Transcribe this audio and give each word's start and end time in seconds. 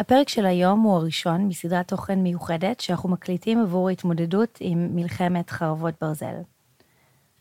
הפרק 0.00 0.28
של 0.28 0.46
היום 0.46 0.80
הוא 0.80 0.96
הראשון 0.96 1.48
מסדרת 1.48 1.88
תוכן 1.88 2.18
מיוחדת 2.18 2.80
שאנחנו 2.80 3.08
מקליטים 3.08 3.60
עבור 3.62 3.90
התמודדות 3.90 4.58
עם 4.60 4.96
מלחמת 4.96 5.50
חרבות 5.50 5.94
ברזל. 6.00 6.34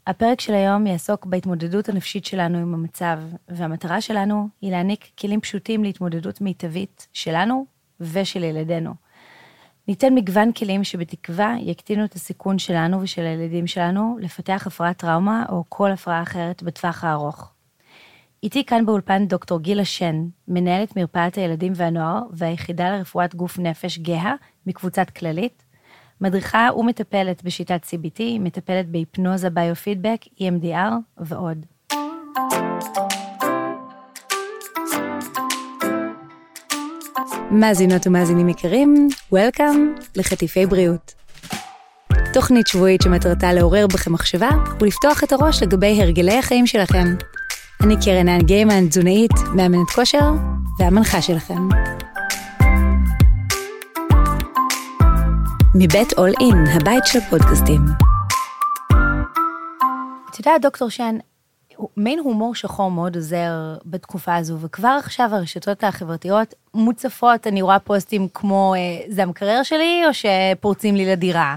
הפרק 0.07 0.41
של 0.41 0.53
היום 0.53 0.87
יעסוק 0.87 1.25
בהתמודדות 1.25 1.89
הנפשית 1.89 2.25
שלנו 2.25 2.57
עם 2.57 2.73
המצב, 2.73 3.19
והמטרה 3.49 4.01
שלנו 4.01 4.47
היא 4.61 4.71
להעניק 4.71 5.05
כלים 5.19 5.41
פשוטים 5.41 5.83
להתמודדות 5.83 6.41
מיטבית 6.41 7.07
שלנו 7.13 7.65
ושל 7.99 8.43
ילדינו. 8.43 8.93
ניתן 9.87 10.15
מגוון 10.15 10.51
כלים 10.51 10.83
שבתקווה 10.83 11.55
יקטינו 11.59 12.05
את 12.05 12.13
הסיכון 12.13 12.59
שלנו 12.59 13.01
ושל 13.01 13.25
הילדים 13.25 13.67
שלנו 13.67 14.17
לפתח 14.21 14.63
הפרעת 14.67 14.97
טראומה 14.97 15.45
או 15.49 15.63
כל 15.69 15.91
הפרעה 15.91 16.21
אחרת 16.21 16.63
בטווח 16.63 17.03
הארוך. 17.03 17.53
איתי 18.43 18.65
כאן 18.65 18.85
באולפן 18.85 19.27
דוקטור 19.27 19.59
גילה 19.59 19.85
שן, 19.85 20.25
מנהלת 20.47 20.95
מרפאת 20.95 21.35
הילדים 21.35 21.73
והנוער 21.75 22.21
והיחידה 22.31 22.89
לרפואת 22.89 23.35
גוף 23.35 23.59
נפש 23.59 23.97
גאה 23.97 24.33
מקבוצת 24.67 25.09
כללית, 25.09 25.63
מדריכה 26.21 26.69
ומטפלת 26.77 27.43
בשיטת 27.43 27.81
CBT, 27.83 28.21
מטפלת 28.39 28.89
בהיפנוזה 28.89 29.49
ביו-פידבק, 29.49 30.21
EMDR 30.39 30.93
ועוד. 31.17 31.65
מאזינות 37.51 38.07
ומאזינים 38.07 38.49
יקרים, 38.49 39.07
Welcome 39.33 40.03
לחטיפי 40.15 40.65
בריאות. 40.65 41.13
תוכנית 42.33 42.67
שבועית 42.67 43.01
שמטרתה 43.01 43.53
לעורר 43.53 43.87
בכם 43.87 44.13
מחשבה 44.13 44.49
ולפתוח 44.81 45.23
את 45.23 45.31
הראש 45.31 45.63
לגבי 45.63 46.01
הרגלי 46.01 46.37
החיים 46.37 46.67
שלכם. 46.67 47.05
אני 47.83 47.95
קרן 48.05 48.27
האן 48.27 48.41
גיימן, 48.41 48.87
תזונאית, 48.87 49.31
מאמנת 49.55 49.89
כושר 49.95 50.31
והמנחה 50.79 51.21
שלכם. 51.21 51.67
מבית 55.75 56.13
אול 56.17 56.29
אין, 56.39 56.67
הבית 56.75 57.03
של 57.05 57.19
הפודקאסטים. 57.19 57.81
את 60.29 60.39
יודעת, 60.39 60.61
דוקטור 60.61 60.89
שן, 60.89 61.17
מיין 61.97 62.19
הומור 62.19 62.55
שחור 62.55 62.91
מאוד 62.91 63.15
עוזר 63.15 63.77
בתקופה 63.85 64.35
הזו, 64.35 64.57
וכבר 64.59 64.97
עכשיו 64.99 65.29
הרשתות 65.31 65.83
החברתיות 65.83 66.53
מוצפות, 66.73 67.47
אני 67.47 67.61
רואה 67.61 67.79
פוסטים 67.79 68.27
כמו 68.33 68.73
זה 69.07 69.23
המקרר 69.23 69.63
שלי, 69.63 70.03
או 70.07 70.09
שפורצים 70.13 70.95
לי 70.95 71.05
לדירה, 71.05 71.55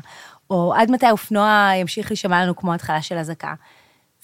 או 0.51 0.75
עד 0.77 0.91
מתי 0.91 1.07
האופנוע 1.07 1.71
ימשיך 1.77 2.11
להישמע 2.11 2.43
לנו 2.45 2.57
כמו 2.57 2.75
התחלה 2.75 3.03
של 3.03 3.19
אזעקה. 3.19 3.55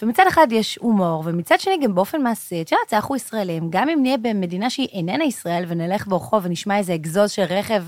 ומצד 0.02 0.24
אחד 0.28 0.46
יש 0.50 0.78
הומור, 0.78 1.22
ומצד 1.26 1.60
שני 1.60 1.78
גם 1.82 1.94
באופן 1.94 2.22
מעשי, 2.22 2.62
את 2.62 2.72
יודעת, 2.72 2.94
אנחנו 2.94 3.16
ישראלים, 3.16 3.70
גם 3.70 3.88
אם 3.88 3.98
נהיה 4.02 4.16
במדינה 4.16 4.70
שהיא 4.70 4.88
איננה 4.92 5.24
ישראל, 5.24 5.64
ונלך 5.68 6.06
ברחוב 6.06 6.42
ונשמע 6.46 6.78
איזה 6.78 6.94
אגזוז 6.94 7.30
של 7.30 7.42
רכב, 7.42 7.84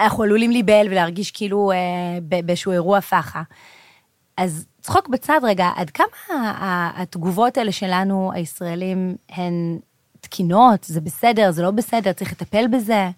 אנחנו 0.00 0.22
עלולים 0.22 0.50
להיבהל 0.50 0.86
ולהרגיש 0.86 1.30
כאילו 1.30 1.72
אה, 1.72 2.18
באיזשהו 2.44 2.72
אירוע 2.72 3.00
פח"ע. 3.00 3.42
אז 4.36 4.66
צחוק 4.80 5.08
בצד 5.08 5.40
רגע, 5.42 5.70
עד 5.76 5.90
כמה 5.90 6.06
התגובות 6.94 7.58
האלה 7.58 7.72
שלנו, 7.72 8.30
הישראלים, 8.34 9.16
הן 9.28 9.78
תקינות, 10.20 10.84
זה 10.84 11.00
בסדר, 11.00 11.50
זה 11.50 11.62
לא 11.62 11.70
בסדר, 11.70 12.12
צריך 12.12 12.32
לטפל 12.32 12.66
בזה? 12.66 13.10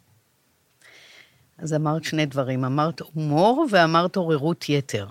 אז 1.59 1.75
אמרת 1.75 2.05
שני 2.05 2.27
דברים, 2.27 2.65
אמרת 2.65 3.01
הומור 3.01 3.67
ואמרת 3.71 4.17
עוררות 4.17 4.69
יתר. 4.69 5.07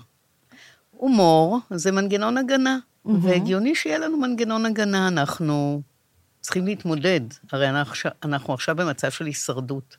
הומור 0.92 1.60
זה 1.70 1.92
מנגנון 1.92 2.38
הגנה, 2.38 2.78
mm-hmm. 3.06 3.12
והגיוני 3.22 3.76
שיהיה 3.76 4.00
לנו 4.00 4.18
מנגנון 4.18 4.66
הגנה, 4.66 5.08
אנחנו 5.08 5.82
צריכים 6.42 6.66
להתמודד, 6.66 7.22
הרי 7.52 7.70
אנחנו, 7.70 8.10
אנחנו 8.24 8.54
עכשיו 8.54 8.76
במצב 8.76 9.12
של 9.12 9.26
הישרדות. 9.26 9.98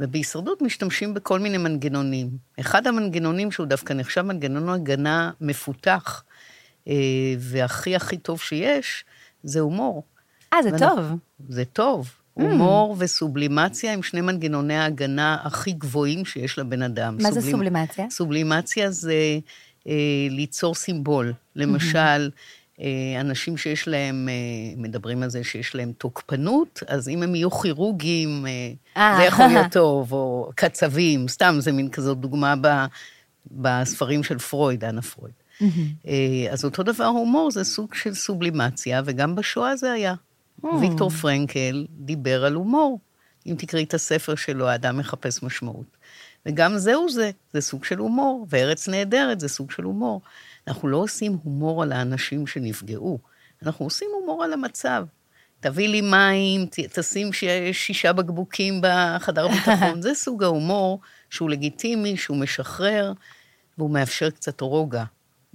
ובהישרדות 0.00 0.62
משתמשים 0.62 1.14
בכל 1.14 1.40
מיני 1.40 1.58
מנגנונים. 1.58 2.30
אחד 2.60 2.86
המנגנונים 2.86 3.50
שהוא 3.50 3.66
דווקא 3.66 3.92
נחשב 3.92 4.22
מנגנון 4.22 4.68
הגנה 4.68 5.30
מפותח, 5.40 6.24
אה, 6.88 6.94
והכי 7.38 7.96
הכי 7.96 8.18
טוב 8.18 8.40
שיש, 8.40 9.04
זה 9.42 9.60
הומור. 9.60 10.04
אה, 10.52 10.62
זה 10.62 10.78
טוב. 10.78 11.00
זה 11.48 11.64
טוב. 11.64 12.10
Mm. 12.38 12.42
הומור 12.42 12.96
וסובלימציה 12.98 13.92
הם 13.92 14.02
שני 14.02 14.20
מנגנוני 14.20 14.76
ההגנה 14.76 15.36
הכי 15.42 15.72
גבוהים 15.72 16.24
שיש 16.24 16.58
לבן 16.58 16.82
אדם. 16.82 17.16
מה 17.16 17.22
סובלימ... 17.22 17.40
זה 17.40 17.50
סובלימציה? 17.50 18.06
סובלימציה 18.10 18.90
זה 18.90 19.14
ליצור 20.30 20.74
סימבול. 20.74 21.32
למשל, 21.56 22.30
mm-hmm. 22.30 22.82
אנשים 23.20 23.56
שיש 23.56 23.88
להם, 23.88 24.28
אה, 24.28 24.34
מדברים 24.76 25.22
על 25.22 25.30
זה 25.30 25.44
שיש 25.44 25.74
להם 25.74 25.92
תוקפנות, 25.98 26.82
אז 26.86 27.08
אם 27.08 27.22
הם 27.22 27.34
יהיו 27.34 27.50
כירורגים, 27.50 28.46
אה, 28.96 29.16
זה 29.16 29.22
יכול 29.22 29.46
להיות 29.46 29.72
טוב, 29.72 30.12
או 30.12 30.50
קצבים, 30.54 31.28
סתם, 31.28 31.56
זה 31.58 31.72
מין 31.72 31.90
כזאת 31.90 32.18
דוגמה 32.18 32.54
ב, 32.60 32.68
בספרים 33.50 34.22
של 34.22 34.38
פרויד, 34.38 34.84
אנה 34.84 35.02
פרויד. 35.02 35.34
אז 36.50 36.64
אותו 36.64 36.82
דבר 36.82 37.04
הומור, 37.04 37.50
זה 37.50 37.64
סוג 37.64 37.94
של 37.94 38.14
סובלימציה, 38.14 39.02
וגם 39.04 39.34
בשואה 39.34 39.76
זה 39.76 39.92
היה. 39.92 40.14
ויקטור 40.80 41.10
פרנקל 41.10 41.86
דיבר 41.90 42.44
על 42.44 42.54
הומור. 42.54 43.00
אם 43.46 43.54
תקראי 43.58 43.84
את 43.84 43.94
הספר 43.94 44.34
שלו, 44.34 44.68
האדם 44.68 44.98
מחפש 44.98 45.42
משמעות. 45.42 45.97
וגם 46.48 46.78
זהו 46.78 47.08
זה, 47.08 47.30
זה 47.52 47.60
סוג 47.60 47.84
של 47.84 47.98
הומור, 47.98 48.46
וארץ 48.48 48.88
נהדרת 48.88 49.40
זה 49.40 49.48
סוג 49.48 49.70
של 49.70 49.82
הומור. 49.82 50.20
אנחנו 50.68 50.88
לא 50.88 50.96
עושים 50.96 51.38
הומור 51.44 51.82
על 51.82 51.92
האנשים 51.92 52.46
שנפגעו, 52.46 53.18
אנחנו 53.62 53.86
עושים 53.86 54.08
הומור 54.20 54.44
על 54.44 54.52
המצב. 54.52 55.04
תביא 55.60 55.88
לי 55.88 56.00
מים, 56.00 56.66
תשים 56.92 57.30
שישה 57.72 58.12
בקבוקים 58.12 58.80
בחדר 58.82 59.48
ביטחון, 59.48 60.02
זה 60.06 60.14
סוג 60.14 60.42
ההומור 60.44 61.00
שהוא 61.30 61.50
לגיטימי, 61.50 62.16
שהוא 62.16 62.36
משחרר, 62.36 63.12
והוא 63.78 63.90
מאפשר 63.90 64.30
קצת 64.30 64.60
רוגע. 64.60 65.04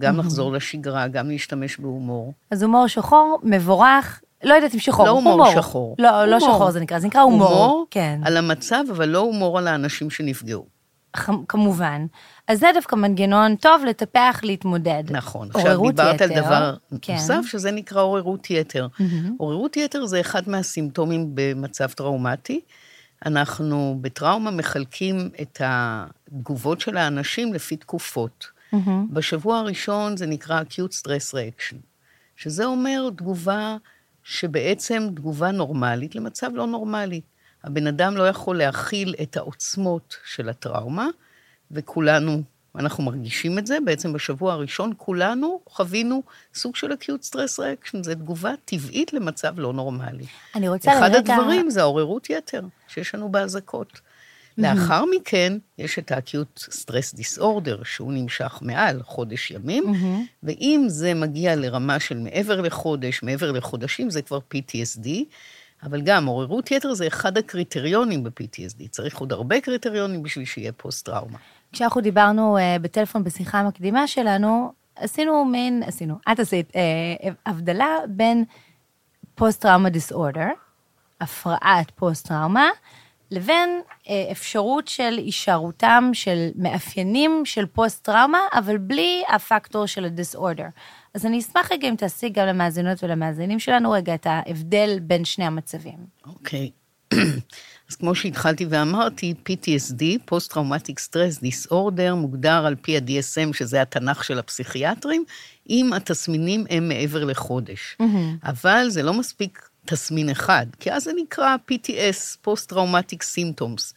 גם 0.01 0.17
לחזור 0.19 0.51
לשגרה, 0.51 1.07
גם 1.07 1.29
להשתמש 1.29 1.77
בהומור. 1.77 2.33
אז 2.51 2.63
הומור 2.63 2.87
שחור, 2.87 3.39
מבורך, 3.43 4.21
לא 4.43 4.53
יודעת 4.53 4.73
אם 4.73 4.79
שחור, 4.79 5.05
לא 5.05 5.11
הומור, 5.11 5.33
הומור 5.33 5.51
שחור. 5.51 5.95
לא, 5.99 6.09
לא 6.09 6.17
הומור. 6.17 6.25
לא 6.25 6.39
שחור 6.39 6.71
זה 6.71 6.79
נקרא, 6.79 6.99
זה 6.99 7.07
נקרא 7.07 7.21
הומור. 7.21 7.47
הומור 7.47 7.85
כן. 7.91 8.19
על 8.23 8.37
המצב, 8.37 8.83
אבל 8.91 9.09
לא 9.09 9.19
הומור 9.19 9.57
על 9.57 9.67
האנשים 9.67 10.09
שנפגעו. 10.09 10.72
כמובן. 11.47 12.05
אז 12.47 12.59
זה 12.59 12.67
דווקא 12.73 12.95
מנגנון 12.95 13.55
טוב 13.55 13.85
לטפח, 13.85 14.39
להתמודד. 14.43 15.03
נכון. 15.09 15.49
עכשיו 15.53 15.81
דיברת 15.87 16.15
יתר, 16.15 16.23
על 16.23 16.41
דבר 16.41 16.75
כן. 17.01 17.13
נוסף, 17.13 17.41
שזה 17.47 17.71
נקרא 17.71 18.01
עוררות 18.01 18.49
יתר. 18.49 18.87
Mm-hmm. 18.87 19.03
עוררות 19.37 19.77
יתר 19.77 20.05
זה 20.05 20.19
אחד 20.21 20.49
מהסימפטומים 20.49 21.31
במצב 21.33 21.87
טראומטי. 21.91 22.61
אנחנו 23.25 23.97
בטראומה 24.01 24.51
מחלקים 24.51 25.29
את 25.41 25.61
התגובות 25.63 26.81
של 26.81 26.97
האנשים 26.97 27.53
לפי 27.53 27.77
תקופות. 27.77 28.47
Mm-hmm. 28.73 28.77
בשבוע 29.09 29.57
הראשון 29.57 30.17
זה 30.17 30.25
נקרא 30.25 30.61
acute 30.61 30.93
stress 31.01 31.33
reaction, 31.33 31.75
שזה 32.35 32.65
אומר 32.65 33.09
תגובה 33.15 33.77
שבעצם 34.23 35.07
תגובה 35.15 35.51
נורמלית 35.51 36.15
למצב 36.15 36.49
לא 36.53 36.67
נורמלי. 36.67 37.21
הבן 37.63 37.87
אדם 37.87 38.17
לא 38.17 38.27
יכול 38.27 38.57
להכיל 38.57 39.15
את 39.21 39.37
העוצמות 39.37 40.17
של 40.25 40.49
הטראומה, 40.49 41.07
וכולנו, 41.71 42.41
אנחנו 42.75 43.03
מרגישים 43.03 43.59
את 43.59 43.67
זה, 43.67 43.77
בעצם 43.85 44.13
בשבוע 44.13 44.53
הראשון 44.53 44.93
כולנו 44.97 45.59
חווינו 45.69 46.23
סוג 46.53 46.75
של 46.75 46.91
acute 46.91 47.29
stress 47.29 47.59
reaction, 47.59 48.03
זו 48.03 48.15
תגובה 48.15 48.51
טבעית 48.65 49.13
למצב 49.13 49.59
לא 49.59 49.73
נורמלי. 49.73 50.25
אני 50.55 50.69
רוצה 50.69 50.93
לרגע... 50.93 51.07
אחד 51.07 51.15
הדברים 51.15 51.69
זה 51.69 51.81
העוררות 51.81 52.29
יתר 52.29 52.61
שיש 52.87 53.15
לנו 53.15 53.29
באזעקות. 53.29 54.01
לאחר 54.57 55.03
מכן, 55.17 55.57
יש 55.77 55.99
את 55.99 56.11
ה-acute 56.11 56.59
stress 56.59 57.19
disorder, 57.19 57.85
שהוא 57.85 58.13
נמשך 58.13 58.59
מעל 58.61 59.03
חודש 59.03 59.51
ימים, 59.51 59.83
ואם 60.43 60.85
זה 60.87 61.13
מגיע 61.13 61.55
לרמה 61.55 61.99
של 61.99 62.19
מעבר 62.19 62.61
לחודש, 62.61 63.23
מעבר 63.23 63.51
לחודשים, 63.51 64.09
זה 64.09 64.21
כבר 64.21 64.39
PTSD, 64.53 65.09
אבל 65.83 66.01
גם 66.01 66.25
עוררות 66.25 66.71
יתר 66.71 66.93
זה 66.93 67.07
אחד 67.07 67.37
הקריטריונים 67.37 68.23
ב-PTSD. 68.23 68.89
צריך 68.89 69.17
עוד 69.17 69.31
הרבה 69.33 69.61
קריטריונים 69.61 70.23
בשביל 70.23 70.45
שיהיה 70.45 70.71
פוסט-טראומה. 70.71 71.37
כשאנחנו 71.73 72.01
דיברנו 72.01 72.57
uh, 72.57 72.81
בטלפון 72.81 73.23
בשיחה 73.23 73.59
המקדימה 73.59 74.07
שלנו, 74.07 74.73
עשינו 74.95 75.45
מין, 75.45 75.83
עשינו, 75.85 76.15
את 76.31 76.39
עשית, 76.39 76.69
uh, 76.69 76.73
הבדלה 77.45 77.97
בין 78.07 78.43
פוסט-טראומה 79.35 79.89
דיסאורדר, 79.89 80.49
הפרעת 81.21 81.91
פוסט-טראומה, 81.95 82.69
לבין 83.31 83.81
uh, 83.87 84.09
אפשרות 84.31 84.87
של 84.87 85.17
הישארותם 85.17 86.09
של 86.13 86.49
מאפיינים 86.55 87.41
של 87.45 87.65
פוסט-טראומה, 87.65 88.39
אבל 88.53 88.77
בלי 88.77 89.23
הפקטור 89.29 89.85
של 89.85 90.05
הדיסאורדר. 90.05 90.67
אז 91.13 91.25
אני 91.25 91.39
אשמח 91.39 91.71
רגע 91.71 91.89
אם 91.89 91.95
תעשי 91.95 92.29
גם 92.29 92.47
למאזינות 92.47 93.03
ולמאזינים 93.03 93.59
שלנו 93.59 93.91
רגע 93.91 94.15
את 94.15 94.27
ההבדל 94.29 94.99
בין 95.01 95.25
שני 95.25 95.45
המצבים. 95.45 95.97
אוקיי. 96.25 96.71
Okay. 96.73 96.83
אז 97.89 97.95
כמו 97.95 98.15
שהתחלתי 98.15 98.65
ואמרתי, 98.69 99.33
PTSD, 99.49 100.03
Post-Traumatic 100.31 100.95
Stress 101.09 101.43
Disorder, 101.43 102.13
מוגדר 102.15 102.65
על 102.65 102.75
פי 102.75 102.97
ה-DSM, 102.97 103.53
שזה 103.53 103.81
התנ"ך 103.81 104.23
של 104.23 104.39
הפסיכיאטרים, 104.39 105.23
אם 105.69 105.93
התסמינים 105.93 106.65
הם 106.69 106.87
מעבר 106.87 107.25
לחודש. 107.25 107.97
Mm-hmm. 108.01 108.47
אבל 108.49 108.85
זה 108.89 109.03
לא 109.03 109.13
מספיק 109.13 109.69
תסמין 109.85 110.29
אחד, 110.29 110.65
כי 110.79 110.91
אז 110.91 111.03
זה 111.03 111.11
נקרא 111.21 111.55
PTS, 111.71 112.47
Post-Traumatic 112.47 113.19
Symptoms. 113.35 113.93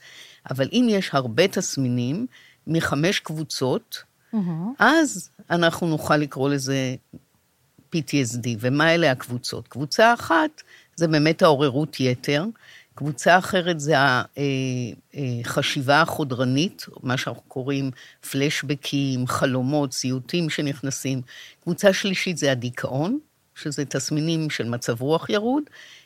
אבל 0.50 0.68
אם 0.72 0.86
יש 0.90 1.10
הרבה 1.12 1.48
תסמינים 1.48 2.26
מחמש 2.66 3.20
קבוצות. 3.20 4.02
אז 4.78 5.30
אנחנו 5.50 5.86
נוכל 5.86 6.16
לקרוא 6.16 6.50
לזה 6.50 6.94
PTSD. 7.94 8.48
ומה 8.60 8.94
אלה 8.94 9.10
הקבוצות? 9.10 9.68
קבוצה 9.68 10.14
אחת 10.14 10.62
זה 10.96 11.08
באמת 11.08 11.42
העוררות 11.42 12.00
יתר, 12.00 12.44
קבוצה 12.94 13.38
אחרת 13.38 13.80
זה 13.80 13.94
החשיבה 15.44 15.92
אה, 15.92 15.98
אה, 15.98 16.02
החודרנית, 16.02 16.86
מה 17.02 17.16
שאנחנו 17.16 17.42
קוראים 17.48 17.90
פלשבקים, 18.30 19.26
חלומות, 19.26 19.92
סיוטים 19.92 20.50
שנכנסים. 20.50 21.22
קבוצה 21.62 21.92
שלישית 21.92 22.38
זה 22.38 22.52
הדיכאון, 22.52 23.18
שזה 23.54 23.84
תסמינים 23.84 24.50
של 24.50 24.68
מצב 24.68 25.02
רוח 25.02 25.30
ירוד. 25.30 25.62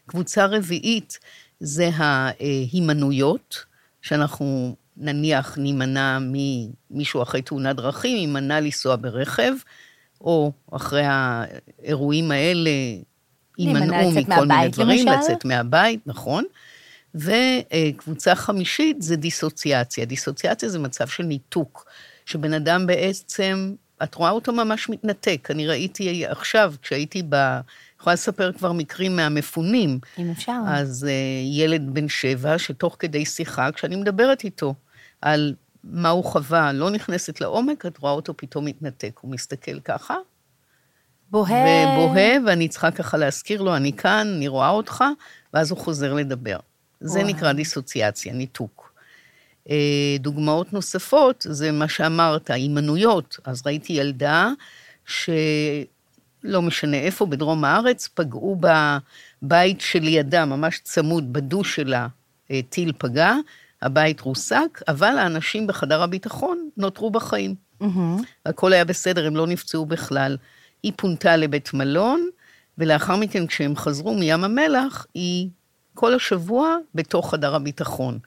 קבוצה 0.07 0.47
רביעית 0.47 1.19
זה 1.61 1.91
ההימנויות, 1.95 3.65
שאנחנו 4.03 4.77
נניח 5.01 5.59
נימנע 5.59 6.19
ממישהו 6.21 7.23
אחרי 7.23 7.43
תאונת 7.43 7.77
דרכים, 7.77 8.17
יימנע 8.17 8.61
לנסוע 8.61 8.97
ברכב, 8.97 9.53
או 10.21 10.53
אחרי 10.73 11.05
האירועים 11.05 12.31
האלה 12.31 12.71
יימנעו 13.59 14.11
מכל 14.11 14.47
מיני 14.47 14.69
דברים, 14.69 15.07
למשל? 15.07 15.21
לצאת 15.21 15.45
מהבית, 15.45 16.01
נכון. 16.07 16.45
וקבוצה 17.15 18.35
חמישית 18.35 19.03
זה 19.03 19.17
דיסוציאציה. 19.17 20.05
דיסוציאציה 20.05 20.69
זה 20.69 20.79
מצב 20.79 21.09
של 21.09 21.23
ניתוק, 21.23 21.87
שבן 22.27 22.53
אדם 22.53 22.87
בעצם, 22.87 23.75
את 24.03 24.15
רואה 24.15 24.31
אותו 24.31 24.53
ממש 24.53 24.89
מתנתק. 24.89 25.49
אני 25.51 25.67
ראיתי 25.67 26.27
עכשיו, 26.27 26.75
כשהייתי 26.83 27.23
ב... 27.29 27.61
יכולה 28.01 28.15
לספר 28.15 28.53
כבר 28.53 28.73
מקרים 28.73 29.17
מהמפונים. 29.17 29.99
אם 30.19 30.31
אפשר. 30.31 30.61
אז 30.67 31.07
uh, 31.09 31.59
ילד 31.59 31.95
בן 31.95 32.09
שבע, 32.09 32.59
שתוך 32.59 32.97
כדי 32.99 33.25
שיחה, 33.25 33.73
כשאני 33.73 33.97
מדברת 33.97 34.45
איתו 34.45 34.75
על 35.23 35.55
מה 35.85 36.09
הוא 36.09 36.25
חווה, 36.25 36.73
לא 36.73 36.91
נכנסת 36.91 37.41
לעומק, 37.41 37.87
את 37.87 37.99
רואה 37.99 38.13
אותו 38.13 38.37
פתאום 38.37 38.65
מתנתק. 38.65 39.19
הוא 39.21 39.31
מסתכל 39.31 39.81
ככה. 39.81 40.15
בוהה. 41.31 41.99
ובוהה, 41.99 42.33
ואני 42.47 42.69
צריכה 42.69 42.91
ככה 42.91 43.17
להזכיר 43.17 43.63
לו, 43.63 43.77
אני 43.77 43.93
כאן, 43.93 44.33
אני 44.37 44.49
רואה 44.49 44.71
אותך, 44.71 45.05
ואז 45.55 45.71
הוא 45.71 45.79
חוזר 45.79 46.15
לדבר. 46.15 46.57
זה 47.01 47.19
וואו. 47.19 47.29
נקרא 47.29 47.53
דיסוציאציה, 47.53 48.33
ניתוק. 48.33 48.93
אה, 49.71 50.17
דוגמאות 50.21 50.73
נוספות, 50.73 51.47
זה 51.49 51.73
מה 51.73 51.89
שאמרת, 51.89 52.51
הימנויות. 52.51 53.37
אז 53.45 53.63
ראיתי 53.67 53.93
ילדה 53.93 54.51
שלא 55.07 56.63
משנה 56.63 56.97
איפה, 56.97 57.27
בדרום 57.27 57.65
הארץ, 57.65 58.09
פגעו 58.15 58.61
בבית 59.43 59.81
שלידה, 59.81 60.45
ממש 60.45 60.81
צמוד, 60.83 61.33
בדוש 61.33 61.77
שלה, 61.77 62.07
אה, 62.51 62.61
טיל 62.69 62.93
פגע, 62.99 63.35
הבית 63.83 64.21
רוסק, 64.21 64.83
אבל 64.89 65.19
האנשים 65.19 65.67
בחדר 65.67 66.03
הביטחון 66.03 66.69
נותרו 66.77 67.11
בחיים. 67.11 67.55
Mm-hmm. 67.83 68.23
הכל 68.47 68.73
היה 68.73 68.85
בסדר, 68.85 69.27
הם 69.27 69.37
לא 69.37 69.47
נפצעו 69.47 69.87
בכלל. 69.87 70.37
היא 70.83 70.93
פונתה 70.97 71.37
לבית 71.37 71.75
מלון, 71.75 72.29
ולאחר 72.79 73.17
מכן, 73.17 73.47
כשהם 73.47 73.77
חזרו 73.77 74.15
מים 74.15 74.45
המלח, 74.45 75.07
היא 75.15 75.49
כל 75.95 76.15
השבוע 76.15 76.77
בתוך 76.95 77.31
חדר 77.31 77.55
הביטחון. 77.55 78.19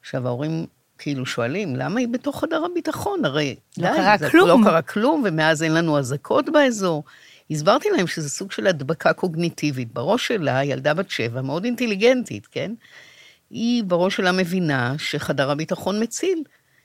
עכשיו, 0.00 0.26
ההורים 0.26 0.66
כאילו 0.98 1.26
שואלים, 1.26 1.76
למה 1.76 2.00
היא 2.00 2.08
בתוך 2.08 2.40
חדר 2.40 2.64
הביטחון? 2.64 3.24
הרי 3.24 3.56
לא 3.78 3.90
די, 3.90 3.96
קרה 3.96 4.16
זה 4.18 4.30
כלום. 4.30 4.62
לא 4.62 4.68
קרה 4.68 4.82
כלום, 4.82 5.22
ומאז 5.24 5.62
אין 5.62 5.74
לנו 5.74 5.98
אזעקות 5.98 6.48
באזור. 6.48 7.04
הסברתי 7.50 7.88
להם 7.90 8.06
שזה 8.06 8.28
סוג 8.28 8.52
של 8.52 8.66
הדבקה 8.66 9.12
קוגניטיבית. 9.12 9.92
בראש 9.92 10.26
שלה, 10.26 10.64
ילדה 10.64 10.94
בת 10.94 11.10
שבע, 11.10 11.42
מאוד 11.42 11.64
אינטליגנטית, 11.64 12.46
כן? 12.46 12.72
היא 13.50 13.84
בראש 13.84 14.16
שלה 14.16 14.32
מבינה 14.32 14.94
שחדר 14.98 15.50
הביטחון 15.50 16.02
מציל. 16.02 16.42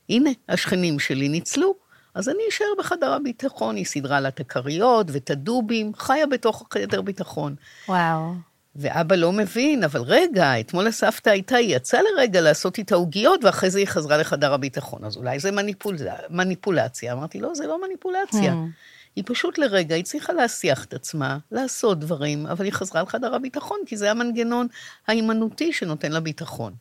הנה, 0.10 0.30
השכנים 0.50 1.00
שלי 1.00 1.30
ניצלו, 1.30 1.76
אז 2.16 2.30
אני 2.30 2.44
אשאר 2.50 2.68
בחדר 2.80 3.14
הביטחון. 3.14 3.76
היא 3.76 3.86
סידרה 3.86 4.20
לה 4.20 4.28
את 4.28 4.40
הכריות 4.40 5.08
ואת 5.12 5.30
הדובים, 5.30 5.92
חיה 5.98 6.28
בתוך 6.28 6.68
חדר 6.74 7.02
ביטחון. 7.02 7.56
וואו. 7.88 8.34
ואבא 8.76 9.16
לא 9.16 9.32
מבין, 9.32 9.84
אבל 9.84 10.02
רגע, 10.02 10.60
אתמול 10.60 10.88
הסבתא 10.88 11.30
הייתה, 11.30 11.56
היא 11.56 11.76
יצאה 11.76 12.00
לרגע 12.02 12.42
לעשות 12.42 12.78
איתה 12.78 12.96
עוגיות, 12.96 13.44
ואחרי 13.44 13.70
זה 13.70 13.80
היא 13.80 13.88
חזרה 13.88 14.18
לחדר 14.18 14.54
הביטחון. 14.54 15.04
אז 15.04 15.18
אולי 15.18 15.40
זה 15.40 15.52
מניפול, 15.52 15.98
מניפולציה. 16.30 17.14
אמרתי, 17.14 17.40
לא, 17.40 17.56
זה 17.56 17.68
לא 17.68 17.82
מניפולציה. 17.88 18.54
Hmm. 18.54 18.93
היא 19.16 19.24
פשוט 19.28 19.58
לרגע 19.58 19.96
הצליחה 19.96 20.34
להסיח 20.34 20.86
את 20.86 20.94
עצמה, 20.94 21.38
לעשות 21.52 22.00
דברים, 22.00 22.48
אבל 22.48 22.66
היא 22.66 22.74
חזרה 22.74 23.02
לחדר 23.02 23.36
הביטחון, 23.36 23.78
כי 23.86 23.98
זה 23.98 24.12
המנגנון 24.12 24.68
ההימנותי 25.08 25.74
שנותן 25.74 26.12
לה 26.12 26.20
ביטחון. 26.20 26.74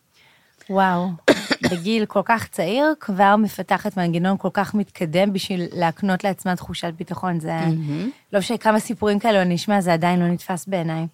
וואו, 0.71 1.09
בגיל 1.71 2.07
כל 2.07 2.23
כך 2.25 2.49
צעיר, 2.49 2.95
כבר 3.01 3.37
מפתחת 3.37 3.97
מנגנון 3.97 4.37
כל 4.39 4.49
כך 4.53 4.75
מתקדם 4.75 5.33
בשביל 5.33 5.63
להקנות 5.73 6.25
לעצמה 6.25 6.57
תחושת 6.57 6.93
ביטחון. 6.97 7.41
זה, 7.41 7.59
mm-hmm. 7.61 8.33
לא 8.33 8.39
משנה 8.39 8.59
כמה 8.59 8.81
סיפורים 8.81 9.19
כאלו 9.19 9.43
אני 9.43 9.55
אשמע, 9.55 9.81
זה 9.81 9.93
עדיין 9.93 10.21
לא 10.21 10.27
נתפס 10.27 10.67
בעיניי. 10.67 11.07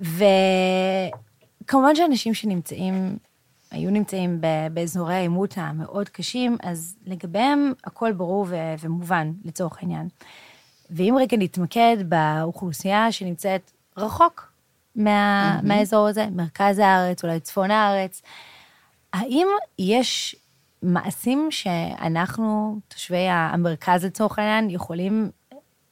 וכמובן 0.00 1.94
שאנשים 1.94 2.34
שנמצאים, 2.34 3.18
היו 3.70 3.90
נמצאים 3.90 4.40
באזורי 4.72 5.14
העימות 5.14 5.54
המאוד 5.56 6.08
קשים, 6.08 6.56
אז 6.62 6.96
לגביהם 7.06 7.72
הכל 7.84 8.12
ברור 8.12 8.46
ו- 8.48 8.74
ומובן, 8.80 9.32
לצורך 9.44 9.78
העניין. 9.78 10.08
ואם 10.90 11.16
רגע 11.20 11.36
נתמקד 11.36 11.96
באוכלוסייה 12.08 13.12
שנמצאת 13.12 13.70
רחוק 13.96 14.52
מה, 14.96 15.58
mm-hmm. 15.58 15.66
מהאזור 15.66 16.08
הזה, 16.08 16.26
מרכז 16.32 16.78
הארץ, 16.78 17.24
אולי 17.24 17.40
צפון 17.40 17.70
הארץ, 17.70 18.22
האם 19.12 19.48
יש 19.78 20.36
מעשים 20.82 21.48
שאנחנו, 21.50 22.78
תושבי 22.88 23.28
המרכז 23.28 24.04
לצורך 24.04 24.38
העניין, 24.38 24.70
יכולים 24.70 25.30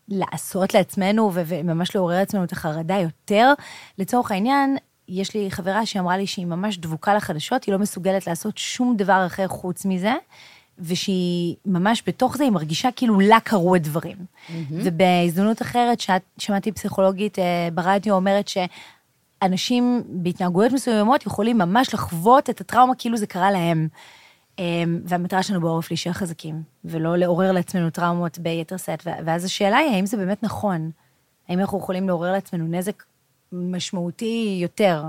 לעשות 0.09 0.75
לעצמנו 0.75 1.31
וממש 1.35 1.95
לעורר 1.95 2.19
לעצמנו 2.19 2.45
את 2.45 2.53
החרדה 2.53 2.99
יותר. 2.99 3.53
לצורך 3.99 4.31
העניין, 4.31 4.77
יש 5.09 5.35
לי 5.35 5.51
חברה 5.51 5.87
שאמרה 5.87 6.17
לי 6.17 6.27
שהיא 6.27 6.47
ממש 6.47 6.79
דבוקה 6.79 7.15
לחדשות, 7.15 7.65
היא 7.65 7.73
לא 7.73 7.79
מסוגלת 7.79 8.27
לעשות 8.27 8.59
שום 8.59 8.97
דבר 8.97 9.27
אחר 9.27 9.49
חוץ 9.49 9.85
מזה, 9.85 10.15
ושהיא 10.79 11.57
ממש 11.67 12.03
בתוך 12.07 12.37
זה, 12.37 12.45
היא 12.45 12.53
מרגישה 12.53 12.89
כאילו 12.97 13.21
לה 13.21 13.41
קרו 13.41 13.75
הדברים. 13.75 14.17
Mm-hmm. 14.17 14.53
ובהזדמנות 14.85 15.63
אחרת, 15.63 16.01
שאת, 16.01 16.23
שמעתי 16.39 16.73
פסיכולוגית 16.73 17.39
אה, 17.39 17.69
ברדיו 17.75 18.15
אומרת 18.15 18.49
שאנשים 18.49 20.03
בהתנהגויות 20.09 20.73
מסוימות 20.73 21.27
יכולים 21.27 21.59
ממש 21.59 21.95
לחוות 21.95 22.51
את 22.51 22.61
הטראומה 22.61 22.95
כאילו 22.95 23.17
זה 23.17 23.27
קרה 23.27 23.51
להם. 23.51 23.89
אמ, 24.59 25.01
והמטרה 25.05 25.43
שלנו 25.43 25.61
בעורף 25.61 25.91
להישאר 25.91 26.13
חזקים, 26.13 26.63
ולא 26.85 27.17
לעורר 27.17 27.53
לעצמנו 27.53 27.91
טראומות 27.91 28.39
ביתר 28.39 28.77
שאת. 28.77 29.03
ואז 29.25 29.45
השאלה 29.45 29.77
היא, 29.77 29.95
האם 29.95 30.07
זה 30.07 30.17
באמת 30.17 30.43
נכון? 30.43 30.91
האם 31.49 31.61
אנחנו 31.61 31.79
יכולים 31.79 32.09
לעורר 32.09 32.33
לעצמנו 32.33 32.67
נזק 32.67 33.03
משמעותי 33.53 34.59
יותר? 34.63 35.03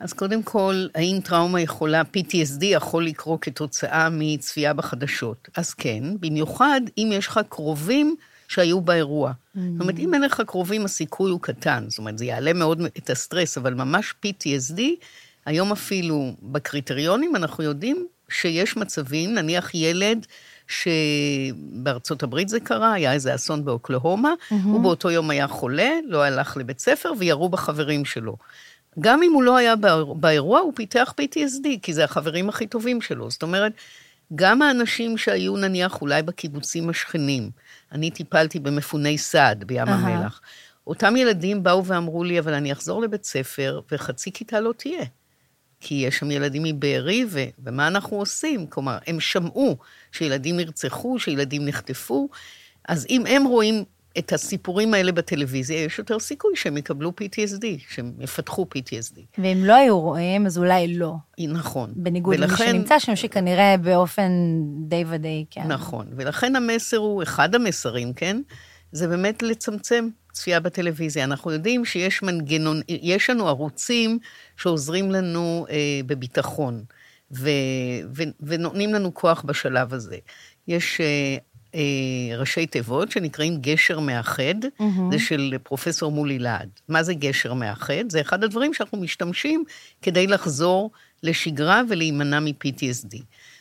אז 0.00 0.12
קודם 0.12 0.42
כל, 0.42 0.86
האם 0.94 1.18
טראומה 1.24 1.60
יכולה, 1.60 2.02
PTSD 2.02 2.64
יכול 2.64 3.06
לקרות 3.06 3.42
כתוצאה 3.42 4.08
מצפייה 4.10 4.72
בחדשות? 4.74 5.48
אז 5.56 5.74
כן, 5.74 6.04
במיוחד 6.20 6.80
אם 6.98 7.10
יש 7.12 7.26
לך 7.26 7.40
קרובים 7.48 8.16
שהיו 8.48 8.80
באירוע. 8.80 9.30
Mm-hmm. 9.30 9.60
זאת 9.72 9.80
אומרת, 9.80 9.98
אם 9.98 10.14
אין 10.14 10.22
לך 10.22 10.42
קרובים, 10.46 10.84
הסיכוי 10.84 11.30
הוא 11.30 11.40
קטן. 11.40 11.84
זאת 11.88 11.98
אומרת, 11.98 12.18
זה 12.18 12.24
יעלה 12.24 12.52
מאוד 12.52 12.82
את 12.98 13.10
הסטרס, 13.10 13.58
אבל 13.58 13.74
ממש 13.74 14.14
PTSD 14.26 14.80
היום 15.46 15.72
אפילו 15.72 16.36
בקריטריונים 16.42 17.36
אנחנו 17.36 17.64
יודעים 17.64 18.06
שיש 18.28 18.76
מצבים, 18.76 19.34
נניח 19.34 19.74
ילד 19.74 20.26
שבארצות 20.68 22.22
הברית 22.22 22.48
זה 22.48 22.60
קרה, 22.60 22.92
היה 22.92 23.12
איזה 23.12 23.34
אסון 23.34 23.64
באוקלהומה, 23.64 24.32
mm-hmm. 24.32 24.54
הוא 24.64 24.80
באותו 24.80 25.10
יום 25.10 25.30
היה 25.30 25.46
חולה, 25.46 25.90
לא 26.04 26.22
הלך 26.22 26.56
לבית 26.56 26.78
ספר 26.78 27.12
וירו 27.18 27.48
בחברים 27.48 28.04
שלו. 28.04 28.36
גם 29.00 29.22
אם 29.22 29.32
הוא 29.32 29.42
לא 29.42 29.56
היה 29.56 29.74
באירוע, 30.16 30.60
הוא 30.60 30.72
פיתח 30.76 31.14
PTSD, 31.20 31.66
כי 31.82 31.92
זה 31.92 32.04
החברים 32.04 32.48
הכי 32.48 32.66
טובים 32.66 33.00
שלו. 33.00 33.30
זאת 33.30 33.42
אומרת, 33.42 33.72
גם 34.34 34.62
האנשים 34.62 35.18
שהיו 35.18 35.56
נניח 35.56 36.00
אולי 36.02 36.22
בקיבוצים 36.22 36.90
השכנים, 36.90 37.50
אני 37.92 38.10
טיפלתי 38.10 38.58
במפוני 38.58 39.18
סעד 39.18 39.64
בים 39.64 39.88
uh-huh. 39.88 39.90
המלח, 39.90 40.40
אותם 40.86 41.16
ילדים 41.16 41.62
באו 41.62 41.84
ואמרו 41.84 42.24
לי, 42.24 42.38
אבל 42.38 42.54
אני 42.54 42.72
אחזור 42.72 43.02
לבית 43.02 43.24
ספר 43.24 43.80
וחצי 43.92 44.32
כיתה 44.32 44.60
לא 44.60 44.72
תהיה. 44.76 45.04
כי 45.80 45.94
יש 45.94 46.18
שם 46.18 46.30
ילדים 46.30 46.62
מבארי, 46.62 47.24
ו- 47.28 47.44
ומה 47.64 47.86
אנחנו 47.88 48.16
עושים? 48.16 48.66
כלומר, 48.66 48.98
הם 49.06 49.20
שמעו 49.20 49.76
שילדים 50.12 50.56
נרצחו, 50.56 51.18
שילדים 51.18 51.64
נחטפו, 51.64 52.28
אז 52.88 53.06
אם 53.10 53.26
הם 53.26 53.44
רואים 53.44 53.84
את 54.18 54.32
הסיפורים 54.32 54.94
האלה 54.94 55.12
בטלוויזיה, 55.12 55.84
יש 55.84 55.98
יותר 55.98 56.18
סיכוי 56.18 56.56
שהם 56.56 56.76
יקבלו 56.76 57.12
PTSD, 57.20 57.64
שהם 57.88 58.12
יפתחו 58.20 58.66
PTSD. 58.74 59.20
ואם 59.38 59.64
לא 59.64 59.74
היו 59.74 60.00
רואים, 60.00 60.46
אז 60.46 60.58
אולי 60.58 60.94
לא. 60.94 61.14
נכון. 61.38 61.92
בניגוד 61.96 62.34
ולכן, 62.38 62.64
למי 62.64 62.78
שנמצא 62.78 62.98
שם, 62.98 63.16
שכנראה 63.16 63.76
באופן 63.76 64.30
די 64.88 65.04
ודי, 65.08 65.44
כן. 65.50 65.66
נכון, 65.66 66.06
ולכן 66.16 66.56
המסר 66.56 66.96
הוא, 66.96 67.22
אחד 67.22 67.54
המסרים, 67.54 68.12
כן? 68.12 68.40
זה 68.92 69.08
באמת 69.08 69.42
לצמצם 69.42 70.08
צפייה 70.38 70.60
בטלוויזיה. 70.60 71.24
אנחנו 71.24 71.52
יודעים 71.52 71.84
שיש 71.84 72.22
מנגנון, 72.22 72.80
יש 72.88 73.30
לנו 73.30 73.48
ערוצים 73.48 74.18
שעוזרים 74.56 75.10
לנו 75.10 75.66
אה, 75.70 76.00
בביטחון, 76.06 76.84
ו, 77.32 77.50
ו, 78.14 78.22
ונותנים 78.40 78.94
לנו 78.94 79.14
כוח 79.14 79.42
בשלב 79.42 79.94
הזה. 79.94 80.16
יש 80.68 81.00
אה, 81.00 81.36
אה, 81.74 82.36
ראשי 82.36 82.66
תיבות 82.66 83.10
שנקראים 83.10 83.60
גשר 83.60 84.00
מאחד, 84.00 84.64
mm-hmm. 84.64 84.82
זה 85.10 85.18
של 85.18 85.54
פרופסור 85.62 86.12
מולי 86.12 86.38
להד. 86.38 86.68
מה 86.88 87.02
זה 87.02 87.14
גשר 87.14 87.54
מאחד? 87.54 88.04
זה 88.08 88.20
אחד 88.20 88.44
הדברים 88.44 88.74
שאנחנו 88.74 88.98
משתמשים 88.98 89.64
כדי 90.02 90.26
לחזור 90.26 90.90
לשגרה 91.22 91.82
ולהימנע 91.88 92.40
מ-PTSD. 92.40 93.18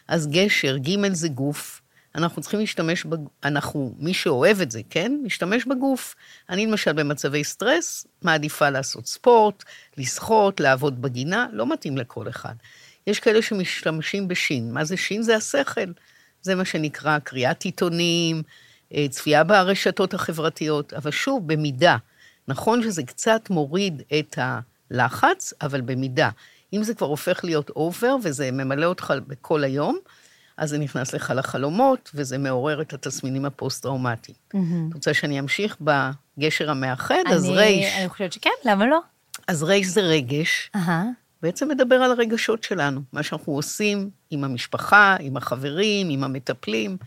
אז 0.08 0.28
גשר, 0.28 0.78
ג' 0.78 1.14
זה 1.14 1.28
גוף, 1.28 1.82
אנחנו 2.18 2.42
צריכים 2.42 2.60
להשתמש, 2.60 3.06
בג... 3.06 3.18
אנחנו, 3.44 3.94
מי 4.00 4.14
שאוהב 4.14 4.62
את 4.62 4.72
זה, 4.72 4.82
כן? 4.90 5.12
משתמש 5.24 5.66
בגוף. 5.66 6.16
אני 6.50 6.66
למשל 6.66 6.94
במצבי 6.94 7.44
סטרס, 7.44 8.08
מעדיפה 8.22 8.70
לעשות 8.70 9.08
ספורט, 9.08 9.64
לשחות, 9.98 10.60
לעבוד 10.60 11.02
בגינה, 11.02 11.48
לא 11.54 11.74
מתאים 11.74 11.98
לכל 11.98 12.30
אחד. 12.30 12.54
יש 13.08 13.20
כאלה 13.20 13.42
שמשתמשים 13.42 14.28
בשין. 14.28 14.74
מה 14.74 14.86
זה 14.86 14.98
שין? 14.98 15.22
זה 15.22 15.36
השכל. 15.36 15.92
זה 16.42 16.56
מה 16.56 16.66
שנקרא 16.66 17.20
קריאת 17.20 17.64
עיתונים, 17.64 18.44
אה, 18.94 19.06
צפייה 19.10 19.44
ברשתות 19.44 20.14
החברתיות, 20.14 20.94
אבל 20.94 21.12
שוב, 21.12 21.48
במידה. 21.48 21.98
נכון 22.48 22.84
שזה 22.84 23.04
קצת 23.04 23.50
מוריד 23.50 24.02
את 24.20 24.40
הלחץ, 24.92 25.54
אבל 25.62 25.82
במידה. 25.82 26.30
אם 26.74 26.84
זה 26.84 26.94
כבר 26.94 27.08
הופך 27.08 27.44
להיות 27.44 27.70
over 27.70 28.16
וזה 28.24 28.52
ממלא 28.52 28.86
אותך 28.86 29.14
בכל 29.28 29.64
היום, 29.64 29.98
אז 30.58 30.70
זה 30.70 30.78
נכנס 30.78 31.14
לך 31.14 31.34
לחלומות, 31.36 32.12
וזה 32.14 32.38
מעורר 32.38 32.82
את 32.82 32.94
התסמינים 32.94 33.46
הפוסט-טראומטיים. 33.46 34.38
Mm-hmm. 34.54 34.58
את 34.90 34.94
רוצה 34.94 35.14
שאני 35.14 35.40
אמשיך 35.40 35.78
בגשר 35.82 36.72
המאחד? 36.72 37.16
אני, 37.26 37.36
אז 37.36 37.50
רייש... 37.50 37.96
אני 38.00 38.10
חושבת 38.10 38.34
שכן, 38.34 38.50
למה 38.66 38.88
לא? 38.88 39.00
אז 39.48 39.64
רייש 39.64 39.88
זה 39.88 40.02
רגש. 40.02 40.72
Uh-huh. 40.76 40.90
בעצם 41.42 41.70
מדבר 41.70 41.96
על 41.96 42.12
הרגשות 42.12 42.64
שלנו, 42.64 43.02
מה 43.14 43.24
שאנחנו 43.24 43.54
עושים 43.54 44.10
עם 44.30 44.44
המשפחה, 44.44 45.16
עם 45.20 45.38
החברים, 45.38 46.10
עם 46.10 46.24
המטפלים. 46.24 46.98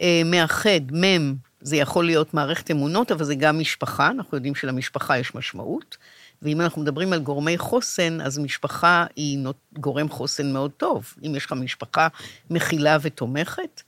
אה, 0.00 0.22
מאחד, 0.24 0.92
מ', 0.92 1.34
זה 1.60 1.76
יכול 1.76 2.04
להיות 2.04 2.34
מערכת 2.34 2.70
אמונות, 2.70 3.12
אבל 3.12 3.24
זה 3.24 3.34
גם 3.34 3.58
משפחה, 3.58 4.08
אנחנו 4.08 4.36
יודעים 4.36 4.54
שלמשפחה 4.54 5.18
יש 5.18 5.34
משמעות. 5.34 5.96
ואם 6.42 6.60
אנחנו 6.60 6.82
מדברים 6.82 7.12
על 7.12 7.20
גורמי 7.20 7.58
חוסן, 7.58 8.20
אז 8.20 8.38
משפחה 8.38 9.06
היא 9.16 9.38
גורם 9.78 10.08
חוסן 10.08 10.52
מאוד 10.52 10.70
טוב. 10.70 11.14
אם 11.26 11.34
יש 11.34 11.46
לך 11.46 11.52
משפחה 11.52 12.08
מכילה 12.50 12.96
ותומכת. 13.02 13.82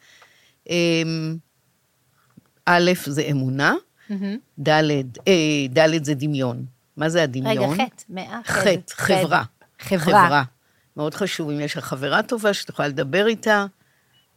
אמ, 0.71 1.37
א', 2.67 2.91
זה 3.07 3.23
אמונה, 3.31 3.75
ד', 4.69 4.69
אה, 5.29 5.67
ד' 5.71 6.05
זה 6.05 6.15
דמיון. 6.15 6.65
מה 6.97 7.09
זה 7.09 7.23
הדמיון? 7.23 7.73
רגע, 7.73 7.85
חטא, 7.85 8.05
מאחד. 8.09 8.61
חטא, 8.61 8.95
חברה. 8.95 9.43
חברה. 9.79 10.27
חברה. 10.27 10.43
מאוד 10.97 11.15
חשוב, 11.15 11.51
אם 11.51 11.61
יש 11.61 11.77
לך 11.77 11.85
חברה 11.85 12.23
טובה 12.23 12.55
שאת 12.55 12.69
יכולה 12.69 12.89
לדבר 12.89 13.27
איתה, 13.27 13.67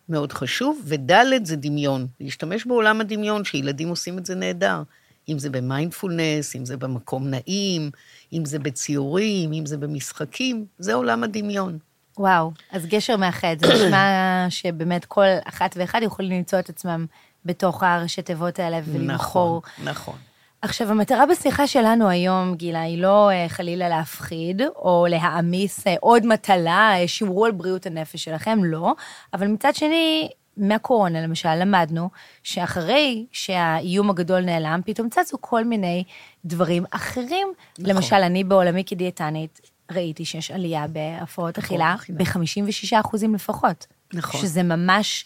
מאוד 0.09 0.33
חשוב. 0.33 0.81
וד' 0.85 1.45
זה 1.45 1.55
דמיון, 1.55 2.07
להשתמש 2.19 2.65
בעולם 2.65 3.01
הדמיון, 3.01 3.45
שילדים 3.45 3.89
עושים 3.89 4.17
את 4.17 4.25
זה 4.25 4.35
נהדר. 4.35 4.83
אם 5.29 5.39
זה 5.39 5.49
במיינדפולנס, 5.49 6.55
אם 6.55 6.65
זה 6.65 6.77
במקום 6.77 7.27
נעים, 7.27 7.91
אם 8.33 8.45
זה 8.45 8.59
בציורים, 8.59 9.53
אם 9.53 9.65
זה 9.65 9.77
במשחקים, 9.77 10.65
זה 10.79 10.93
עולם 10.93 11.23
הדמיון. 11.23 11.77
וואו, 12.17 12.51
אז 12.71 12.85
גשר 12.85 13.17
מאחד, 13.17 13.55
זה 13.59 13.73
נשמע 13.73 14.45
שבאמת 14.49 15.05
כל 15.05 15.25
אחת 15.45 15.75
ואחד 15.77 16.01
יכולים 16.03 16.31
למצוא 16.31 16.59
את 16.59 16.69
עצמם 16.69 17.05
בתוך 17.45 17.83
הראשי 17.83 18.21
תיבות 18.21 18.59
האלה 18.59 18.79
ולמכור. 18.85 19.61
נכון, 19.77 19.85
נכון. 19.85 20.15
עכשיו, 20.61 20.91
המטרה 20.91 21.25
בשיחה 21.25 21.67
שלנו 21.67 22.09
היום, 22.09 22.55
גילה, 22.55 22.81
היא 22.81 23.01
לא 23.01 23.29
אה, 23.29 23.49
חלילה 23.49 23.89
להפחיד, 23.89 24.61
או 24.75 25.05
להעמיס 25.09 25.87
אה, 25.87 25.95
עוד 25.99 26.25
מטלה, 26.25 26.93
אה, 26.95 27.07
שמרו 27.07 27.45
על 27.45 27.51
בריאות 27.51 27.85
הנפש 27.85 28.23
שלכם, 28.23 28.63
לא. 28.63 28.93
אבל 29.33 29.47
מצד 29.47 29.75
שני, 29.75 30.29
מהקורונה, 30.57 31.21
למשל, 31.21 31.55
למדנו 31.55 32.09
שאחרי 32.43 33.25
שהאיום 33.31 34.09
הגדול 34.09 34.41
נעלם, 34.41 34.81
פתאום 34.85 35.09
צצו 35.09 35.37
כל 35.41 35.63
מיני 35.63 36.03
דברים 36.45 36.83
אחרים. 36.91 37.47
נכון. 37.79 37.95
למשל, 37.95 38.15
אני 38.15 38.43
בעולמי 38.43 38.83
כדיאטנית, 38.83 39.61
ראיתי 39.91 40.25
שיש 40.25 40.51
עלייה 40.51 40.87
בהפרעות 40.87 41.57
אכילה 41.57 41.95
ב-56 42.09 42.99
אחוזים 42.99 43.35
לפחות. 43.35 43.87
נכון. 44.13 44.41
שזה 44.41 44.63
ממש, 44.63 45.25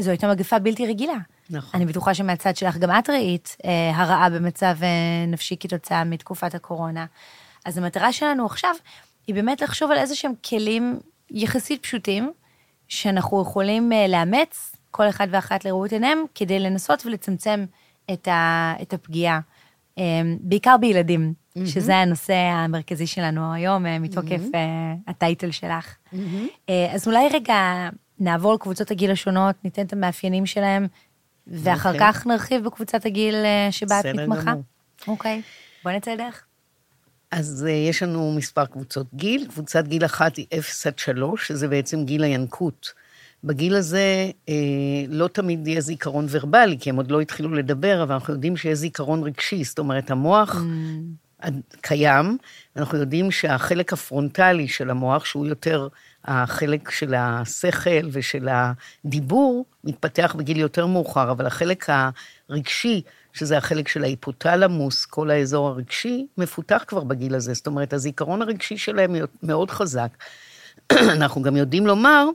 זו 0.00 0.10
הייתה 0.10 0.28
מגפה 0.28 0.58
בלתי 0.58 0.86
רגילה. 0.86 1.16
נכון. 1.50 1.80
אני 1.80 1.86
בטוחה 1.86 2.14
שמהצד 2.14 2.56
שלך 2.56 2.76
גם 2.76 2.98
את 2.98 3.10
ראית 3.10 3.56
אה, 3.64 3.96
הרעה 3.96 4.30
במצב 4.30 4.76
אה, 4.82 5.26
נפשי 5.28 5.56
כתוצאה 5.60 6.04
מתקופת 6.04 6.54
הקורונה. 6.54 7.06
אז 7.64 7.78
המטרה 7.78 8.12
שלנו 8.12 8.46
עכשיו 8.46 8.74
היא 9.26 9.34
באמת 9.34 9.60
לחשוב 9.60 9.90
על 9.90 9.98
איזה 9.98 10.14
שהם 10.14 10.32
כלים 10.48 10.98
יחסית 11.30 11.82
פשוטים, 11.82 12.32
שאנחנו 12.88 13.42
יכולים 13.42 13.92
אה, 13.92 14.08
לאמץ, 14.08 14.76
כל 14.90 15.08
אחד 15.08 15.28
ואחת 15.30 15.64
לראות 15.64 15.92
עיניהם, 15.92 16.18
כדי 16.34 16.58
לנסות 16.58 17.06
ולצמצם 17.06 17.64
את, 18.12 18.28
ה, 18.28 18.74
את 18.82 18.92
הפגיעה, 18.92 19.40
אה, 19.98 20.22
בעיקר 20.40 20.76
בילדים, 20.80 21.34
mm-hmm. 21.34 21.66
שזה 21.66 21.96
הנושא 21.96 22.34
המרכזי 22.34 23.06
שלנו 23.06 23.52
היום, 23.52 23.86
אה, 23.86 23.98
מתוקף 23.98 24.40
mm-hmm. 24.40 25.10
הטייטל 25.10 25.50
שלך. 25.50 25.96
Mm-hmm. 26.14 26.70
אז 26.94 27.08
אולי 27.08 27.28
רגע 27.32 27.88
נעבור 28.18 28.54
לקבוצות 28.54 28.90
הגיל 28.90 29.10
השונות, 29.10 29.56
ניתן 29.64 29.86
את 29.86 29.92
המאפיינים 29.92 30.46
שלהם, 30.46 30.86
ואחר 31.46 31.90
okay. 31.90 31.92
אוקיי. 31.92 32.12
כך 32.12 32.26
נרחיב 32.26 32.64
בקבוצת 32.64 33.06
הגיל 33.06 33.34
שבה 33.70 34.00
את 34.00 34.06
מתמחה. 34.06 34.54
אוקיי, 35.08 35.42
okay. 35.44 35.84
בוא 35.84 35.92
נצא 35.92 36.12
לדרך. 36.14 36.46
אז 37.30 37.66
uh, 37.68 37.70
יש 37.70 38.02
לנו 38.02 38.32
מספר 38.36 38.66
קבוצות 38.66 39.06
גיל. 39.14 39.46
קבוצת 39.48 39.84
גיל 39.86 40.04
אחת 40.04 40.36
היא 40.36 40.46
0 40.58 40.86
עד 40.86 40.98
3, 40.98 41.48
שזה 41.48 41.68
בעצם 41.68 42.04
גיל 42.04 42.24
הינקות. 42.24 42.92
בגיל 43.44 43.74
הזה 43.74 44.30
uh, 44.46 44.50
לא 45.08 45.28
תמיד 45.28 45.66
יהיה 45.66 45.80
זיכרון 45.80 46.26
ורבלי, 46.30 46.78
כי 46.80 46.90
הם 46.90 46.96
עוד 46.96 47.10
לא 47.10 47.20
התחילו 47.20 47.54
לדבר, 47.54 48.02
אבל 48.02 48.14
אנחנו 48.14 48.32
יודעים 48.32 48.56
שיש 48.56 48.78
זיכרון 48.78 49.22
רגשי, 49.22 49.64
זאת 49.64 49.78
אומרת, 49.78 50.10
המוח 50.10 50.54
mm. 50.54 51.46
קיים, 51.80 52.38
ואנחנו 52.76 52.98
יודעים 52.98 53.30
שהחלק 53.30 53.92
הפרונטלי 53.92 54.68
של 54.68 54.90
המוח, 54.90 55.24
שהוא 55.24 55.46
יותר 55.46 55.88
החלק 56.24 56.90
של 56.90 57.14
השכל 57.14 58.08
ושל 58.12 58.48
הדיבור, 58.50 59.64
מתפתח 59.84 60.34
בגיל 60.38 60.56
יותר 60.56 60.86
מאוחר, 60.86 61.30
אבל 61.30 61.46
החלק 61.46 61.86
הרגשי 62.48 63.02
שזה 63.36 63.58
החלק 63.58 63.88
של 63.88 64.04
ההיפותלמוס, 64.04 65.04
כל 65.04 65.30
האזור 65.30 65.68
הרגשי, 65.68 66.26
מפותח 66.38 66.84
כבר 66.86 67.04
בגיל 67.04 67.34
הזה. 67.34 67.54
זאת 67.54 67.66
אומרת, 67.66 67.92
הזיכרון 67.92 68.42
הרגשי 68.42 68.78
שלהם 68.78 69.16
מאוד 69.42 69.70
חזק. 69.70 70.08
אנחנו 71.16 71.42
גם 71.42 71.56
יודעים 71.56 71.86
לומר 71.86 72.26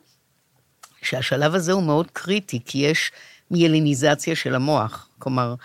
שהשלב 1.02 1.56
הזה 1.56 1.72
הוא 1.72 1.84
מאוד 1.84 2.12
קריטי, 2.14 2.60
כי 2.66 2.78
יש 2.78 3.12
מיאליניזציה 3.52 4.36
של 4.36 4.56
המוח. 4.56 5.10
כלומר, 5.20 5.56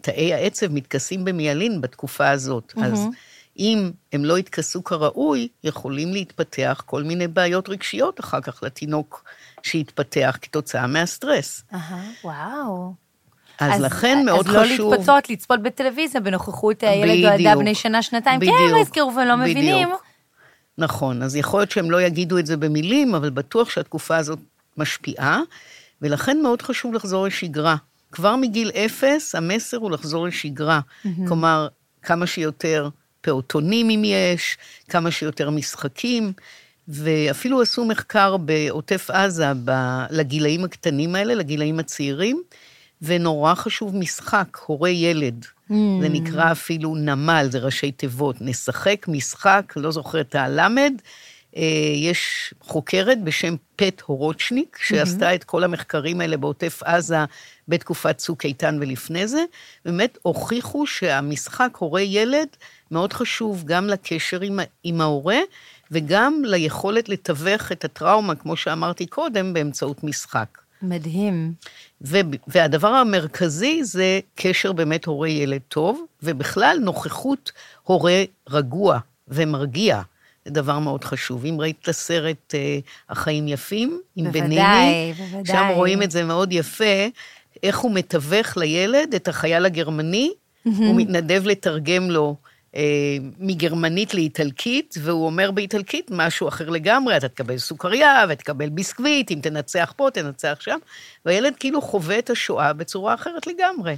תאי 0.00 0.34
העצב 0.34 0.72
מתכסים 0.72 1.24
במיאלין 1.24 1.80
בתקופה 1.80 2.30
הזאת. 2.30 2.72
Mm-hmm. 2.76 2.84
אז 2.84 3.04
אם 3.58 3.90
הם 4.12 4.24
לא 4.24 4.38
יתכסו 4.38 4.84
כראוי, 4.84 5.48
יכולים 5.64 6.12
להתפתח 6.12 6.82
כל 6.86 7.02
מיני 7.02 7.28
בעיות 7.28 7.68
רגשיות 7.68 8.20
אחר 8.20 8.40
כך 8.40 8.62
לתינוק 8.62 9.24
שיתפתח 9.62 10.38
כתוצאה 10.42 10.86
מהסטרס. 10.86 11.64
אהה, 11.74 12.10
וואו. 12.24 12.94
אז, 13.60 13.72
אז 13.72 13.80
לכן 13.80 14.22
מאוד 14.24 14.48
אז 14.48 14.56
חשוב... 14.56 14.60
אז 14.60 14.78
לא 14.78 14.96
להתפצות, 14.96 15.30
לצפות 15.30 15.62
בטלוויזיה 15.62 16.20
בנוכחות 16.20 16.82
ילד 16.82 17.10
או 17.10 17.14
ילדה 17.14 17.56
בני 17.56 17.74
שנה, 17.74 18.02
שנתיים, 18.02 18.40
בדיוק, 18.40 18.56
כן, 18.56 18.74
לא 18.74 18.78
יזכרו 18.78 19.12
ולא 19.16 19.36
בדיוק. 19.36 19.56
מבינים. 19.56 19.88
נכון, 20.78 21.22
אז 21.22 21.36
יכול 21.36 21.60
להיות 21.60 21.70
שהם 21.70 21.90
לא 21.90 22.02
יגידו 22.02 22.38
את 22.38 22.46
זה 22.46 22.56
במילים, 22.56 23.14
אבל 23.14 23.30
בטוח 23.30 23.70
שהתקופה 23.70 24.16
הזאת 24.16 24.38
משפיעה, 24.76 25.40
ולכן 26.02 26.42
מאוד 26.42 26.62
חשוב 26.62 26.94
לחזור 26.94 27.26
לשגרה. 27.26 27.76
כבר 28.12 28.36
מגיל 28.36 28.70
אפס, 28.70 29.34
המסר 29.34 29.76
הוא 29.76 29.90
לחזור 29.90 30.26
לשגרה. 30.26 30.80
Mm-hmm. 30.80 31.08
כלומר, 31.28 31.68
כמה 32.02 32.26
שיותר 32.26 32.88
פעוטונים 33.20 33.90
אם 33.90 34.02
יש, 34.04 34.56
כמה 34.88 35.10
שיותר 35.10 35.50
משחקים, 35.50 36.32
ואפילו 36.88 37.62
עשו 37.62 37.84
מחקר 37.84 38.36
בעוטף 38.36 39.10
עזה 39.10 39.52
ב... 39.64 39.70
לגילאים 40.10 40.64
הקטנים 40.64 41.14
האלה, 41.14 41.34
לגילאים 41.34 41.78
הצעירים, 41.78 42.42
ונורא 43.02 43.54
חשוב 43.54 43.96
משחק, 43.96 44.58
הורה 44.66 44.90
ילד. 44.90 45.44
Mm. 45.44 45.74
זה 46.00 46.08
נקרא 46.08 46.52
אפילו 46.52 46.94
נמל, 46.94 47.48
זה 47.50 47.58
ראשי 47.58 47.92
תיבות. 47.92 48.36
נשחק, 48.40 49.08
משחק, 49.08 49.72
לא 49.76 49.90
זוכר 49.90 50.20
את 50.20 50.34
הלמד. 50.34 50.92
אה, 51.56 51.92
יש 51.94 52.54
חוקרת 52.60 53.24
בשם 53.24 53.54
פט 53.76 54.00
הורוצ'ניק, 54.00 54.78
שעשתה 54.80 55.30
mm-hmm. 55.30 55.34
את 55.34 55.44
כל 55.44 55.64
המחקרים 55.64 56.20
האלה 56.20 56.36
בעוטף 56.36 56.82
עזה 56.84 57.24
בתקופת 57.68 58.16
צוק 58.18 58.44
איתן 58.44 58.78
ולפני 58.80 59.28
זה. 59.28 59.44
באמת 59.84 60.18
הוכיחו 60.22 60.86
שהמשחק 60.86 61.76
הורה-ילד 61.78 62.48
מאוד 62.90 63.12
חשוב 63.12 63.64
גם 63.64 63.86
לקשר 63.86 64.40
עם, 64.40 64.60
עם 64.84 65.00
ההורה, 65.00 65.38
וגם 65.90 66.42
ליכולת 66.44 67.08
לתווך 67.08 67.72
את 67.72 67.84
הטראומה, 67.84 68.34
כמו 68.34 68.56
שאמרתי 68.56 69.06
קודם, 69.06 69.52
באמצעות 69.52 70.04
משחק. 70.04 70.58
מדהים. 70.82 71.52
ו- 72.02 72.20
והדבר 72.46 72.88
המרכזי 72.88 73.84
זה 73.84 74.20
קשר 74.34 74.72
באמת 74.72 75.04
הורה-ילד 75.04 75.60
טוב, 75.68 76.04
ובכלל 76.22 76.78
נוכחות 76.82 77.52
הורה 77.82 78.22
רגוע 78.48 78.98
ומרגיע. 79.28 80.02
זה 80.44 80.50
דבר 80.50 80.78
מאוד 80.78 81.04
חשוב. 81.04 81.44
אם 81.44 81.56
ראית 81.60 81.76
את 81.82 81.88
הסרט 81.88 82.54
אה, 82.54 82.78
החיים 83.08 83.48
יפים, 83.48 84.00
עם 84.16 84.24
בוודאי, 84.24 84.42
בניני, 84.48 85.14
בוודאי. 85.18 85.56
שם 85.56 85.68
רואים 85.74 86.02
את 86.02 86.10
זה 86.10 86.24
מאוד 86.24 86.52
יפה, 86.52 87.06
איך 87.62 87.78
הוא 87.78 87.92
מתווך 87.94 88.56
לילד 88.56 89.14
את 89.14 89.28
החייל 89.28 89.64
הגרמני, 89.64 90.32
הוא 90.64 90.96
מתנדב 90.96 91.42
לתרגם 91.46 92.10
לו 92.10 92.36
מגרמנית 93.38 94.14
לאיטלקית, 94.14 94.94
והוא 95.02 95.26
אומר 95.26 95.50
באיטלקית 95.50 96.10
משהו 96.10 96.48
אחר 96.48 96.68
לגמרי, 96.68 97.16
אתה 97.16 97.28
תקבל 97.28 97.58
סוכריה 97.58 98.24
ותקבל 98.28 98.68
ביסקוויט, 98.68 99.30
אם 99.30 99.38
תנצח 99.42 99.92
פה, 99.96 100.08
תנצח 100.12 100.58
שם, 100.60 100.78
והילד 101.24 101.54
כאילו 101.58 101.82
חווה 101.82 102.18
את 102.18 102.30
השואה 102.30 102.72
בצורה 102.72 103.14
אחרת 103.14 103.46
לגמרי. 103.46 103.96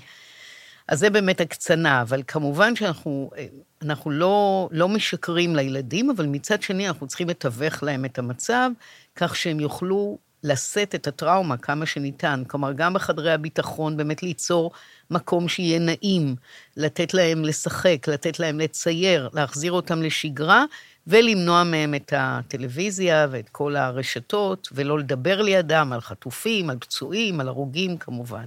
אז 0.89 0.99
זה 0.99 1.11
באמת 1.11 1.41
הקצנה, 1.41 2.03
אבל 2.03 2.23
כמובן 2.27 2.77
שאנחנו 2.77 3.31
אה, 3.37 3.95
לא, 4.07 4.69
לא 4.73 4.89
משקרים 4.89 5.57
לילדים, 5.57 6.11
אבל 6.11 6.27
מצד 6.27 6.63
שני 6.63 6.89
אנחנו 6.89 7.07
צריכים 7.07 7.29
לתווך 7.29 7.83
להם 7.83 8.05
את 8.05 8.19
המצב, 8.19 8.71
כך 9.17 9.37
שהם 9.37 9.61
יוכלו 9.61 10.19
לשאת 10.45 10.95
את 10.95 11.07
הטראומה 11.07 11.57
כמה 11.57 11.87
שניתן. 11.87 12.43
כלומר, 12.47 12.73
גם 12.73 12.95
בחדרי 12.95 13.33
הביטחון, 13.33 13.97
באמת 13.97 14.23
ליצור 14.23 14.71
מקום 15.13 15.49
שיהיה 15.49 15.79
נעים, 15.79 16.37
לתת 16.77 17.15
להם 17.15 17.45
לשחק, 17.45 18.09
לתת 18.09 18.41
להם 18.41 18.61
לצייר, 18.61 19.29
להחזיר 19.33 19.73
אותם 19.73 20.03
לשגרה, 20.03 20.65
ולמנוע 21.07 21.65
מהם 21.65 21.95
את 21.95 22.13
הטלוויזיה 22.17 23.27
ואת 23.31 23.49
כל 23.49 23.77
הרשתות, 23.77 24.69
ולא 24.73 24.99
לדבר 24.99 25.43
לידם 25.43 25.91
על 25.93 26.01
חטופים, 26.01 26.71
על 26.71 26.77
פצועים, 26.79 27.41
על 27.41 27.49
הרוגים 27.49 27.97
כמובן. 27.97 28.45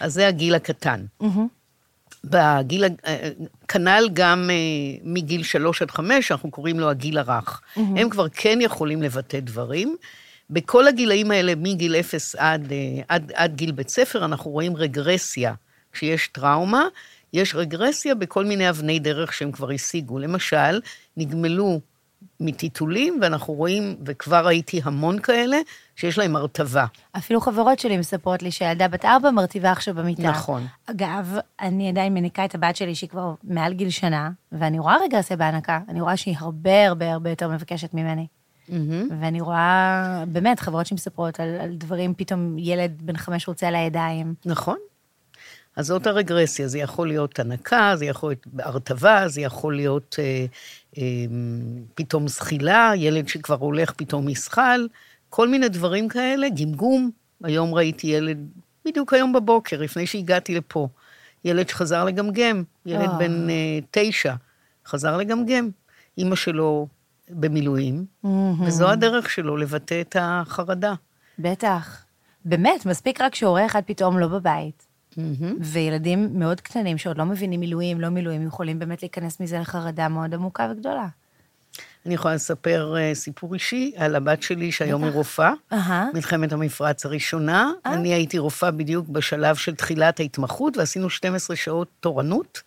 אז 0.00 0.14
זה 0.14 0.28
הגיל 0.28 0.54
הקטן. 0.54 1.04
בגיל, 2.24 2.84
אה, 2.84 3.30
כנ"ל 3.68 4.08
גם 4.12 4.50
אה, 4.50 4.56
מגיל 5.04 5.42
שלוש 5.42 5.82
עד 5.82 5.90
חמש, 5.90 6.32
אנחנו 6.32 6.50
קוראים 6.50 6.80
לו 6.80 6.90
הגיל 6.90 7.18
הרך. 7.18 7.60
הם 7.96 8.10
כבר 8.10 8.28
כן 8.28 8.58
יכולים 8.60 9.02
לבטא 9.02 9.40
דברים. 9.40 9.96
בכל 10.50 10.88
הגילאים 10.88 11.30
האלה, 11.30 11.54
מגיל 11.54 11.96
אפס 11.96 12.34
עד, 12.34 12.72
אה, 12.72 13.02
עד, 13.08 13.32
עד 13.34 13.56
גיל 13.56 13.72
בית 13.72 13.88
ספר, 13.88 14.24
אנחנו 14.24 14.50
רואים 14.50 14.76
רגרסיה. 14.76 15.54
כשיש 15.96 16.28
טראומה, 16.28 16.84
יש 17.32 17.54
רגרסיה 17.54 18.14
בכל 18.14 18.44
מיני 18.44 18.70
אבני 18.70 18.98
דרך 18.98 19.32
שהם 19.32 19.52
כבר 19.52 19.70
השיגו. 19.70 20.18
למשל, 20.18 20.80
נגמלו 21.16 21.80
מטיטולים, 22.40 23.18
ואנחנו 23.22 23.54
רואים, 23.54 23.96
וכבר 24.06 24.46
ראיתי 24.46 24.80
המון 24.84 25.18
כאלה, 25.18 25.56
שיש 25.96 26.18
להם 26.18 26.36
הרטבה. 26.36 26.86
אפילו 27.16 27.40
חברות 27.40 27.78
שלי 27.78 27.96
מספרות 27.96 28.42
לי 28.42 28.50
שהילדה 28.50 28.88
בת 28.88 29.04
ארבע 29.04 29.30
מרטיבה 29.30 29.70
עכשיו 29.70 29.94
במיטה. 29.94 30.22
נכון. 30.22 30.66
אגב, 30.86 31.36
אני 31.60 31.88
עדיין 31.88 32.14
מניקה 32.14 32.44
את 32.44 32.54
הבת 32.54 32.76
שלי, 32.76 32.94
שהיא 32.94 33.10
כבר 33.10 33.34
מעל 33.44 33.72
גיל 33.72 33.90
שנה, 33.90 34.30
ואני 34.52 34.78
רואה 34.78 34.96
רגרסיה 35.04 35.36
בהנקה, 35.36 35.80
אני 35.88 36.00
רואה 36.00 36.16
שהיא 36.16 36.36
הרבה 36.38 36.86
הרבה 36.86 37.12
הרבה 37.12 37.30
יותר 37.30 37.48
מבקשת 37.48 37.94
ממני. 37.94 38.26
ואני 39.20 39.40
רואה, 39.40 40.24
באמת, 40.28 40.60
חברות 40.60 40.86
שמספרות 40.86 41.40
על, 41.40 41.48
על 41.60 41.74
דברים, 41.74 42.14
פתאום 42.14 42.58
ילד 42.58 43.02
בן 43.02 43.16
חמש 43.16 43.48
רוצה 43.48 43.68
על 43.68 43.74
הידיים. 43.74 44.34
נכון. 44.44 44.76
אז 45.76 45.86
זאת 45.86 46.06
הרגרסיה, 46.06 46.68
זה 46.68 46.78
יכול 46.78 47.08
להיות 47.08 47.38
הנקה, 47.38 47.92
זה 47.96 48.04
יכול 48.04 48.30
להיות 48.30 48.46
הרטבה, 48.58 49.28
זה 49.28 49.40
יכול 49.40 49.76
להיות 49.76 50.16
אה, 50.18 50.46
אה, 50.98 51.02
פתאום 51.94 52.28
זחילה, 52.28 52.92
ילד 52.96 53.28
שכבר 53.28 53.56
הולך 53.56 53.92
פתאום 53.92 54.28
יזחל, 54.28 54.88
כל 55.30 55.48
מיני 55.48 55.68
דברים 55.68 56.08
כאלה, 56.08 56.48
גמגום. 56.48 57.10
היום 57.44 57.74
ראיתי 57.74 58.06
ילד, 58.06 58.38
בדיוק 58.84 59.12
היום 59.12 59.32
בבוקר, 59.32 59.80
לפני 59.80 60.06
שהגעתי 60.06 60.54
לפה, 60.54 60.88
ילד 61.44 61.68
שחזר 61.68 62.04
לגמגם, 62.04 62.62
ילד 62.86 63.08
אה. 63.08 63.18
בן 63.18 63.50
אה, 63.50 63.78
תשע, 63.90 64.34
חזר 64.86 65.16
לגמגם. 65.16 65.70
אימא 66.18 66.36
שלו 66.36 66.86
במילואים, 67.30 68.04
וזו 68.66 68.90
הדרך 68.90 69.30
שלו 69.30 69.56
לבטא 69.56 70.00
את 70.00 70.16
החרדה. 70.20 70.94
בטח. 71.38 72.04
באמת, 72.44 72.86
מספיק 72.86 73.20
רק 73.20 73.34
שהורה 73.34 73.66
אחד 73.66 73.82
פתאום 73.86 74.18
לא 74.18 74.28
בבית. 74.28 74.85
וילדים 75.60 76.38
מאוד 76.38 76.60
קטנים 76.60 76.98
שעוד 76.98 77.18
לא 77.18 77.24
מבינים 77.24 77.60
מילואים, 77.60 78.00
לא 78.00 78.08
מילואים, 78.08 78.46
יכולים 78.46 78.78
באמת 78.78 79.02
להיכנס 79.02 79.40
מזה 79.40 79.58
לחרדה 79.58 80.08
מאוד 80.08 80.34
עמוקה 80.34 80.68
וגדולה. 80.72 81.06
אני 82.06 82.14
יכולה 82.14 82.34
לספר 82.34 82.94
uh, 82.94 83.14
סיפור 83.14 83.54
אישי 83.54 83.92
על 83.96 84.16
הבת 84.16 84.42
שלי, 84.42 84.72
שהיום 84.72 85.04
היא 85.04 85.12
רופאה. 85.12 85.52
מלחמת 86.14 86.52
המפרץ 86.52 87.06
הראשונה. 87.06 87.70
אני 87.86 88.14
הייתי 88.14 88.38
רופאה 88.38 88.70
בדיוק 88.70 89.08
בשלב 89.08 89.56
של 89.56 89.74
תחילת 89.74 90.20
ההתמחות, 90.20 90.76
ועשינו 90.76 91.10
12 91.10 91.56
שעות 91.56 91.88
תורנות, 92.00 92.62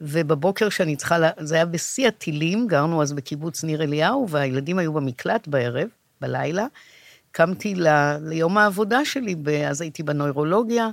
ובבוקר 0.00 0.68
שאני 0.68 0.96
צריכה, 0.96 1.18
לה... 1.18 1.30
זה 1.38 1.54
היה 1.54 1.64
בשיא 1.64 2.08
הטילים, 2.08 2.66
גרנו 2.66 3.02
אז 3.02 3.12
בקיבוץ 3.12 3.64
ניר 3.64 3.82
אליהו, 3.82 4.28
והילדים 4.28 4.78
היו 4.78 4.92
במקלט 4.92 5.48
בערב, 5.48 5.88
בלילה. 6.20 6.66
קמתי 7.32 7.74
ל... 7.74 7.88
ליום 8.20 8.58
העבודה 8.58 9.04
שלי. 9.04 9.36
אז 9.68 9.80
הייתי 9.80 10.02
בנוירולוגיה, 10.02 10.88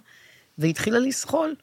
והתחילה 0.57 0.99
לסחול. 0.99 1.55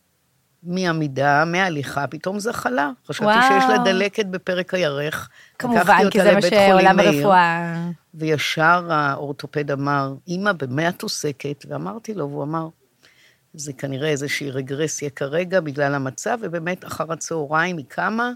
מעמידה, 0.62 1.44
מהליכה, 1.44 2.06
פתאום 2.06 2.38
זחלה. 2.38 2.90
חשבתי 3.06 3.24
וואו. 3.24 3.42
שיש 3.42 3.64
לה 3.68 3.78
דלקת 3.84 4.26
בפרק 4.26 4.74
הירך. 4.74 5.28
כמובן, 5.58 6.10
כי 6.10 6.22
זה 6.22 6.34
מה 6.34 6.42
שעולם. 6.42 6.98
הרפואה... 6.98 7.88
וישר 8.14 8.92
האורתופד 8.92 9.70
אמר, 9.70 10.14
אמא, 10.28 10.52
במה 10.52 10.88
את 10.88 11.02
עוסקת? 11.02 11.64
ואמרתי 11.68 12.14
לו, 12.14 12.30
והוא 12.30 12.42
אמר, 12.42 12.68
זה 13.54 13.72
כנראה 13.72 14.08
איזושהי 14.08 14.50
רגרסיה 14.50 15.10
כרגע 15.10 15.60
בגלל 15.60 15.94
המצב, 15.94 16.38
ובאמת 16.40 16.84
אחר 16.84 17.12
הצהריים 17.12 17.76
היא 17.76 17.86
קמה 17.88 18.32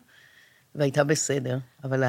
והייתה 0.75 1.05
בסדר. 1.05 1.59
אבל 1.85 2.05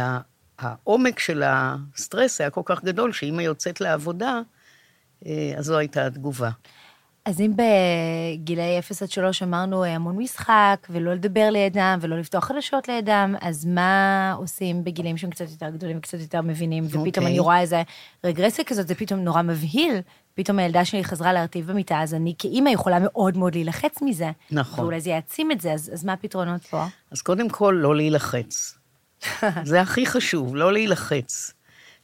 העומק 0.60 1.20
של 1.20 1.44
הסטרס 1.46 2.42
היה 2.42 2.50
כל 2.50 2.62
כך 2.66 2.84
גדול, 2.84 3.12
שאמא 3.12 3.42
יוצאת 3.42 3.82
לעבודה, 3.82 4.42
אה, 5.26 5.54
אז 5.58 5.66
זו 5.66 5.78
הייתה 5.78 6.06
התגובה. 6.06 6.50
אז 7.26 7.42
אם 7.42 7.54
בגילאי 7.56 8.80
0 8.80 9.02
עד 9.02 9.10
3 9.10 9.44
אמרנו 9.44 9.84
אה, 9.84 9.96
המון 9.96 10.18
משחק, 10.18 10.88
ולא 10.90 11.14
לדבר 11.14 11.50
לידם, 11.52 12.00
ולא 12.02 12.20
לפתוח 12.20 12.46
חדשות 12.46 12.88
לידם, 12.88 13.36
אז 13.42 13.66
מה 13.66 14.34
עושים 14.38 14.84
בגילים 14.84 15.18
שהם 15.18 15.30
קצת 15.30 15.50
יותר 15.50 15.70
גדולים 15.70 15.98
וקצת 15.98 16.20
יותר 16.20 16.42
מבינים, 16.42 16.84
ופתאום 16.86 17.08
אוקיי. 17.08 17.26
אני 17.26 17.40
רואה 17.40 17.62
איזה 17.62 17.84
רגרסיה 18.24 18.66
כזאת, 18.66 18.88
זה 18.88 18.96
פתאום 18.96 19.20
נורא 19.20 19.42
מבהיל. 19.42 20.02
פתאום 20.36 20.60
הילדה 20.60 20.86
שלי 20.86 21.04
חזרה 21.04 21.34
להרטיב 21.34 21.68
במיטה, 21.72 22.02
אז 22.02 22.14
אני 22.14 22.34
כאימא 22.38 22.70
יכולה 22.70 22.98
מאוד 23.02 23.38
מאוד 23.38 23.56
להילחץ 23.56 24.02
מזה. 24.02 24.32
נכון. 24.52 24.84
ואולי 24.84 25.02
זה 25.02 25.10
יעצים 25.10 25.52
את 25.52 25.62
זה, 25.62 25.74
אז, 25.74 25.90
אז 25.94 26.06
מה 26.06 26.14
הפתרונות 26.14 26.64
פה? 26.64 26.86
אז 27.12 27.22
קודם 27.22 27.50
כל, 27.50 27.78
לא 27.82 27.96
להילחץ. 27.96 28.78
זה 29.64 29.82
הכי 29.82 30.06
חשוב, 30.06 30.56
לא 30.56 30.74
להילחץ. 30.74 31.54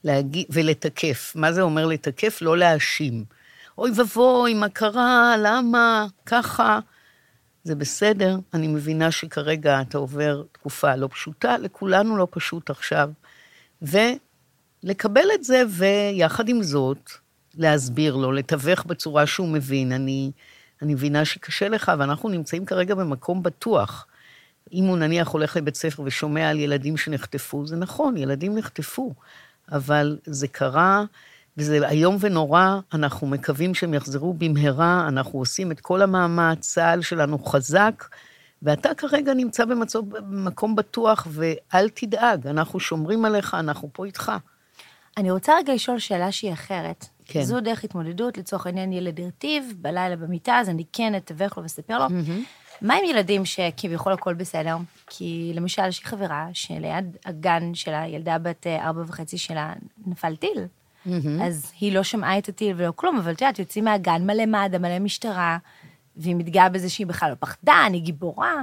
להגיד, 0.03 0.45
ולתקף. 0.49 1.31
מה 1.35 1.51
זה 1.51 1.61
אומר 1.61 1.85
לתקף? 1.85 2.41
לא 2.41 2.57
להאשים. 2.57 3.23
אוי 3.77 3.91
ואבוי, 3.95 4.53
מה 4.53 4.69
קרה? 4.69 5.35
למה? 5.39 6.07
ככה. 6.25 6.79
זה 7.63 7.75
בסדר, 7.75 8.37
אני 8.53 8.67
מבינה 8.67 9.11
שכרגע 9.11 9.81
אתה 9.81 9.97
עובר 9.97 10.43
תקופה 10.51 10.95
לא 10.95 11.07
פשוטה, 11.11 11.57
לכולנו 11.57 12.17
לא 12.17 12.27
פשוט 12.31 12.69
עכשיו. 12.69 13.09
ולקבל 13.81 15.25
את 15.33 15.43
זה, 15.43 15.63
ויחד 15.69 16.49
עם 16.49 16.63
זאת, 16.63 17.11
להסביר 17.57 18.15
לו, 18.15 18.31
לתווך 18.31 18.83
בצורה 18.85 19.25
שהוא 19.25 19.47
מבין. 19.47 19.91
אני, 19.91 20.31
אני 20.81 20.93
מבינה 20.93 21.25
שקשה 21.25 21.69
לך, 21.69 21.91
ואנחנו 21.99 22.29
נמצאים 22.29 22.65
כרגע 22.65 22.95
במקום 22.95 23.43
בטוח. 23.43 24.07
אם 24.73 24.83
הוא 24.83 24.97
נניח 24.97 25.27
הולך 25.27 25.57
לבית 25.57 25.75
ספר 25.75 26.03
ושומע 26.05 26.49
על 26.49 26.59
ילדים 26.59 26.97
שנחטפו, 26.97 27.67
זה 27.67 27.75
נכון, 27.75 28.17
ילדים 28.17 28.57
נחטפו, 28.57 29.13
אבל 29.71 30.17
זה 30.25 30.47
קרה, 30.47 31.03
וזה 31.57 31.89
איום 31.89 32.17
ונורא, 32.19 32.79
אנחנו 32.93 33.27
מקווים 33.27 33.73
שהם 33.73 33.93
יחזרו 33.93 34.33
במהרה, 34.33 35.05
אנחנו 35.07 35.39
עושים 35.39 35.71
את 35.71 35.79
כל 35.79 36.01
המאמץ, 36.01 36.59
צה"ל 36.59 37.01
שלנו 37.01 37.39
חזק, 37.39 38.05
ואתה 38.61 38.93
כרגע 38.93 39.33
נמצא 39.33 39.65
במצב, 39.65 39.99
במקום 40.09 40.75
בטוח, 40.75 41.27
ואל 41.31 41.89
תדאג, 41.89 42.47
אנחנו 42.47 42.79
שומרים 42.79 43.25
עליך, 43.25 43.53
אנחנו 43.53 43.89
פה 43.93 44.05
איתך. 44.05 44.31
אני 45.17 45.31
רוצה 45.31 45.53
רגע 45.57 45.73
לשאול 45.73 45.99
שאלה 45.99 46.31
שהיא 46.31 46.53
אחרת. 46.53 47.05
כן. 47.25 47.41
זו 47.41 47.59
דרך 47.59 47.83
התמודדות, 47.83 48.37
לצורך 48.37 48.65
העניין 48.65 48.93
ילד 48.93 49.19
הרטיב 49.19 49.73
בלילה 49.77 50.15
במיטה, 50.15 50.59
אז 50.59 50.69
אני 50.69 50.83
כן 50.93 51.15
אתווך 51.15 51.57
לו 51.57 51.63
ואספר 51.63 51.99
לו. 51.99 52.05
מה 52.81 52.93
עם 52.93 53.05
ילדים 53.05 53.45
שכביכול 53.45 54.13
הכל 54.13 54.33
בסדר? 54.33 54.77
כי 55.07 55.51
למשל, 55.55 55.87
יש 55.87 56.03
לי 56.03 56.09
חברה 56.09 56.47
שליד 56.53 57.17
הגן 57.25 57.73
של 57.73 57.93
הילדה 57.93 58.37
בת 58.37 58.67
אה, 58.67 58.87
ארבע 58.87 59.01
וחצי 59.07 59.37
שלה 59.37 59.73
נפל 60.05 60.35
טיל. 60.35 60.65
אז 61.43 61.71
היא 61.79 61.93
לא 61.93 62.03
שמעה 62.03 62.37
את 62.37 62.49
הטיל 62.49 62.73
ולא 62.77 62.93
כלום, 62.95 63.17
אבל 63.17 63.31
את 63.31 63.41
יודעת, 63.41 63.59
יוצאים 63.59 63.85
מהגן 63.85 64.21
מלא 64.25 64.45
מד"א, 64.45 64.77
מלא 64.77 64.99
משטרה, 64.99 65.57
והיא 66.15 66.35
מתגאה 66.35 66.69
בזה 66.69 66.89
שהיא 66.89 67.07
בכלל 67.07 67.29
לא 67.29 67.35
פחדה, 67.39 67.83
אני 67.85 67.99
גיבורה. 67.99 68.55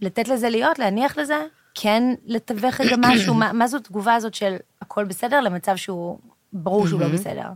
לתת 0.00 0.28
לזה 0.28 0.48
להיות, 0.48 0.78
להניח 0.78 1.18
לזה, 1.18 1.46
כן 1.74 2.02
לתווך 2.26 2.80
רגע 2.80 2.96
משהו, 2.98 3.34
מה, 3.34 3.52
מה 3.52 3.66
זו 3.66 3.76
התגובה 3.76 4.14
הזאת 4.14 4.34
של 4.34 4.56
הכל 4.82 5.04
בסדר 5.04 5.40
למצב 5.40 5.76
שהוא, 5.76 6.18
ברור 6.52 6.88
שהוא 6.88 7.00
לא 7.00 7.08
בסדר. 7.08 7.48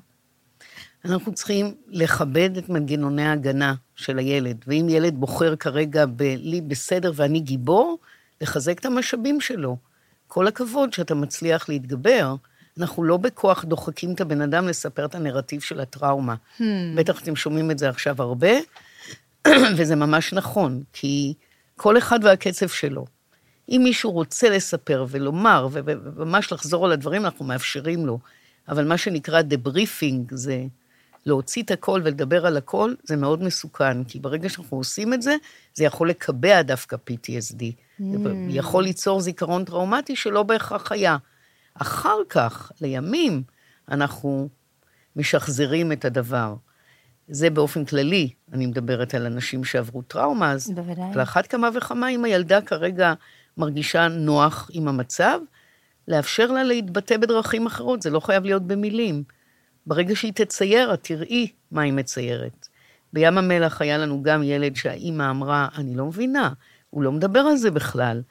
אנחנו 1.05 1.35
צריכים 1.35 1.75
לכבד 1.89 2.57
את 2.57 2.69
מנגנוני 2.69 3.27
ההגנה 3.27 3.75
של 3.97 4.19
הילד, 4.19 4.65
ואם 4.67 4.87
ילד 4.89 5.15
בוחר 5.15 5.57
כרגע 5.57 6.07
בלי 6.07 6.61
בסדר 6.61 7.13
ואני 7.15 7.41
גיבור, 7.41 7.99
לחזק 8.41 8.79
את 8.79 8.87
המשאבים 8.87 9.41
שלו. 9.41 9.77
כל 10.27 10.47
הכבוד 10.47 10.93
שאתה 10.93 11.15
מצליח 11.15 11.69
להתגבר. 11.69 12.35
אנחנו 12.81 13.05
לא 13.05 13.17
בכוח 13.17 13.65
דוחקים 13.65 14.15
את 14.15 14.21
הבן 14.21 14.41
אדם 14.41 14.69
לספר 14.69 15.05
את 15.05 15.15
הנרטיב 15.15 15.61
של 15.61 15.81
הטראומה. 15.81 16.35
Hmm. 16.59 16.63
בטח 16.95 17.23
אתם 17.23 17.37
שומעים 17.37 17.71
את 17.71 17.79
זה 17.79 17.89
עכשיו 17.89 18.23
הרבה, 18.23 18.51
וזה 19.77 19.97
ממש 19.97 20.33
נכון, 20.33 20.83
כי 20.93 21.35
כל 21.77 21.99
אחד 21.99 22.21
והקצב 22.23 22.69
שלו. 22.69 23.05
אם 23.69 23.81
מישהו 23.85 24.11
רוצה 24.11 24.51
לספר 24.51 25.07
ולומר, 25.09 25.69
וממש 25.73 26.53
לחזור 26.53 26.87
על 26.87 26.93
הדברים, 26.93 27.25
אנחנו 27.25 27.45
מאפשרים 27.45 28.07
לו. 28.07 28.19
אבל 28.69 28.85
מה 28.85 28.99
שנקרא 28.99 29.43
דבריפינג, 29.43 30.35
זה 30.35 30.65
להוציא 31.27 31.63
את 31.63 31.71
הכל 31.71 32.01
ולדבר 32.05 32.47
על 32.47 32.57
הכל, 32.57 32.95
זה 33.05 33.17
מאוד 33.17 33.43
מסוכן, 33.43 34.05
כי 34.05 34.19
ברגע 34.19 34.49
שאנחנו 34.49 34.77
עושים 34.77 35.15
את 35.15 35.23
זה, 35.23 35.37
זה 35.75 35.85
יכול 35.85 36.11
לקבע 36.11 36.63
דווקא 36.63 36.97
PTSD. 37.11 37.61
Mm. 37.61 38.03
זה 38.15 38.31
יכול 38.49 38.85
ליצור 38.85 39.21
זיכרון 39.21 39.65
טראומטי 39.65 40.17
שלא 40.17 40.43
בהכרח 40.43 40.93
היה. 40.93 41.17
אחר 41.79 42.19
כך, 42.29 42.73
לימים, 42.81 43.43
אנחנו 43.91 44.49
משחזרים 45.17 45.93
את 45.93 46.05
הדבר. 46.05 46.55
זה 47.29 47.51
באופן 47.51 47.85
כללי, 47.85 48.31
אני 48.53 48.67
מדברת 48.67 49.15
על 49.15 49.27
אנשים 49.27 49.65
שעברו 49.65 50.03
טראומה, 50.03 50.53
אז... 50.53 50.71
בוודאי. 50.71 51.13
על 51.15 51.23
אחת 51.23 51.47
כמה 51.47 51.69
וכמה, 51.75 52.09
אם 52.09 52.25
הילדה 52.25 52.61
כרגע 52.61 53.15
מרגישה 53.57 54.09
נוח 54.09 54.71
עם 54.73 54.89
המצב, 54.89 55.41
לאפשר 56.09 56.47
לה 56.47 56.65
להתבטא 56.65 57.17
בדרכים 57.17 57.67
אחרות, 57.67 58.03
זה 58.03 58.11
לא 58.11 58.21
חייב 58.21 58.45
להיות 58.45 58.67
במילים. 58.67 59.23
ברגע 59.87 60.17
שהיא 60.17 60.33
תצייר, 60.33 60.95
את 60.95 61.03
תראי 61.03 61.49
מה 61.71 61.83
היא 61.83 61.93
מציירת. 61.93 62.69
בים 63.13 63.39
המלח 63.39 63.83
היה 63.83 63.99
לנו 63.99 64.23
גם 64.23 64.43
ילד 64.43 64.77
שהאימא 64.77 65.31
אמרה, 65.31 65.69
אני 65.79 65.97
לא 65.97 66.07
מבינה, 66.07 66.53
הוא 66.91 67.03
לא 67.03 67.13
מדבר 67.13 67.41
על 67.41 67.57
זה 67.57 67.71
בכלל. 67.71 68.23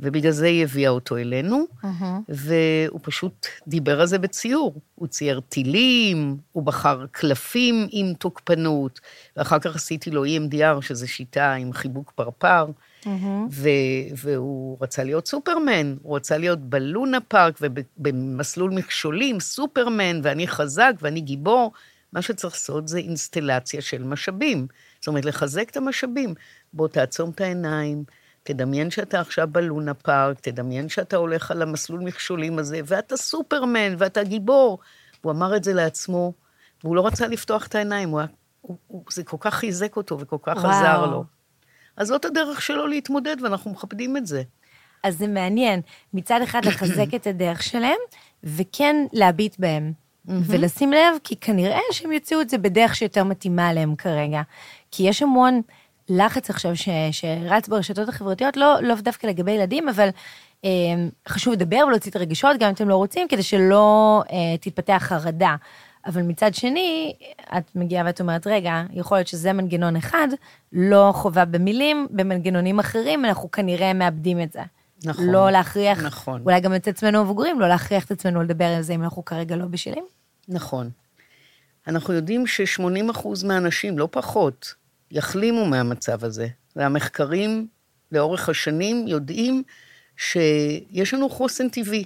ובגלל 0.00 0.32
זה 0.32 0.46
היא 0.46 0.62
הביאה 0.64 0.90
אותו 0.90 1.16
אלינו, 1.16 1.64
uh-huh. 1.82 2.04
והוא 2.28 3.00
פשוט 3.02 3.46
דיבר 3.66 4.00
על 4.00 4.06
זה 4.06 4.18
בציור. 4.18 4.80
הוא 4.94 5.08
צייר 5.08 5.40
טילים, 5.40 6.36
הוא 6.52 6.62
בחר 6.62 7.06
קלפים 7.12 7.86
עם 7.90 8.14
תוקפנות, 8.18 9.00
ואחר 9.36 9.58
כך 9.58 9.76
עשיתי 9.76 10.10
לו 10.10 10.24
EMDR, 10.24 10.80
שזו 10.80 11.08
שיטה 11.08 11.52
עם 11.52 11.72
חיבוק 11.72 12.12
פרפר, 12.14 12.66
uh-huh. 13.04 13.08
ו- 13.50 13.68
והוא 14.16 14.78
רצה 14.80 15.04
להיות 15.04 15.28
סופרמן, 15.28 15.94
הוא 16.02 16.16
רצה 16.16 16.38
להיות 16.38 16.60
בלונה 16.60 17.20
פארק 17.20 17.58
ובמסלול 17.60 18.70
מכשולים, 18.70 19.40
סופרמן, 19.40 20.20
ואני 20.22 20.48
חזק 20.48 20.92
ואני 21.00 21.20
גיבור. 21.20 21.72
מה 22.12 22.22
שצריך 22.22 22.54
לעשות 22.54 22.88
זה 22.88 22.98
אינסטלציה 22.98 23.80
של 23.80 24.02
משאבים. 24.02 24.66
זאת 25.00 25.08
אומרת, 25.08 25.24
לחזק 25.24 25.70
את 25.70 25.76
המשאבים. 25.76 26.34
בוא 26.72 26.88
תעצום 26.88 27.30
את 27.30 27.40
העיניים, 27.40 28.04
תדמיין 28.44 28.90
שאתה 28.90 29.20
עכשיו 29.20 29.48
בלונה 29.52 29.94
פארק, 29.94 30.40
תדמיין 30.40 30.88
שאתה 30.88 31.16
הולך 31.16 31.50
על 31.50 31.62
המסלול 31.62 32.00
מכשולים 32.00 32.58
הזה, 32.58 32.80
ואתה 32.84 33.16
סופרמן, 33.16 33.94
ואתה 33.98 34.22
גיבור. 34.22 34.78
הוא 35.22 35.32
אמר 35.32 35.56
את 35.56 35.64
זה 35.64 35.72
לעצמו, 35.72 36.32
והוא 36.84 36.96
לא 36.96 37.06
רצה 37.06 37.26
לפתוח 37.26 37.66
את 37.66 37.74
העיניים, 37.74 38.08
הוא 38.08 38.18
היה, 38.18 38.28
הוא, 38.60 38.76
הוא, 38.86 39.04
זה 39.10 39.24
כל 39.24 39.36
כך 39.40 39.54
חיזק 39.54 39.96
אותו 39.96 40.18
וכל 40.20 40.36
כך 40.42 40.56
וואו. 40.56 40.70
עזר 40.70 41.06
לו. 41.06 41.24
אז 41.96 42.08
זאת 42.08 42.24
הדרך 42.24 42.62
שלו 42.62 42.86
להתמודד, 42.86 43.36
ואנחנו 43.42 43.70
מכבדים 43.70 44.16
את 44.16 44.26
זה. 44.26 44.42
אז 45.02 45.18
זה 45.18 45.26
מעניין, 45.26 45.80
מצד 46.14 46.40
אחד 46.42 46.64
לחזק 46.64 47.14
את 47.14 47.26
הדרך 47.26 47.62
שלהם, 47.62 47.98
וכן 48.44 48.96
להביט 49.12 49.56
בהם. 49.58 49.92
ולשים 50.28 50.92
לב, 50.92 51.16
כי 51.24 51.36
כנראה 51.36 51.80
שהם 51.92 52.12
יוציאו 52.12 52.40
את 52.40 52.50
זה 52.50 52.58
בדרך 52.58 52.94
שיותר 52.94 53.24
מתאימה 53.24 53.72
להם 53.72 53.96
כרגע. 53.96 54.42
כי 54.90 55.02
יש 55.02 55.22
המון... 55.22 55.60
לחץ 56.08 56.50
עכשיו 56.50 56.76
ש, 56.76 56.88
שרץ 57.12 57.68
ברשתות 57.68 58.08
החברתיות, 58.08 58.56
לא, 58.56 58.76
לא 58.82 58.94
דווקא 58.94 59.26
לגבי 59.26 59.52
ילדים, 59.52 59.88
אבל 59.88 60.08
אה, 60.64 60.70
חשוב 61.28 61.52
לדבר 61.52 61.84
ולהוציא 61.86 62.10
את 62.10 62.16
הרגשות, 62.16 62.56
גם 62.60 62.68
אם 62.68 62.74
אתם 62.74 62.88
לא 62.88 62.96
רוצים, 62.96 63.28
כדי 63.28 63.42
שלא 63.42 64.22
אה, 64.32 64.56
תתפתח 64.60 65.02
חרדה. 65.06 65.56
אבל 66.06 66.22
מצד 66.22 66.54
שני, 66.54 67.14
את 67.58 67.70
מגיעה 67.74 68.06
ואת 68.06 68.20
אומרת, 68.20 68.46
רגע, 68.46 68.82
יכול 68.92 69.16
להיות 69.16 69.28
שזה 69.28 69.52
מנגנון 69.52 69.96
אחד, 69.96 70.28
לא 70.72 71.12
חובה 71.14 71.44
במילים, 71.44 72.06
במנגנונים 72.10 72.78
אחרים, 72.78 73.24
אנחנו 73.24 73.50
כנראה 73.50 73.92
מאבדים 73.92 74.40
את 74.42 74.52
זה. 74.52 74.60
נכון. 75.04 75.24
לא 75.24 75.50
להכריח, 75.50 76.04
נכון. 76.04 76.42
אולי 76.44 76.60
גם 76.60 76.74
את 76.74 76.88
עצמנו 76.88 77.24
מבוגרים, 77.24 77.60
לא 77.60 77.68
להכריח 77.68 78.04
את 78.04 78.10
עצמנו 78.10 78.42
לדבר 78.42 78.64
על 78.64 78.82
זה 78.82 78.94
אם 78.94 79.02
אנחנו 79.02 79.24
כרגע 79.24 79.56
לא 79.56 79.64
בשלים. 79.64 80.04
נכון. 80.48 80.90
אנחנו 81.86 82.14
יודעים 82.14 82.46
ש-80% 82.46 83.28
מהאנשים, 83.46 83.98
לא 83.98 84.08
פחות, 84.10 84.74
יחלימו 85.10 85.66
מהמצב 85.66 86.24
הזה. 86.24 86.46
והמחקרים 86.76 87.66
לאורך 88.12 88.48
השנים 88.48 89.08
יודעים 89.08 89.62
שיש 90.16 91.14
לנו 91.14 91.30
חוסן 91.30 91.68
טבעי, 91.68 92.04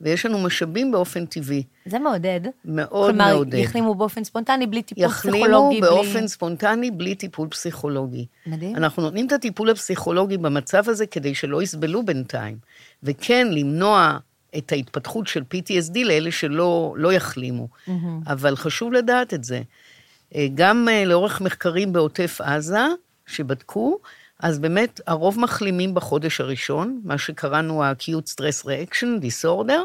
ויש 0.00 0.26
לנו 0.26 0.38
משאבים 0.38 0.92
באופן 0.92 1.26
טבעי. 1.26 1.62
זה 1.86 1.98
מעודד. 1.98 2.40
מאוד 2.64 3.10
כלומר, 3.10 3.34
מעודד. 3.34 3.50
כלומר, 3.50 3.64
יחלימו 3.64 3.94
באופן 3.94 4.24
ספונטני 4.24 4.66
בלי 4.66 4.82
טיפול 4.82 5.04
יחלימו 5.04 5.36
פסיכולוגי. 5.36 5.76
יחלימו 5.76 5.96
באופן 5.96 6.18
בלי... 6.18 6.28
ספונטני 6.28 6.90
בלי 6.90 7.14
טיפול 7.14 7.48
פסיכולוגי. 7.48 8.26
מדהים. 8.46 8.76
אנחנו 8.76 9.02
נותנים 9.02 9.26
את 9.26 9.32
הטיפול 9.32 9.70
הפסיכולוגי 9.70 10.36
במצב 10.36 10.88
הזה 10.88 11.06
כדי 11.06 11.34
שלא 11.34 11.62
יסבלו 11.62 12.06
בינתיים, 12.06 12.58
וכן 13.02 13.46
למנוע 13.50 14.18
את 14.58 14.72
ההתפתחות 14.72 15.26
של 15.26 15.42
PTSD 15.54 15.98
לאלה 16.04 16.30
שלא 16.30 16.94
לא 16.96 17.12
יחלימו. 17.12 17.68
Mm-hmm. 17.88 17.92
אבל 18.26 18.56
חשוב 18.56 18.92
לדעת 18.92 19.34
את 19.34 19.44
זה. 19.44 19.62
אה, 20.34 20.46
גם 20.54 20.88
אה, 20.90 21.04
לאורך 21.04 21.40
מחקרים 21.40 21.92
בעוטף 21.92 22.40
עזה, 22.40 22.86
שבדקו, 23.26 23.98
אז 24.40 24.58
באמת 24.58 25.00
הרוב 25.06 25.40
מחלימים 25.40 25.94
בחודש 25.94 26.40
הראשון, 26.40 27.00
מה 27.04 27.18
שקראנו 27.18 27.84
ה-acute 27.84 28.32
stress 28.34 28.64
reaction 28.64 29.22
disorder, 29.22 29.78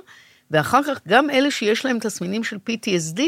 ואחר 0.52 0.84
כך 0.84 1.00
גם 1.08 1.30
אלה 1.30 1.52
שיש 1.52 1.86
להם 1.86 2.00
תסמינים 2.00 2.44
של 2.44 2.58
PTSD, 2.70 3.22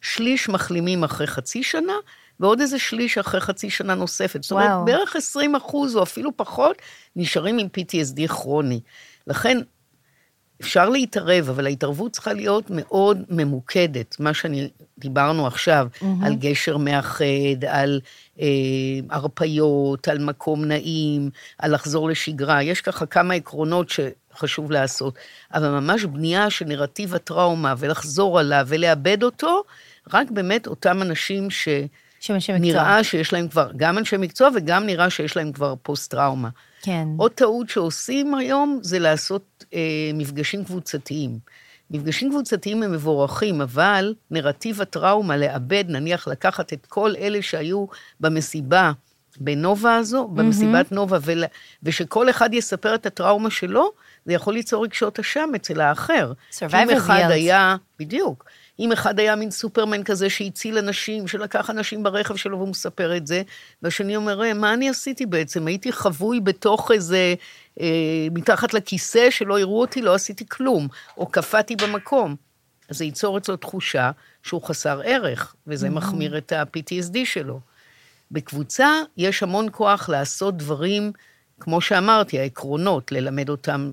שליש 0.00 0.48
מחלימים 0.48 1.04
אחרי 1.04 1.26
חצי 1.26 1.62
שנה, 1.62 1.92
ועוד 2.40 2.60
איזה 2.60 2.78
שליש 2.78 3.18
אחרי 3.18 3.40
חצי 3.40 3.70
שנה 3.70 3.94
נוספת. 3.94 4.42
זאת 4.42 4.52
אומרת, 4.52 4.70
בערך 4.84 5.16
20 5.16 5.54
אחוז 5.54 5.96
או 5.96 6.02
אפילו 6.02 6.36
פחות 6.36 6.76
נשארים 7.16 7.58
עם 7.58 7.66
PTSD 7.66 8.28
כרוני. 8.28 8.80
לכן, 9.26 9.58
אפשר 10.60 10.88
להתערב, 10.88 11.48
אבל 11.48 11.66
ההתערבות 11.66 12.12
צריכה 12.12 12.32
להיות 12.32 12.64
מאוד 12.70 13.22
ממוקדת, 13.30 14.16
מה 14.18 14.34
שאני 14.34 14.68
דיברנו 14.98 15.46
עכשיו, 15.46 15.88
mm-hmm. 15.94 16.04
על 16.24 16.34
גשר 16.34 16.76
מאחד, 16.76 17.64
על 17.68 18.00
אה, 18.40 18.46
הרפיות, 19.10 20.08
על 20.08 20.18
מקום 20.18 20.64
נעים, 20.64 21.30
על 21.58 21.74
לחזור 21.74 22.08
לשגרה. 22.08 22.62
יש 22.62 22.80
ככה 22.80 23.06
כמה 23.06 23.34
עקרונות 23.34 23.90
שחשוב 23.90 24.70
לעשות, 24.70 25.14
אבל 25.54 25.68
ממש 25.68 26.04
בנייה 26.04 26.50
של 26.50 26.64
נרטיב 26.64 27.14
הטראומה 27.14 27.74
ולחזור 27.78 28.38
עליו 28.38 28.64
ולאבד 28.68 29.22
אותו, 29.22 29.62
רק 30.12 30.30
באמת 30.30 30.66
אותם 30.66 31.02
אנשים 31.02 31.50
ש... 31.50 31.68
שנראה 32.20 33.04
שיש 33.04 33.32
להם 33.32 33.48
כבר, 33.48 33.70
גם 33.76 33.98
אנשי 33.98 34.16
מקצוע 34.16 34.48
וגם 34.54 34.86
נראה 34.86 35.10
שיש 35.10 35.36
להם 35.36 35.52
כבר 35.52 35.74
פוסט-טראומה. 35.82 36.48
כן. 36.82 37.08
עוד 37.16 37.30
טעות 37.32 37.68
שעושים 37.68 38.34
היום 38.34 38.78
זה 38.82 38.98
לעשות 38.98 39.64
אה, 39.74 40.10
מפגשים 40.14 40.64
קבוצתיים. 40.64 41.38
מפגשים 41.90 42.30
קבוצתיים 42.30 42.82
הם 42.82 42.92
מבורכים, 42.92 43.60
אבל 43.60 44.14
נרטיב 44.30 44.80
הטראומה, 44.80 45.36
לאבד, 45.36 45.84
נניח 45.88 46.28
לקחת 46.28 46.72
את 46.72 46.86
כל 46.86 47.12
אלה 47.18 47.42
שהיו 47.42 47.86
במסיבה, 48.20 48.92
בנובה 49.40 49.96
הזו, 49.96 50.24
mm-hmm. 50.24 50.36
במסיבת 50.36 50.92
נובה, 50.92 51.18
ול, 51.22 51.44
ושכל 51.82 52.30
אחד 52.30 52.54
יספר 52.54 52.94
את 52.94 53.06
הטראומה 53.06 53.50
שלו, 53.50 53.92
זה 54.26 54.32
יכול 54.32 54.54
ליצור 54.54 54.84
רגשות 54.84 55.18
אשם 55.18 55.50
אצל 55.56 55.80
האחר. 55.80 56.32
Survivor 56.52 56.76
אם 56.76 56.90
אחד 56.96 57.28
היה, 57.30 57.76
בדיוק, 57.98 58.44
אם 58.80 58.92
אחד 58.92 59.20
היה 59.20 59.36
מין 59.36 59.50
סופרמן 59.50 60.04
כזה 60.04 60.30
שהציל 60.30 60.78
אנשים, 60.78 61.28
שלקח 61.28 61.70
אנשים 61.70 62.02
ברכב 62.02 62.36
שלו 62.36 62.58
והוא 62.58 62.68
מספר 62.68 63.16
את 63.16 63.26
זה, 63.26 63.42
והשני 63.82 64.16
אומר, 64.16 64.42
אה, 64.42 64.54
מה 64.54 64.74
אני 64.74 64.88
עשיתי 64.88 65.26
בעצם? 65.26 65.66
הייתי 65.66 65.92
חבוי 65.92 66.40
בתוך 66.40 66.90
איזה, 66.90 67.34
אה, 67.80 67.86
מתחת 68.30 68.74
לכיסא 68.74 69.30
שלא 69.30 69.60
יראו 69.60 69.80
אותי, 69.80 70.02
לא 70.02 70.14
עשיתי 70.14 70.48
כלום, 70.48 70.88
או 71.16 71.26
קפאתי 71.26 71.76
במקום. 71.76 72.36
אז 72.88 72.98
זה 72.98 73.04
ייצור 73.04 73.38
אצלו 73.38 73.56
תחושה 73.56 74.10
שהוא 74.42 74.62
חסר 74.62 75.00
ערך, 75.04 75.54
וזה 75.66 75.86
mm-hmm. 75.86 75.90
מחמיר 75.90 76.38
את 76.38 76.52
ה-PTSD 76.52 77.18
שלו. 77.24 77.60
בקבוצה 78.30 78.88
יש 79.16 79.42
המון 79.42 79.68
כוח 79.72 80.08
לעשות 80.08 80.56
דברים, 80.56 81.12
כמו 81.60 81.80
שאמרתי, 81.80 82.38
העקרונות, 82.38 83.12
ללמד 83.12 83.48
אותם 83.48 83.90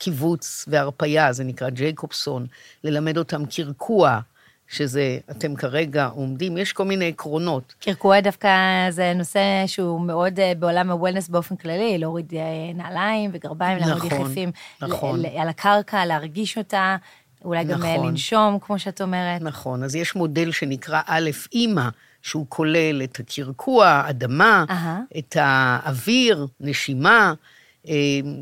קיבוץ 0.00 0.64
והרפייה, 0.68 1.32
זה 1.32 1.44
נקרא 1.44 1.70
ג'ייקובסון, 1.70 2.46
ללמד 2.84 3.18
אותם 3.18 3.46
קרקוע, 3.46 4.20
שזה, 4.68 5.18
אתם 5.30 5.54
כרגע 5.54 6.06
עומדים, 6.06 6.58
יש 6.58 6.72
כל 6.72 6.84
מיני 6.84 7.08
עקרונות. 7.08 7.74
קרקוע 7.80 8.20
דווקא 8.20 8.48
זה 8.90 9.12
נושא 9.16 9.40
שהוא 9.66 10.00
מאוד 10.00 10.40
אה, 10.40 10.52
בעולם 10.58 10.90
הוולנס 10.90 11.28
באופן 11.28 11.56
כללי, 11.56 11.98
להוריד 11.98 12.32
אה, 12.34 12.72
נעליים 12.74 13.30
וגרביים, 13.32 13.78
נכון, 13.78 13.88
לעמוד 13.88 14.12
יחפים 14.12 14.52
נכון. 14.82 15.22
על 15.36 15.48
הקרקע, 15.48 16.06
להרגיש 16.06 16.58
אותה. 16.58 16.96
אולי 17.44 17.64
גם 17.64 17.78
נכון. 17.78 18.06
לנשום, 18.06 18.58
כמו 18.60 18.78
שאת 18.78 19.00
אומרת. 19.00 19.42
נכון, 19.42 19.82
אז 19.82 19.96
יש 19.96 20.14
מודל 20.14 20.52
שנקרא 20.52 21.00
א' 21.06 21.30
אימא, 21.52 21.88
שהוא 22.22 22.46
כולל 22.48 23.02
את 23.02 23.20
הקרקוע, 23.20 24.02
אדמה, 24.08 24.64
אהה. 24.70 25.00
את 25.18 25.36
האוויר, 25.40 26.46
נשימה, 26.60 27.28
אה, 27.28 27.32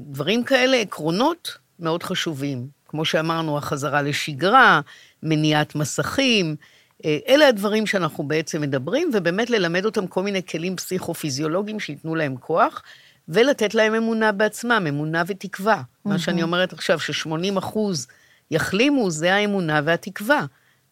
דברים 0.06 0.44
כאלה, 0.44 0.76
עקרונות 0.76 1.58
מאוד 1.80 2.02
חשובים. 2.02 2.68
כמו 2.88 3.04
שאמרנו, 3.04 3.58
החזרה 3.58 4.02
לשגרה, 4.02 4.80
מניעת 5.22 5.74
מסכים, 5.74 6.56
אה, 7.04 7.18
אלה 7.28 7.48
הדברים 7.48 7.86
שאנחנו 7.86 8.24
בעצם 8.24 8.60
מדברים, 8.60 9.10
ובאמת 9.14 9.50
ללמד 9.50 9.84
אותם 9.84 10.06
כל 10.06 10.22
מיני 10.22 10.42
כלים 10.42 10.76
פסיכו-פיזיולוגיים 10.76 11.80
שייתנו 11.80 12.14
להם 12.14 12.36
כוח, 12.36 12.82
ולתת 13.28 13.74
להם 13.74 13.94
אמונה 13.94 14.32
בעצמם, 14.32 14.84
אמונה 14.88 15.22
ותקווה. 15.26 15.82
מה 16.04 16.18
שאני 16.18 16.42
אומרת 16.42 16.72
עכשיו, 16.72 17.00
ש-80 17.00 17.58
אחוז 17.58 18.06
יחלימו, 18.50 19.10
זה 19.10 19.34
האמונה 19.34 19.80
והתקווה. 19.84 20.46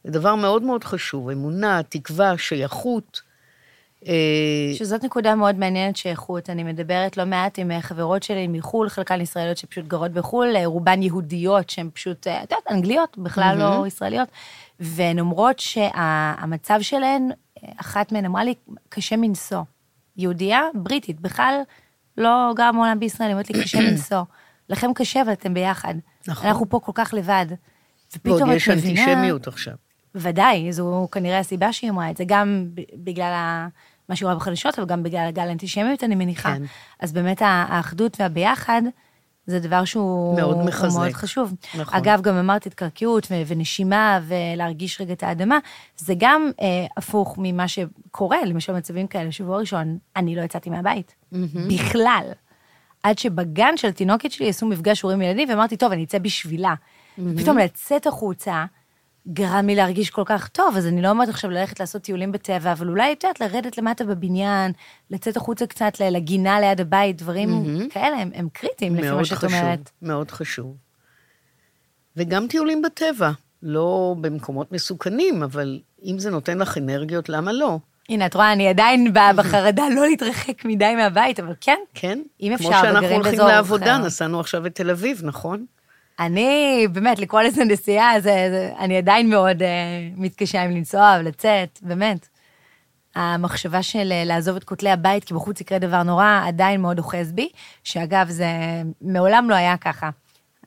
זה 0.04 0.10
דבר 0.10 0.34
מאוד 0.34 0.62
מאוד 0.62 0.84
חשוב, 0.84 1.30
אמונה, 1.30 1.80
תקווה, 1.88 2.38
שייכות. 2.38 3.22
אה, 4.06 4.74
שזאת 4.74 5.04
נקודה 5.04 5.34
מאוד 5.34 5.58
מעניינת 5.58 5.96
שייכות. 5.96 6.50
אני 6.50 6.62
מדברת 6.62 7.16
לא 7.16 7.24
מעט 7.24 7.58
עם 7.58 7.70
אה, 7.70 7.80
חברות 7.82 8.22
שלי 8.22 8.46
מחו"ל, 8.48 8.88
חלקן 8.88 9.20
ישראליות 9.20 9.56
שפשוט 9.56 9.84
גרות 9.86 10.10
בחו"ל, 10.12 10.56
אה, 10.56 10.66
רובן 10.66 11.02
יהודיות 11.02 11.70
שהן 11.70 11.90
פשוט, 11.92 12.18
את 12.20 12.26
יודעת, 12.26 12.64
אנגליות, 12.70 13.18
בכלל 13.18 13.56
לא 13.58 13.86
ישראליות, 13.86 14.28
והן 14.80 15.18
אומרות 15.20 15.58
שהמצב 15.58 16.78
שלהן, 16.80 17.30
אחת 17.76 18.12
מהן 18.12 18.24
אמרה 18.24 18.44
לי, 18.44 18.54
קשה 18.88 19.16
מנשוא. 19.16 19.62
יהודייה, 20.16 20.60
בריטית, 20.74 21.20
בכלל 21.20 21.60
לא 22.18 22.52
גרה 22.56 22.72
מעולם 22.72 23.00
בישראל, 23.00 23.28
היא 23.28 23.34
אומרת 23.34 23.50
לי, 23.50 23.62
קשה 23.62 23.80
מנשוא. 23.90 24.22
לכם 24.68 24.90
קשה, 24.94 25.22
אבל 25.22 25.32
אתם 25.32 25.54
ביחד. 25.54 25.94
נכון. 26.28 26.46
אנחנו 26.46 26.68
פה 26.68 26.80
כל 26.80 26.92
כך 26.94 27.14
לבד. 27.14 27.46
ופתאום 28.16 28.52
יש 28.52 28.68
את 28.68 28.76
מבינה... 28.76 29.00
אנטישמיות 29.04 29.46
עכשיו. 29.46 29.74
ודאי, 30.14 30.72
זו 30.72 31.08
כנראה 31.12 31.38
הסיבה 31.38 31.72
שהיא 31.72 31.90
אמרה 31.90 32.10
את 32.10 32.16
זה, 32.16 32.24
גם 32.26 32.66
בגלל 32.94 33.32
ה- 33.32 33.68
מה 34.08 34.14
רואה 34.22 34.34
בחדשות, 34.34 34.78
אבל 34.78 34.88
גם 34.88 35.02
בגלל 35.02 35.26
הגל 35.28 35.48
האנטישמיות, 35.48 36.04
אני 36.04 36.14
מניחה. 36.14 36.54
כן. 36.56 36.62
אז 37.00 37.12
באמת 37.12 37.42
האחדות 37.44 38.16
והביחד, 38.20 38.82
זה 39.46 39.60
דבר 39.60 39.84
שהוא 39.84 40.36
מאוד 40.36 40.64
מחזק. 40.64 40.98
מאוד 40.98 41.12
חשוב. 41.12 41.54
נכון. 41.78 41.98
אגב, 41.98 42.20
גם 42.22 42.34
אמרת 42.36 42.66
התקרקעות 42.66 43.26
ו- 43.30 43.42
ונשימה 43.46 44.20
ולהרגיש 44.26 45.00
רגע 45.00 45.12
את 45.12 45.22
האדמה, 45.22 45.58
זה 45.96 46.14
גם 46.18 46.50
אה, 46.60 46.86
הפוך 46.96 47.34
ממה 47.38 47.68
שקורה, 47.68 48.44
למשל 48.44 48.72
מצבים 48.72 49.06
כאלה, 49.06 49.32
שבוע 49.32 49.58
ראשון, 49.58 49.98
אני 50.16 50.36
לא 50.36 50.42
יצאתי 50.42 50.70
מהבית. 50.70 51.14
בכלל. 51.68 52.24
עד 53.02 53.18
שבגן 53.18 53.76
של 53.76 53.88
התינוקת 53.88 54.32
שלי 54.32 54.48
עשו 54.48 54.66
מפגש 54.66 55.02
הורים 55.02 55.22
ילדים, 55.22 55.48
ואמרתי, 55.48 55.76
טוב, 55.76 55.92
אני 55.92 56.04
אצא 56.04 56.18
בשבילה. 56.18 56.74
פתאום 57.36 57.58
לצאת 57.58 58.06
החוצה, 58.06 58.64
גרם 59.28 59.66
לי 59.66 59.74
להרגיש 59.74 60.10
כל 60.10 60.22
כך 60.26 60.48
טוב, 60.48 60.76
אז 60.76 60.86
אני 60.86 61.02
לא 61.02 61.10
אומרת 61.10 61.28
עכשיו 61.28 61.50
ללכת 61.50 61.80
לעשות 61.80 62.02
טיולים 62.02 62.32
בטבע, 62.32 62.72
אבל 62.72 62.88
אולי, 62.88 63.12
את 63.12 63.24
יודעת, 63.24 63.40
לרדת 63.40 63.78
למטה 63.78 64.04
בבניין, 64.04 64.72
לצאת 65.10 65.36
החוצה 65.36 65.66
קצת 65.66 65.92
לגינה 66.00 66.60
ליד 66.60 66.80
הבית, 66.80 67.16
דברים 67.16 67.50
כאלה, 67.90 68.16
הם, 68.16 68.30
הם 68.34 68.48
קריטיים, 68.52 68.96
לפי 68.96 69.10
מה 69.10 69.24
שאת 69.24 69.38
חשוב, 69.38 69.52
אומרת. 69.52 69.90
מאוד 70.02 70.30
חשוב. 70.30 70.76
וגם 72.16 72.46
טיולים 72.46 72.82
בטבע, 72.82 73.30
לא 73.62 74.14
במקומות 74.20 74.72
מסוכנים, 74.72 75.42
אבל 75.42 75.80
אם 76.04 76.18
זה 76.18 76.30
נותן 76.30 76.58
לך 76.58 76.78
אנרגיות, 76.78 77.28
למה 77.28 77.52
לא? 77.52 77.78
הנה, 78.08 78.26
את 78.26 78.34
רואה, 78.34 78.52
אני 78.52 78.68
עדיין 78.68 79.12
ב- 79.12 79.36
בחרדה 79.36 79.84
לא 79.94 80.06
להתרחק 80.06 80.64
מדי 80.64 80.94
מהבית, 80.96 81.40
אבל 81.40 81.52
כן, 81.60 81.78
כן? 81.94 82.22
אם 82.40 82.52
אפשר, 82.52 82.68
כמו 82.68 82.78
שאנחנו 82.82 83.08
הולכים 83.08 83.22
באזור 83.22 83.46
לעבודה, 83.48 83.96
אחר. 83.96 84.06
נסענו 84.06 84.40
עכשיו 84.40 84.62
לתל 84.62 84.90
אביב, 84.90 85.20
נכון? 85.24 85.66
אני, 86.18 86.86
באמת, 86.92 87.18
לקרוא 87.18 87.42
לזה 87.42 87.64
נסיעה, 87.64 88.20
זה, 88.20 88.48
זה, 88.50 88.72
אני 88.78 88.96
עדיין 88.96 89.30
מאוד 89.30 89.62
uh, 89.62 89.64
מתקשה 90.16 90.62
עם 90.62 90.70
לנסוע 90.70 91.16
ולצאת, 91.20 91.78
באמת. 91.82 92.28
המחשבה 93.14 93.82
של 93.82 94.12
אה, 94.12 94.24
לעזוב 94.24 94.56
את 94.56 94.64
כותלי 94.64 94.90
הבית, 94.90 95.24
כי 95.24 95.34
בחוץ 95.34 95.60
יקרה 95.60 95.78
דבר 95.78 96.02
נורא, 96.02 96.40
עדיין 96.46 96.80
מאוד 96.80 96.98
אוחז 96.98 97.32
בי, 97.32 97.48
שאגב, 97.84 98.30
זה 98.30 98.46
מעולם 99.00 99.50
לא 99.50 99.54
היה 99.54 99.76
ככה. 99.76 100.10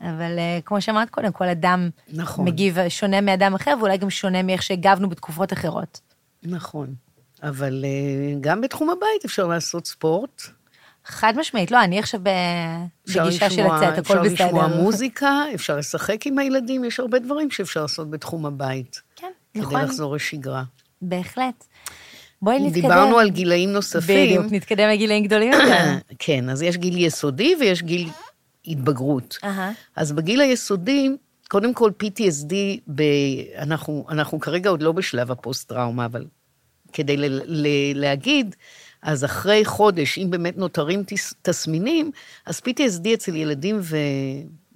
אבל 0.01 0.37
uh, 0.37 0.61
כמו 0.65 0.81
שאמרת 0.81 1.09
קודם, 1.09 1.31
כל 1.31 1.47
אדם 1.47 1.89
נכון. 2.13 2.45
מגיב 2.45 2.77
שונה 2.89 3.21
מאדם 3.21 3.53
אחר, 3.53 3.73
ואולי 3.79 3.97
גם 3.97 4.09
שונה 4.09 4.43
מאיך 4.43 4.63
שהגבנו 4.63 5.09
בתקופות 5.09 5.53
אחרות. 5.53 5.99
נכון. 6.43 6.93
אבל 7.43 7.85
אה, 7.85 8.35
גם 8.41 8.61
בתחום 8.61 8.89
הבית 8.89 9.25
אפשר 9.25 9.47
לעשות 9.47 9.87
ספורט. 9.87 10.41
חד 11.05 11.33
משמעית, 11.37 11.71
לא, 11.71 11.83
אני 11.83 11.99
עכשיו 11.99 12.21
בגישה 13.07 13.49
של 13.49 13.63
לצאת, 13.63 13.97
הכל 13.97 14.19
בסדר. 14.19 14.33
אפשר 14.33 14.45
לשמוע 14.45 14.67
מוזיקה, 14.67 15.43
אפשר 15.55 15.77
לשחק 15.77 16.27
עם 16.27 16.39
הילדים, 16.39 16.83
יש 16.83 16.99
הרבה 16.99 17.19
דברים 17.19 17.51
שאפשר 17.51 17.81
לעשות 17.81 18.09
בתחום 18.09 18.45
הבית. 18.45 19.01
כן, 19.15 19.27
כדי 19.53 19.61
נכון, 19.63 19.81
לחזור 19.81 20.15
לשגרה. 20.15 20.63
בהחלט. 21.01 21.65
בואי 22.41 22.59
נתקדם. 22.59 22.81
דיברנו 22.81 23.19
על 23.19 23.29
גילאים 23.29 23.69
נוספים. 23.69 24.27
בדיוק, 24.27 24.45
נתקדם 24.51 24.89
לגילאים 24.89 25.23
גדולים 25.23 25.53
יותר. 25.53 25.85
כן, 26.19 26.49
אז 26.49 26.61
יש 26.61 26.77
גיל 26.77 26.97
יסודי 26.97 27.55
ויש 27.59 27.83
גיל 27.83 28.09
התבגרות. 28.65 29.37
אז 29.95 30.11
בגיל 30.11 30.41
היסודי, 30.41 31.09
קודם 31.47 31.73
כל 31.73 31.91
PTSD, 32.03 32.53
ב... 32.95 33.03
אנחנו, 33.57 34.05
אנחנו 34.09 34.39
כרגע 34.39 34.69
עוד 34.69 34.81
לא 34.81 34.91
בשלב 34.91 35.31
הפוסט-טראומה, 35.31 36.05
אבל 36.05 36.25
כדי 36.93 37.17
ל... 37.17 37.25
ל... 37.45 37.67
להגיד, 37.95 38.55
אז 39.01 39.25
אחרי 39.25 39.65
חודש, 39.65 40.17
אם 40.17 40.27
באמת 40.31 40.57
נותרים 40.57 41.03
תס... 41.07 41.33
תסמינים, 41.41 42.11
אז 42.45 42.59
PTSD 42.59 43.13
אצל 43.13 43.35
ילדים 43.35 43.79
ו... 43.81 43.97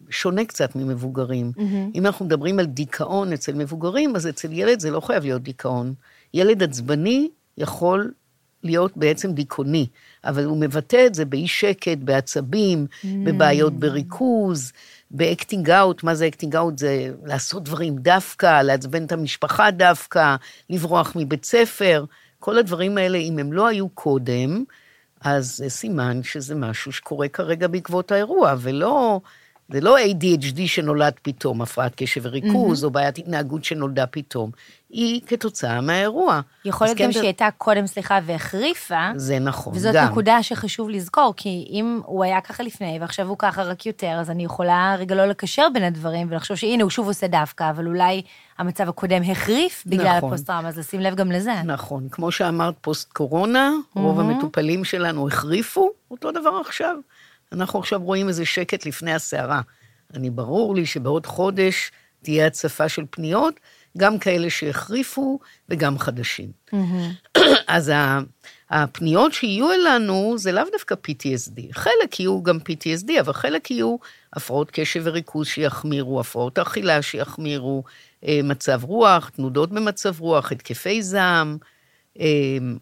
שונה 0.10 0.46
קצת 0.46 0.76
ממבוגרים. 0.76 1.52
Mm-hmm. 1.58 1.96
אם 1.96 2.06
אנחנו 2.06 2.26
מדברים 2.26 2.60
על 2.60 2.66
דיכאון 2.66 3.34
אצל 3.34 3.54
מבוגרים, 3.54 4.16
אז 4.16 4.28
אצל 4.28 4.52
ילד 4.52 4.80
זה 4.80 4.92
לא 4.92 5.00
חייב 5.00 5.24
להיות 5.24 5.44
דיכאון. 5.44 5.94
ילד 6.34 6.64
עצבני 6.64 7.30
יכול 7.58 8.12
להיות 8.64 8.98
בעצם 8.98 9.32
דיכאוני, 9.32 9.88
אבל 10.24 10.46
הוא 10.46 10.58
מבטא 10.58 11.06
את 11.06 11.16
זה 11.16 11.26
באי 11.26 11.48
שקט, 11.48 11.98
בעצבים, 11.98 12.88
mm. 12.90 13.08
בבעיות 13.24 13.74
בריכוז, 13.74 14.72
ב 15.12 15.20
acting 15.20 15.70
out, 15.70 16.04
מה 16.04 16.16
זה 16.16 16.28
acting 16.28 16.56
out? 16.56 16.78
זה 16.78 17.14
לעשות 17.26 17.64
דברים 17.64 17.96
דווקא, 17.98 18.62
לעצבן 18.62 19.06
את 19.06 19.12
המשפחה 19.12 19.72
דווקא, 19.72 20.36
לברוח 20.70 21.14
מבית 21.16 21.46
ספר, 21.46 22.06
כל 22.44 22.58
הדברים 22.58 22.98
האלה, 22.98 23.18
אם 23.18 23.40
הם 23.40 23.54
לא 23.54 23.68
היו 23.68 23.90
קודם, 23.90 24.64
אז 25.22 25.58
זה 25.58 25.70
סימן 25.70 26.24
שזה 26.24 26.56
משהו 26.56 26.92
שקורה 26.92 27.28
כרגע 27.28 27.68
בעקבות 27.68 28.12
האירוע, 28.12 28.56
ולא... 28.60 29.20
זה 29.70 29.82
לא 29.82 29.98
ADHD 29.98 30.60
שנולד 30.66 31.14
פתאום, 31.22 31.62
הפרעת 31.62 31.94
קשב 31.96 32.22
וריכוז, 32.24 32.84
mm-hmm. 32.84 32.86
או 32.86 32.92
בעיית 32.92 33.18
התנהגות 33.18 33.64
שנולדה 33.64 34.08
פתאום. 34.08 34.52
היא 34.94 35.22
כתוצאה 35.28 35.82
מהאירוע. 35.82 36.42
יכול 36.66 36.88
להיות 36.88 36.98
כן, 36.98 37.04
גם 37.04 37.12
זה- 37.12 37.14
שהיא 37.20 37.28
הייתה 37.28 37.48
קודם, 37.58 37.88
סליחה, 37.88 38.20
והחריפה, 38.26 39.10
זה 39.16 39.40
נכון, 39.40 39.74
וזאת 39.76 39.94
גם. 39.96 40.06
נקודה 40.12 40.44
שחשוב 40.44 40.90
לזכור, 40.90 41.34
כי 41.38 41.68
אם 41.70 42.02
הוא 42.06 42.24
היה 42.24 42.42
ככה 42.42 42.64
לפני, 42.64 42.98
ועכשיו 43.02 43.28
הוא 43.28 43.36
ככה 43.40 43.64
רק 43.64 43.86
יותר, 43.86 44.18
אז 44.20 44.30
אני 44.30 44.44
יכולה 44.46 44.96
רגע 45.00 45.16
לא 45.16 45.26
לקשר 45.26 45.68
בין 45.74 45.84
הדברים, 45.84 46.28
ולחשוב 46.32 46.58
שהנה, 46.58 46.84
הוא 46.84 46.90
שוב 46.92 47.08
עושה 47.08 47.28
דווקא, 47.28 47.70
אבל 47.70 47.88
אולי 47.88 48.22
המצב 48.58 48.90
הקודם 48.90 49.22
החריף 49.32 49.84
בגלל 49.86 50.18
נכון. 50.18 50.30
הפוסט-טראומה, 50.30 50.68
אז 50.68 50.78
לשים 50.80 51.00
לב 51.00 51.16
גם 51.16 51.32
לזה. 51.32 51.54
נכון, 51.66 52.08
כמו 52.12 52.32
שאמרת, 52.32 52.76
פוסט-קורונה, 52.82 53.72
רוב 53.96 54.20
המטופלים 54.20 54.84
שלנו 54.84 55.28
החריפו, 55.28 55.92
אותו 56.12 56.32
דבר 56.32 56.62
עכשיו. 56.66 56.96
אנחנו 57.52 57.80
עכשיו 57.80 58.02
רואים 58.04 58.28
איזה 58.28 58.46
שקט 58.46 58.86
לפני 58.86 59.14
הסערה. 59.14 59.62
אני, 60.14 60.30
ברור 60.30 60.76
לי 60.76 60.86
שבעוד 60.86 61.26
חודש 61.26 61.92
תהיה 62.24 62.48
הצפה 62.48 62.90
של 62.90 63.04
פניות, 63.10 63.60
גם 63.98 64.20
כאלה 64.20 64.50
שהחריפו 64.50 65.40
וגם 65.70 66.00
חדשים. 66.00 66.52
אז 67.68 67.90
ה- 67.90 68.20
הפניות 68.70 69.34
שיהיו 69.34 69.72
אלינו 69.72 70.34
זה 70.38 70.52
לאו 70.52 70.64
דווקא 70.72 70.96
PTSD. 71.08 71.62
חלק 71.72 72.20
יהיו 72.20 72.44
גם 72.44 72.58
PTSD, 72.58 73.20
אבל 73.20 73.34
חלק 73.34 73.72
יהיו 73.72 73.96
הפרעות 74.34 74.72
קשב 74.72 75.02
וריכוז 75.04 75.48
שיחמירו, 75.48 76.20
הפרעות 76.20 76.60
אכילה 76.60 77.02
שיחמירו, 77.02 77.84
אה, 78.28 78.40
מצב 78.44 78.84
רוח, 78.84 79.30
תנודות 79.30 79.70
במצב 79.72 80.20
רוח, 80.20 80.52
התקפי 80.52 81.02
זעם, 81.02 81.58
אה, 82.20 82.26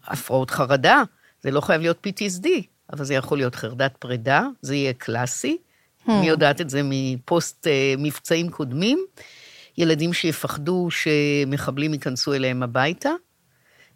הפרעות 0.06 0.50
חרדה. 0.50 1.02
זה 1.42 1.50
לא 1.50 1.60
חייב 1.60 1.80
להיות 1.80 2.06
PTSD, 2.06 2.46
אבל 2.92 3.04
זה 3.04 3.14
יכול 3.14 3.38
להיות 3.38 3.54
חרדת 3.54 3.96
פרידה, 3.98 4.42
זה 4.62 4.74
יהיה 4.74 4.92
קלאסי. 4.92 5.56
אני 6.08 6.28
יודעת 6.28 6.60
את 6.60 6.70
זה 6.70 6.80
מפוסט 6.84 7.66
אה, 7.66 7.94
מבצעים 7.98 8.50
קודמים. 8.50 9.04
ילדים 9.78 10.12
שיפחדו 10.12 10.88
שמחבלים 10.90 11.94
ייכנסו 11.94 12.34
אליהם 12.34 12.62
הביתה, 12.62 13.10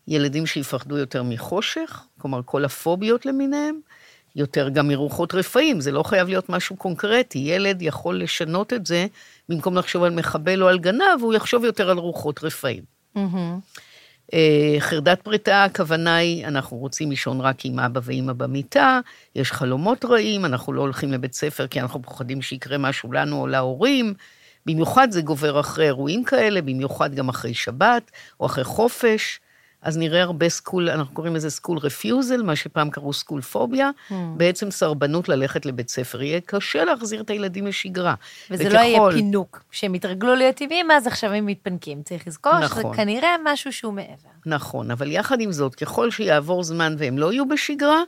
ילדים 0.08 0.46
שיפחדו 0.46 0.98
יותר 0.98 1.22
מחושך, 1.22 2.06
כלומר 2.18 2.40
כל 2.44 2.64
הפוביות 2.64 3.26
למיניהם, 3.26 3.80
יותר 4.36 4.68
גם 4.68 4.88
מרוחות 4.88 5.34
רפאים, 5.34 5.80
זה 5.80 5.92
לא 5.92 6.02
חייב 6.02 6.28
להיות 6.28 6.48
משהו 6.48 6.76
קונקרטי, 6.76 7.38
ילד 7.38 7.82
יכול 7.82 8.22
לשנות 8.22 8.72
את 8.72 8.86
זה, 8.86 9.06
במקום 9.48 9.76
לחשוב 9.76 10.02
על 10.02 10.10
מחבל 10.10 10.62
או 10.62 10.68
על 10.68 10.78
גנב, 10.78 11.20
הוא 11.20 11.34
יחשוב 11.34 11.64
יותר 11.64 11.90
על 11.90 11.98
רוחות 11.98 12.44
רפאים. 12.44 12.82
אה, 14.34 14.76
חרדת 14.78 15.22
פרידה, 15.22 15.64
הכוונה 15.64 16.16
היא, 16.16 16.46
אנחנו 16.46 16.76
רוצים 16.76 17.10
לישון 17.10 17.40
רק 17.40 17.64
עם 17.64 17.78
אבא 17.78 18.00
ואימא 18.02 18.32
במיטה, 18.32 19.00
יש 19.34 19.52
חלומות 19.52 20.04
רעים, 20.04 20.44
אנחנו 20.44 20.72
לא 20.72 20.80
הולכים 20.80 21.12
לבית 21.12 21.34
ספר 21.34 21.66
כי 21.66 21.80
אנחנו 21.80 22.02
פוחדים 22.02 22.42
שיקרה 22.42 22.78
משהו 22.78 23.12
לנו 23.12 23.40
או 23.40 23.46
להורים, 23.46 24.14
במיוחד 24.66 25.10
זה 25.10 25.22
גובר 25.22 25.60
אחרי 25.60 25.84
אירועים 25.84 26.24
כאלה, 26.24 26.62
במיוחד 26.62 27.14
גם 27.14 27.28
אחרי 27.28 27.54
שבת, 27.54 28.10
או 28.40 28.46
אחרי 28.46 28.64
חופש. 28.64 29.40
אז 29.82 29.98
נראה 29.98 30.22
הרבה 30.22 30.48
school, 30.48 30.90
אנחנו 30.90 31.14
קוראים 31.14 31.36
לזה 31.36 31.50
school 31.50 31.78
refusal, 31.78 32.42
מה 32.42 32.56
שפעם 32.56 32.90
קראו 32.90 33.12
school 33.12 33.40
phobia, 33.40 33.90
hmm. 34.10 34.14
בעצם 34.36 34.70
סרבנות 34.70 35.28
ללכת 35.28 35.66
לבית 35.66 35.88
ספר. 35.88 36.22
יהיה 36.22 36.40
קשה 36.40 36.84
להחזיר 36.84 37.20
את 37.20 37.30
הילדים 37.30 37.66
לשגרה. 37.66 38.14
וזה 38.50 38.64
וככל... 38.64 38.76
לא 38.76 38.80
יהיה 38.80 39.00
פינוק, 39.12 39.62
שהם 39.70 39.94
יתרגלו 39.94 40.34
להיות 40.34 40.56
טבעיים, 40.56 40.90
אז 40.90 41.06
עכשיו 41.06 41.32
הם 41.32 41.46
מתפנקים. 41.46 42.02
צריך 42.02 42.26
לזכור 42.26 42.58
נכון. 42.58 42.82
שזה 42.82 42.96
כנראה 42.96 43.36
משהו 43.44 43.72
שהוא 43.72 43.92
מעבר. 43.92 44.28
נכון, 44.46 44.90
אבל 44.90 45.12
יחד 45.12 45.40
עם 45.40 45.52
זאת, 45.52 45.74
ככל 45.74 46.10
שיעבור 46.10 46.62
זמן 46.62 46.94
והם 46.98 47.18
לא 47.18 47.32
יהיו 47.32 47.48
בשגרה, 47.48 48.02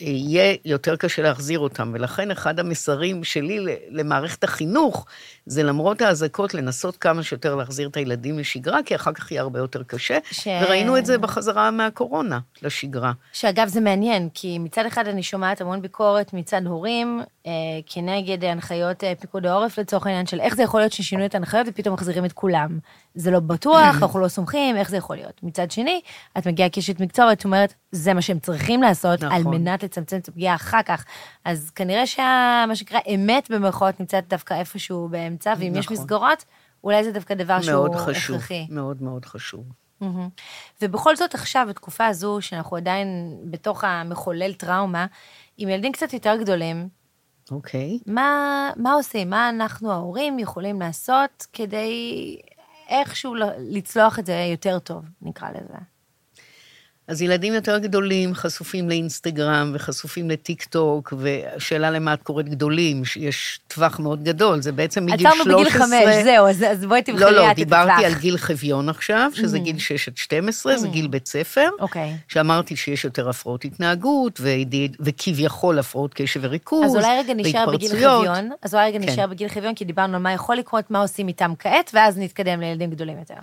יהיה 0.00 0.56
יותר 0.64 0.96
קשה 0.96 1.22
להחזיר 1.22 1.58
אותם. 1.58 1.90
ולכן 1.94 2.30
אחד 2.30 2.60
המסרים 2.60 3.24
שלי 3.24 3.58
למערכת 3.90 4.44
החינוך, 4.44 5.06
זה 5.46 5.62
למרות 5.62 6.02
האזעקות, 6.02 6.54
לנסות 6.54 6.96
כמה 6.96 7.22
שיותר 7.22 7.54
להחזיר 7.54 7.88
את 7.88 7.96
הילדים 7.96 8.38
לשגרה, 8.38 8.78
כי 8.86 8.94
אחר 8.94 9.12
כך 9.12 9.32
יהיה 9.32 9.42
הרבה 9.42 9.58
יותר 9.58 9.82
קשה. 9.82 10.18
ש... 10.30 10.48
וראינו 10.62 10.98
את 10.98 11.06
זה 11.06 11.18
בחזרה 11.18 11.70
מהקורונה 11.70 12.38
לשגרה. 12.62 13.12
שאגב, 13.32 13.68
זה 13.68 13.80
מעניין, 13.80 14.28
כי 14.34 14.58
מצד 14.58 14.86
אחד 14.86 15.08
אני 15.08 15.22
שומעת 15.22 15.60
המון 15.60 15.82
ביקורת 15.82 16.32
מצד 16.32 16.66
הורים, 16.66 17.22
אה, 17.46 17.52
כנגד 17.86 18.44
הנחיות 18.44 19.04
אה, 19.04 19.12
פיקוד 19.20 19.46
העורף, 19.46 19.78
לצורך 19.78 20.06
העניין 20.06 20.26
של 20.26 20.40
איך 20.40 20.56
זה 20.56 20.62
יכול 20.62 20.80
להיות 20.80 20.92
ששינו 20.92 21.24
את 21.24 21.34
ההנחיות 21.34 21.66
ופתאום 21.70 21.94
מחזירים 21.94 22.24
את 22.24 22.32
כולם. 22.32 22.78
זה 23.14 23.30
לא 23.30 23.40
בטוח, 23.40 24.02
אנחנו 24.02 24.20
לא 24.20 24.28
סומכים, 24.28 24.76
איך 24.76 24.90
זה 24.90 24.96
יכול 24.96 25.16
להיות? 25.16 25.40
מצד 25.42 25.70
שני, 25.70 26.00
את 26.38 26.46
מגיעה 26.46 26.68
כאשת 26.68 27.00
מקצוע 27.00 27.26
ואת 27.26 27.44
אומרת, 27.44 27.74
זה 27.92 28.14
מה 28.14 28.22
שהם 28.22 28.38
צריכים 28.38 28.82
לעשות, 28.82 29.22
נכון. 29.22 29.36
על 29.36 29.58
מנת 29.58 29.82
לצמצם 29.82 30.16
את 30.16 30.28
הפגיעה 30.28 30.54
אחר 30.54 30.82
כך. 30.82 31.04
אז 31.44 31.70
כנראה 31.70 32.06
שמה 32.06 32.70
שנקרא 32.74 32.98
אמת 33.14 33.50
במרכאות 33.50 34.00
נמצאת 34.00 34.28
דווקא 34.28 34.54
איפשהו 34.54 35.08
באמצע, 35.08 35.33
ואם 35.58 35.68
נכון. 35.68 35.80
יש 35.80 35.90
מסגרות, 35.90 36.44
אולי 36.84 37.04
זה 37.04 37.12
דווקא 37.12 37.34
דבר 37.34 37.60
שהוא 37.60 37.96
חשוב, 37.96 38.36
הכרחי. 38.36 38.66
מאוד 38.70 39.02
מאוד 39.02 39.24
חשוב. 39.24 39.64
ובכל 40.82 41.16
זאת 41.16 41.34
עכשיו, 41.34 41.66
בתקופה 41.70 42.06
הזו, 42.06 42.38
שאנחנו 42.40 42.76
עדיין 42.76 43.38
בתוך 43.50 43.84
המחולל 43.84 44.52
טראומה, 44.52 45.06
עם 45.56 45.68
ילדים 45.68 45.92
קצת 45.92 46.12
יותר 46.12 46.36
גדולים, 46.40 46.88
אוקיי. 47.50 47.98
Okay. 48.00 48.12
מה, 48.12 48.70
מה 48.76 48.92
עושים? 48.92 49.30
מה 49.30 49.48
אנחנו, 49.48 49.92
ההורים, 49.92 50.38
יכולים 50.38 50.80
לעשות 50.80 51.46
כדי 51.52 51.92
איכשהו 52.88 53.34
לצלוח 53.58 54.18
את 54.18 54.26
זה 54.26 54.46
יותר 54.52 54.78
טוב, 54.78 55.04
נקרא 55.22 55.48
לזה? 55.50 55.78
אז 57.08 57.22
ילדים 57.22 57.54
יותר 57.54 57.78
גדולים 57.78 58.34
חשופים 58.34 58.88
לאינסטגרם 58.88 59.70
וחשופים 59.74 60.30
לטיק 60.30 60.64
טוק, 60.64 61.12
והשאלה 61.18 61.90
למה 61.90 62.14
את 62.14 62.22
קוראת 62.22 62.48
גדולים, 62.48 63.04
שיש 63.04 63.60
טווח 63.68 63.98
מאוד 63.98 64.24
גדול, 64.24 64.62
זה 64.62 64.72
בעצם 64.72 65.06
מגיל 65.06 65.30
13. 65.30 65.40
עצרנו 65.40 65.58
בגיל 65.58 65.70
5, 65.70 65.90
זהו, 66.24 66.46
אז, 66.46 66.64
אז 66.70 66.84
בואי 66.84 67.02
תבחרי 67.02 67.24
לא, 67.24 67.30
לא, 67.30 67.48
לא, 67.48 67.52
דיברתי 67.52 68.04
על 68.04 68.14
גיל 68.14 68.36
חביון 68.36 68.88
עכשיו, 68.88 69.30
שזה 69.34 69.56
mm. 69.56 69.60
גיל 69.60 69.78
6 69.78 70.08
עד 70.08 70.16
12, 70.16 70.74
mm. 70.74 70.76
זה 70.76 70.88
גיל 70.88 71.06
בית 71.06 71.28
ספר. 71.28 71.68
אוקיי. 71.80 72.12
Okay. 72.14 72.32
שאמרתי 72.32 72.76
שיש 72.76 73.04
יותר 73.04 73.28
הפרעות 73.28 73.64
התנהגות, 73.64 74.40
וידיד, 74.40 74.96
וכביכול 75.00 75.78
הפרעות 75.78 76.14
קשב 76.14 76.40
וריכוז, 76.42 76.90
אז 76.90 76.96
אולי 76.96 77.18
רגע 77.18 77.34
נשאר 77.34 77.70
בגיל 77.72 77.90
חביון, 77.90 78.50
אז 78.62 78.74
אולי 78.74 78.86
רגע 78.86 78.98
כן. 78.98 79.08
נשאר 79.08 79.26
בגיל 79.26 79.48
חביון, 79.48 79.74
כי 79.74 79.84
דיברנו 79.84 80.16
על 80.16 80.22
מה 80.22 80.32
יכול 80.32 80.56
לקרות, 80.56 80.90
מה 80.90 81.00
עושים 81.00 81.28
איתם 81.28 81.52
כעת, 81.58 81.90
ואז 81.94 82.18
נתקדם 82.18 82.60
לילדים 82.60 82.90
גדולים 82.90 83.18
יותר. 83.18 83.34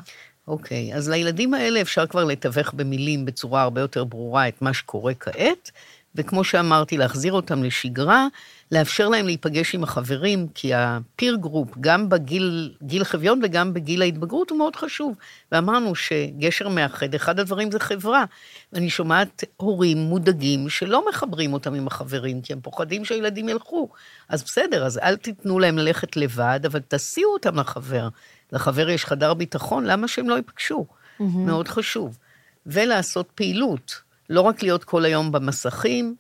אוקיי, 0.52 0.96
אז 0.96 1.10
לילדים 1.10 1.54
האלה 1.54 1.82
אפשר 1.82 2.08
כבר 2.08 2.24
לתווך 2.24 2.74
במילים 2.74 3.26
בצורה 3.26 3.62
הרבה 3.62 3.82
יותר 3.82 4.04
ברורה 4.04 4.48
את 4.48 4.62
מה 4.62 4.74
שקורה 4.74 5.14
כעת, 5.14 5.72
וכמו 6.16 6.44
שאמרתי, 6.44 6.98
להחזיר 6.98 7.34
אותם 7.34 7.64
לשגרה, 7.64 8.28
לאפשר 8.72 9.10
להם 9.10 9.26
להיפגש 9.26 9.76
עם 9.76 9.84
החברים, 9.84 10.48
כי 10.56 10.74
ה 10.74 10.86
peer 10.86 11.36
group, 11.36 11.70
גם 11.80 12.10
בגיל 12.10 12.74
גיל 12.84 13.04
חביון 13.04 13.40
וגם 13.44 13.74
בגיל 13.74 14.02
ההתבגרות, 14.02 14.50
הוא 14.50 14.58
מאוד 14.58 14.76
חשוב. 14.76 15.16
ואמרנו 15.52 15.96
שגשר 15.96 16.70
מאחד, 16.70 17.16
אחד 17.16 17.40
הדברים 17.40 17.72
זה 17.72 17.80
חברה. 17.80 18.26
ואני 18.74 18.90
שומעת 18.90 19.44
הורים 19.58 19.98
מודאגים 19.98 20.70
שלא 20.70 21.06
מחברים 21.10 21.54
אותם 21.54 21.74
עם 21.74 21.88
החברים, 21.88 22.42
כי 22.42 22.54
הם 22.54 22.62
פוחדים 22.62 23.06
שהילדים 23.06 23.50
ילכו. 23.50 23.90
אז 24.30 24.44
בסדר, 24.44 24.86
אז 24.86 24.98
אל 24.98 25.16
תיתנו 25.16 25.60
להם 25.60 25.78
ללכת 25.78 26.18
לבד, 26.18 26.60
אבל 26.66 26.80
תסיעו 26.88 27.34
אותם 27.34 27.60
לחבר. 27.60 28.08
לחבר 28.52 28.90
יש 28.90 29.06
חדר 29.06 29.34
ביטחון, 29.34 29.86
למה 29.86 30.08
שהם 30.08 30.30
לא 30.30 30.36
ייפגשו? 30.36 30.86
Mm-hmm. 30.90 31.24
מאוד 31.24 31.68
חשוב. 31.68 32.18
ולעשות 32.66 33.30
פעילות, 33.36 34.02
לא 34.30 34.42
רק 34.42 34.64
להיות 34.64 34.84
כל 34.84 35.06
היום 35.06 35.32
במסכים, 35.32 36.16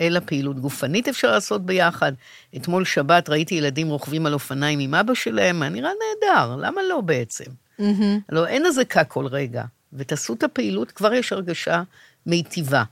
אלא 0.00 0.20
פעילות 0.26 0.60
גופנית 0.60 1.08
אפשר 1.08 1.30
לעשות 1.30 1.66
ביחד. 1.66 2.12
אתמול 2.56 2.84
שבת 2.84 3.28
ראיתי 3.28 3.54
ילדים 3.54 3.88
רוכבים 3.88 4.26
על 4.26 4.34
אופניים 4.34 4.78
עם 4.78 4.94
אבא 4.94 5.14
שלהם, 5.14 5.62
היה 5.62 5.70
נראה 5.70 5.90
נהדר, 5.90 6.56
למה 6.56 6.80
לא 6.88 7.00
בעצם? 7.00 7.44
Mm-hmm. 7.80 8.20
לא, 8.28 8.46
אין 8.46 8.66
אזעקה 8.66 9.04
כל 9.04 9.26
רגע, 9.26 9.64
ותעשו 9.92 10.34
את 10.34 10.42
הפעילות, 10.42 10.90
כבר 10.90 11.14
יש 11.14 11.32
הרגשה 11.32 11.82
מיטיבה. 12.26 12.82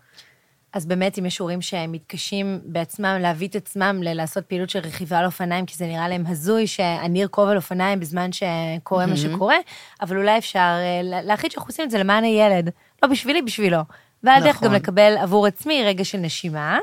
אז 0.73 0.87
באמת, 0.87 1.19
אם 1.19 1.27
יש 1.27 1.39
הורים 1.39 1.63
שמתקשים 1.63 2.61
בעצמם 2.65 3.19
להביא 3.21 3.49
את 3.49 3.57
עצמם 3.57 4.01
לעשות 4.03 4.45
פעילות 4.47 4.71
של 4.71 4.79
רכיבה 4.79 5.19
על 5.19 5.27
אופניים, 5.27 5.67
כי 5.67 5.77
זה 5.77 5.87
נראה 5.87 6.09
להם 6.09 6.25
הזוי 6.27 6.67
שאני 6.67 7.23
ארכוב 7.23 7.49
על 7.49 7.57
אופניים 7.57 8.01
בזמן 8.01 8.31
שקורה 8.33 9.05
mm-hmm. 9.05 9.07
מה 9.07 9.17
שקורה, 9.17 9.57
אבל 10.03 10.17
אולי 10.17 10.39
אפשר 10.39 10.59
אה, 10.59 11.01
להחליט 11.03 11.53
שאנחנו 11.53 11.69
עושים 11.69 11.85
את 11.85 11.91
זה 11.91 11.99
למען 11.99 12.25
הילד. 12.25 12.71
לא 13.03 13.09
בשבילי, 13.09 13.43
בשבילו. 13.43 13.79
ועל 14.23 14.43
דרך 14.43 14.57
נכון. 14.57 14.69
גם 14.69 14.75
לקבל 14.75 15.17
עבור 15.21 15.47
עצמי 15.47 15.83
רגע 15.85 16.05
של 16.05 16.19
נשימה, 16.19 16.79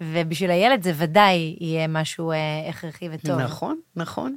ובשביל 0.00 0.50
הילד 0.50 0.82
זה 0.82 0.92
ודאי 0.96 1.56
יהיה 1.60 1.86
משהו 1.86 2.30
אה, 2.32 2.68
הכרחי 2.68 3.08
וטוב. 3.12 3.38
נכון, 3.38 3.80
נכון. 3.96 4.36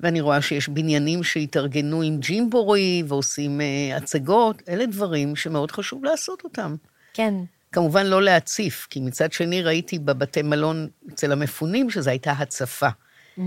ואני 0.00 0.20
רואה 0.20 0.42
שיש 0.42 0.68
בניינים 0.68 1.22
שהתארגנו 1.22 2.02
עם 2.02 2.18
ג'ימבורי 2.18 3.02
ועושים 3.08 3.60
uh, 3.60 3.96
הצגות, 3.96 4.62
אלה 4.68 4.86
דברים 4.86 5.36
שמאוד 5.36 5.70
חשוב 5.70 6.04
לעשות 6.04 6.44
אותם. 6.44 6.76
כן. 7.14 7.34
כמובן 7.74 8.06
לא 8.06 8.22
להציף, 8.22 8.86
כי 8.90 9.00
מצד 9.00 9.32
שני 9.32 9.62
ראיתי 9.62 9.98
בבתי 9.98 10.42
מלון 10.42 10.88
אצל 11.12 11.32
המפונים 11.32 11.90
שזו 11.90 12.10
הייתה 12.10 12.32
הצפה. 12.32 12.88
Mm-hmm. 12.88 13.40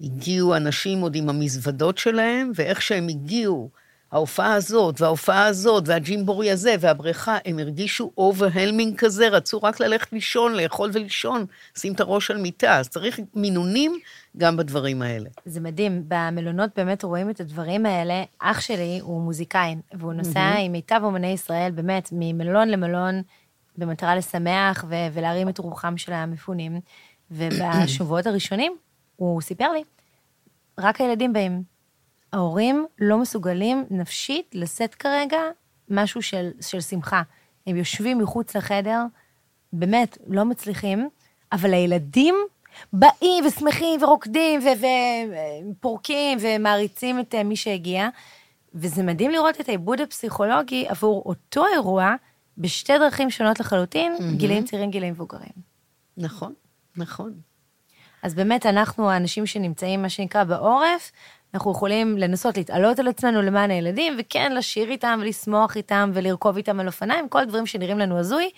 הגיעו 0.00 0.56
אנשים 0.56 1.00
עוד 1.00 1.14
עם 1.14 1.28
המזוודות 1.28 1.98
שלהם, 1.98 2.52
ואיך 2.54 2.82
שהם 2.82 3.08
הגיעו, 3.08 3.70
ההופעה 4.12 4.54
הזאת, 4.54 5.00
וההופעה 5.00 5.46
הזאת, 5.46 5.88
והג'ימבורי 5.88 6.50
הזה, 6.50 6.74
והבריכה, 6.80 7.38
הם 7.44 7.58
הרגישו 7.58 8.10
overwhelming 8.18 8.96
כזה, 8.96 9.28
רצו 9.28 9.62
רק 9.62 9.80
ללכת 9.80 10.12
לישון, 10.12 10.54
לאכול 10.54 10.90
ולישון, 10.92 11.46
שים 11.78 11.92
את 11.92 12.00
הראש 12.00 12.30
על 12.30 12.36
מיטה, 12.36 12.78
אז 12.78 12.88
צריך 12.88 13.20
מינונים 13.34 13.98
גם 14.36 14.56
בדברים 14.56 15.02
האלה. 15.02 15.28
זה 15.44 15.60
מדהים, 15.60 16.04
במלונות 16.08 16.70
באמת 16.76 17.04
רואים 17.04 17.30
את 17.30 17.40
הדברים 17.40 17.86
האלה. 17.86 18.24
אח 18.38 18.60
שלי 18.60 18.98
הוא 19.02 19.22
מוזיקאי, 19.22 19.76
והוא 19.94 20.12
נוסע 20.12 20.52
mm-hmm. 20.52 20.58
עם 20.58 20.72
מיטב 20.72 21.00
אומני 21.04 21.32
ישראל, 21.32 21.70
באמת, 21.70 22.08
ממלון 22.12 22.68
למלון, 22.68 23.22
במטרה 23.78 24.16
לשמח 24.16 24.84
ו- 24.88 25.08
ולהרים 25.12 25.48
את 25.48 25.58
רוחם 25.58 25.96
של 25.96 26.12
המפונים. 26.12 26.80
ובשבועות 27.30 28.26
הראשונים, 28.26 28.76
הוא 29.16 29.40
סיפר 29.40 29.72
לי, 29.72 29.82
רק 30.78 31.00
הילדים 31.00 31.32
באים. 31.32 31.77
ההורים 32.32 32.86
לא 32.98 33.18
מסוגלים 33.18 33.84
נפשית 33.90 34.50
לשאת 34.54 34.94
כרגע 34.94 35.38
משהו 35.88 36.22
של, 36.22 36.50
של 36.60 36.80
שמחה. 36.80 37.22
הם 37.66 37.76
יושבים 37.76 38.18
מחוץ 38.18 38.56
לחדר, 38.56 39.02
באמת, 39.72 40.18
לא 40.26 40.44
מצליחים, 40.44 41.08
אבל 41.52 41.74
הילדים 41.74 42.34
באים 42.92 43.44
ושמחים 43.46 44.02
ורוקדים 44.02 44.60
ופורקים 45.70 46.38
ומעריצים 46.40 47.20
את 47.20 47.34
אה, 47.34 47.42
מי 47.42 47.56
שהגיע, 47.56 48.08
וזה 48.74 49.02
מדהים 49.02 49.30
לראות 49.30 49.60
את 49.60 49.68
העיבוד 49.68 50.00
הפסיכולוגי 50.00 50.88
עבור 50.88 51.22
אותו 51.26 51.66
אירוע 51.66 52.14
בשתי 52.58 52.98
דרכים 52.98 53.30
שונות 53.30 53.60
לחלוטין, 53.60 54.16
mm-hmm. 54.18 54.36
גילאים 54.36 54.64
צעירים, 54.64 54.90
גילאים 54.90 55.12
מבוגרים. 55.12 55.52
נכון, 56.16 56.52
נכון. 56.96 57.32
אז 58.22 58.34
באמת, 58.34 58.66
אנחנו 58.66 59.10
האנשים 59.10 59.46
שנמצאים, 59.46 60.02
מה 60.02 60.08
שנקרא, 60.08 60.44
בעורף, 60.44 61.12
אנחנו 61.54 61.72
יכולים 61.72 62.18
לנסות 62.18 62.56
להתעלות 62.56 62.98
על 62.98 63.08
עצמנו 63.08 63.42
למען 63.42 63.70
הילדים, 63.70 64.16
וכן 64.18 64.52
לשיר 64.52 64.90
איתם 64.90 65.18
ולשמוח 65.22 65.76
איתם 65.76 66.10
ולרכוב 66.14 66.56
איתם 66.56 66.80
על 66.80 66.86
אופניים, 66.86 67.28
כל 67.28 67.40
הדברים 67.40 67.66
שנראים 67.66 67.98
לנו 67.98 68.18
הזוי, 68.18 68.50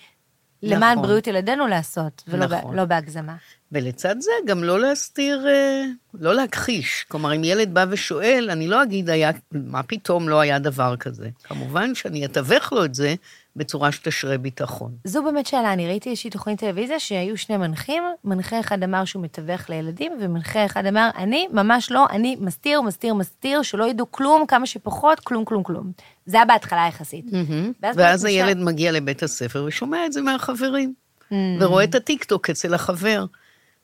למען 0.63 0.91
נכון. 0.91 1.07
בריאות 1.07 1.27
ילדינו 1.27 1.67
לעשות, 1.67 2.23
ולא 2.27 2.45
נכון. 2.45 2.75
לא 2.75 2.85
בהגזמה. 2.85 3.35
ולצד 3.71 4.15
זה 4.19 4.31
גם 4.45 4.63
לא 4.63 4.79
להסתיר, 4.79 5.47
אה, 5.47 5.83
לא 6.13 6.35
להכחיש. 6.35 7.05
כלומר, 7.07 7.35
אם 7.35 7.43
ילד 7.43 7.73
בא 7.73 7.85
ושואל, 7.89 8.49
אני 8.51 8.67
לא 8.67 8.83
אגיד, 8.83 9.09
היה, 9.09 9.31
מה 9.51 9.83
פתאום 9.83 10.29
לא 10.29 10.39
היה 10.39 10.59
דבר 10.59 10.95
כזה. 10.97 11.29
כמובן 11.43 11.95
שאני 11.95 12.25
אתווך 12.25 12.73
לו 12.73 12.85
את 12.85 12.95
זה 12.95 13.15
בצורה 13.55 13.91
שתשרה 13.91 14.37
ביטחון. 14.37 14.91
זו 15.05 15.23
באמת 15.23 15.45
שאלה, 15.45 15.73
אני 15.73 15.87
ראיתי 15.87 16.09
איזושהי 16.09 16.29
תוכנית 16.29 16.59
טלוויזיה 16.59 16.99
שהיו 16.99 17.37
שני 17.37 17.57
מנחים, 17.57 18.03
מנחה 18.23 18.59
אחד 18.59 18.83
אמר 18.83 19.05
שהוא 19.05 19.23
מתווך 19.23 19.69
לילדים, 19.69 20.11
ומנחה 20.21 20.65
אחד 20.65 20.85
אמר, 20.85 21.09
אני 21.17 21.47
ממש 21.51 21.91
לא, 21.91 22.05
אני 22.09 22.37
מסתיר, 22.39 22.81
מסתיר, 22.81 23.13
מסתיר, 23.13 23.61
שלא 23.61 23.89
ידעו 23.89 24.11
כלום, 24.11 24.45
כמה 24.47 24.65
שפחות, 24.65 25.19
כלום, 25.19 25.45
כלום, 25.45 25.63
כלום. 25.63 25.91
זה 26.25 26.37
היה 26.37 26.45
בהתחלה 26.45 26.85
יחסית. 26.87 27.25
Mm-hmm. 27.25 27.71
ואז, 27.81 27.97
ואז 27.97 28.25
הילד 28.25 28.57
משל... 28.57 28.65
מגיע 28.65 28.91
לבית 28.91 29.23
הספר 29.23 29.63
ושומע 29.67 30.05
את 30.05 30.13
זה 30.13 30.21
מהחברים, 30.21 30.93
mm-hmm. 30.93 31.35
ורואה 31.59 31.83
את 31.83 31.95
הטיקטוק 31.95 32.49
אצל 32.49 32.73
החבר. 32.73 33.25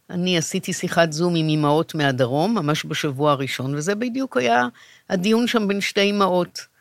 אני 0.09 0.37
עשיתי 0.37 0.73
שיחת 0.73 1.11
זום 1.11 1.35
עם 1.35 1.47
אימהות 1.47 1.95
מהדרום, 1.95 2.53
ממש 2.55 2.85
בשבוע 2.85 3.31
הראשון, 3.31 3.75
וזה 3.75 3.95
בדיוק 3.95 4.37
היה 4.37 4.67
הדיון 5.09 5.47
שם 5.47 5.67
בין 5.67 5.81
שתי 5.81 6.01
אימהות. 6.01 6.76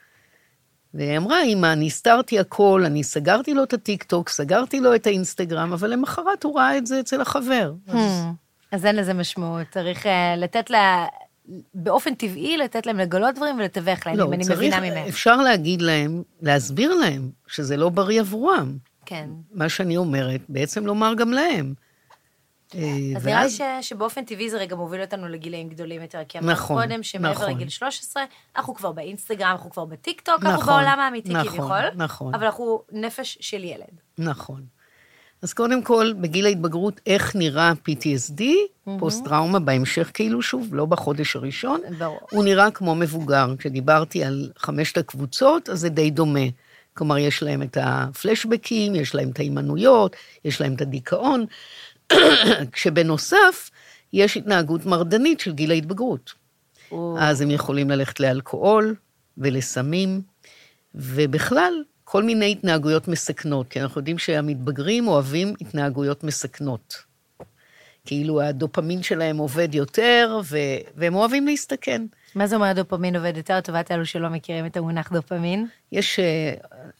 והיא 0.95 1.17
אמרה, 1.17 1.45
אמא, 1.45 1.73
אני 1.73 1.87
הסתרתי 1.87 2.39
הכל, 2.39 2.83
אני 2.87 3.03
סגרתי 3.03 3.55
לו 3.55 3.63
את 3.63 3.73
הטיקטוק, 3.73 4.29
סגרתי 4.29 4.81
לו 4.81 4.95
את 4.95 5.07
האינסטגרם, 5.07 5.73
אבל 5.73 5.91
למחרת 5.91 6.45
הוא 6.45 6.59
ראה 6.59 6.79
את 6.79 6.87
זה 6.87 7.01
אצל 7.01 7.21
החבר. 7.21 7.73
Hmm. 7.89 7.93
אז... 7.93 8.23
אז 8.73 8.87
אין 8.87 8.97
לזה 8.97 9.15
משמעות, 9.15 9.67
צריך 9.71 10.07
uh, 10.07 10.09
לתת 10.37 10.71
לה, 10.71 11.07
באופן 11.75 12.15
טבעי, 12.15 12.57
לתת 12.57 12.87
להם 12.87 12.99
לגלות 12.99 13.35
דברים 13.35 13.59
ולתווך 13.59 14.07
להם, 14.07 14.17
לא, 14.17 14.25
אם 14.25 14.33
אני 14.33 14.45
צריך, 14.45 14.59
מבינה 14.59 14.81
ממך. 14.81 15.09
אפשר 15.09 15.37
להגיד 15.37 15.83
להם, 15.83 16.23
להסביר 16.43 16.95
להם, 16.95 17.31
שזה 17.47 17.77
לא 17.77 17.89
בריא 17.89 18.21
עבורם. 18.21 18.77
כן. 19.07 19.29
מה 19.53 19.69
שאני 19.69 19.97
אומרת, 19.97 20.41
בעצם 20.49 20.87
לומר 20.87 21.15
גם 21.15 21.33
להם. 21.33 21.75
אה, 22.75 22.81
אז 23.17 23.27
נראה 23.27 23.45
לי 23.45 23.51
ש, 23.51 23.61
שבאופן 23.81 24.25
טבעי 24.25 24.51
זה 24.51 24.59
רגע 24.59 24.77
מוביל 24.77 25.01
אותנו 25.01 25.29
לגילאים 25.29 25.69
גדולים 25.69 26.03
יותר, 26.03 26.23
כי 26.29 26.39
אמרת 26.39 26.51
נכון, 26.51 26.83
קודם 26.83 27.03
שמעבר 27.03 27.35
נכון. 27.35 27.51
לגיל 27.51 27.69
13, 27.69 28.25
אנחנו 28.57 28.75
כבר 28.75 28.93
באינסטגרם, 28.93 29.51
אנחנו 29.51 29.71
כבר 29.71 29.85
בטיקטוק, 29.85 30.43
אנחנו 30.43 30.63
נכון, 30.63 30.75
בעולם 30.75 31.01
האמיתי 31.01 31.33
נכון, 31.33 31.49
כביכול, 31.49 31.91
נכון. 31.95 32.35
אבל 32.35 32.45
אנחנו 32.45 32.83
נפש 32.93 33.39
של 33.41 33.65
ילד. 33.65 34.01
נכון. 34.19 34.77
אז 35.43 35.53
קודם 35.53 35.83
כל, 35.83 36.13
בגיל 36.21 36.47
ההתבגרות, 36.47 37.01
איך 37.07 37.37
נראה 37.37 37.73
PTSD, 37.89 38.43
פוסט-טראומה, 38.99 39.59
בהמשך 39.59 40.11
כאילו, 40.15 40.43
שוב, 40.43 40.75
לא 40.75 40.85
בחודש 40.87 41.37
הראשון. 41.37 41.81
ברור. 41.99 42.19
הוא 42.31 42.45
נראה 42.45 42.71
כמו 42.71 42.95
מבוגר. 42.95 43.55
כשדיברתי 43.59 44.25
על 44.25 44.51
חמשת 44.59 44.99
הקבוצות, 44.99 45.69
אז 45.69 45.81
זה 45.81 45.89
די 45.89 46.11
דומה. 46.11 46.41
כלומר, 46.95 47.19
יש 47.19 47.43
להם 47.43 47.63
את 47.63 47.77
הפלשבקים, 47.81 48.95
יש 48.95 49.15
להם 49.15 49.31
את 49.31 49.39
ההימנויות, 49.39 50.17
יש 50.45 50.61
להם 50.61 50.75
את 50.75 50.81
הדיכאון, 50.81 51.45
כשבנוסף, 52.73 53.71
יש 54.13 54.37
התנהגות 54.37 54.87
מרדנית 54.87 55.41
של 55.41 55.53
גיל 55.53 55.71
ההתבגרות. 55.71 56.33
הוא- 56.89 57.19
אז 57.21 57.41
הם 57.41 57.51
יכולים 57.51 57.91
ללכת 57.91 58.21
לאלכוהול 58.21 58.95
ולסמים, 59.39 60.23
ובכלל, 60.95 61.73
כל 62.05 62.23
מיני 62.23 62.53
התנהגויות 62.53 63.09
מסכנות, 63.09 63.69
כי 63.69 63.81
אנחנו 63.81 64.01
יודעים 64.01 64.19
שהמתבגרים 64.19 65.09
אוהבים 65.09 65.55
התנהגויות 65.61 66.25
מסכנות. 66.25 66.95
כאילו 68.05 68.43
הדופמין 68.43 69.03
שלהם 69.03 69.37
עובד 69.37 69.75
יותר, 69.75 70.41
ו... 70.45 70.59
והם 70.97 71.15
אוהבים 71.15 71.47
להסתכן. 71.47 72.03
מה 72.37 72.47
זה 72.47 72.57
אומר 72.57 72.73
דופמין 72.73 73.17
עובד 73.17 73.37
יותר 73.37 73.59
לטובת 73.59 73.91
אלו 73.93 74.07
שלא 74.07 74.29
מכירים 74.29 74.67
את 74.67 74.77
המונח 74.77 75.13
דופמין? 75.13 75.67
יש 75.93 76.19
אה, 76.19 76.55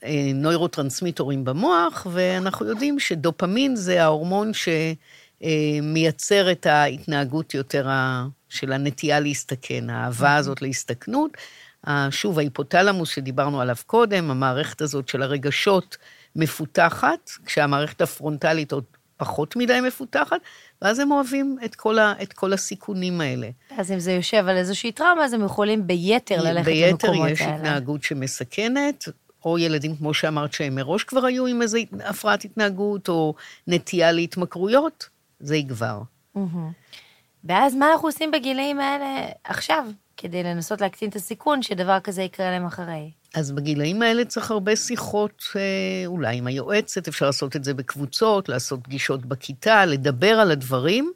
אה, 0.05 0.31
נוירוטרנסמיטורים 0.35 1.45
במוח, 1.45 2.07
ואנחנו 2.13 2.67
יודעים 2.67 2.99
שדופמין 2.99 3.77
זה 3.77 4.03
ההורמון 4.05 4.53
שמייצר 5.41 6.53
את 6.53 6.67
ההתנהגות 6.67 7.55
יותר 7.55 7.89
של 8.49 8.73
הנטייה 8.73 9.21
להסתכן, 9.21 9.91
האהבה 9.91 10.37
הזאת 10.37 10.63
להסתכנות. 10.63 11.31
שוב, 12.11 12.39
ההיפותלמוס 12.39 13.09
שדיברנו 13.09 13.61
עליו 13.61 13.77
קודם, 13.87 14.31
המערכת 14.31 14.81
הזאת 14.81 15.09
של 15.09 15.23
הרגשות 15.23 15.97
מפותחת, 16.37 17.31
כשהמערכת 17.47 18.01
הפרונטלית 18.01 18.73
עוד 18.73 18.85
פחות 19.17 19.57
מדי 19.57 19.81
מפותחת, 19.81 20.37
ואז 20.83 20.99
הם 20.99 21.11
אוהבים 21.11 21.59
את 21.65 21.75
כל, 21.75 21.99
ה- 21.99 22.15
את 22.23 22.33
כל 22.33 22.53
הסיכונים 22.53 23.21
האלה. 23.21 23.49
אז 23.79 23.93
אם 23.93 23.99
זה 23.99 24.13
יושב 24.13 24.45
על 24.49 24.57
איזושהי 24.57 24.93
טראומה, 24.93 25.25
אז 25.25 25.33
הם 25.33 25.45
יכולים 25.45 25.87
ביתר 25.87 26.43
ללכת 26.43 26.65
ביתר 26.65 27.09
למקומות 27.09 27.31
יש 27.31 27.41
האלה. 27.41 27.55
התנהגות 27.57 28.03
שמסכנת, 28.03 29.05
או 29.45 29.59
ילדים, 29.59 29.97
כמו 29.97 30.15
שאמרת, 30.15 30.53
שהם 30.53 30.75
מראש 30.75 31.05
כבר 31.05 31.27
היו 31.27 31.47
עם 31.47 31.63
איזו 31.63 31.79
הפרעת 32.05 32.45
התנהגות, 32.45 33.09
או 33.09 33.35
נטייה 33.67 34.13
להתמכרויות, 34.13 35.09
זה 35.41 35.57
יגבר. 35.57 36.01
מהמם. 36.35 36.71
ואז 37.45 37.75
מה 37.75 37.93
אנחנו 37.93 38.09
עושים 38.09 38.31
בגילאים 38.31 38.81
האלה 38.81 39.07
עכשיו, 39.45 39.87
כדי 40.17 40.43
לנסות 40.43 40.81
להקטין 40.81 41.09
את 41.09 41.17
הסיכון 41.17 41.63
שדבר 41.63 42.01
כזה 42.01 42.23
יקרה 42.23 42.51
להם 42.51 42.67
אחרי? 42.67 43.11
אז 43.35 43.53
בגילאים 43.53 44.03
האלה 44.03 44.25
צריך 44.25 44.51
הרבה 44.51 44.77
שיחות, 44.77 45.43
אה, 45.57 45.61
אולי 46.07 46.37
עם 46.37 46.47
היועצת, 46.47 47.09
אפשר 47.09 47.27
לעשות 47.27 47.57
את 47.57 47.65
זה 47.65 47.75
בקבוצות, 47.75 48.49
לעשות 48.49 48.81
פגישות 48.83 49.27
בכיתה, 49.27 49.87
לדבר 49.87 50.41
על 50.41 50.51
הדברים, 50.51 51.13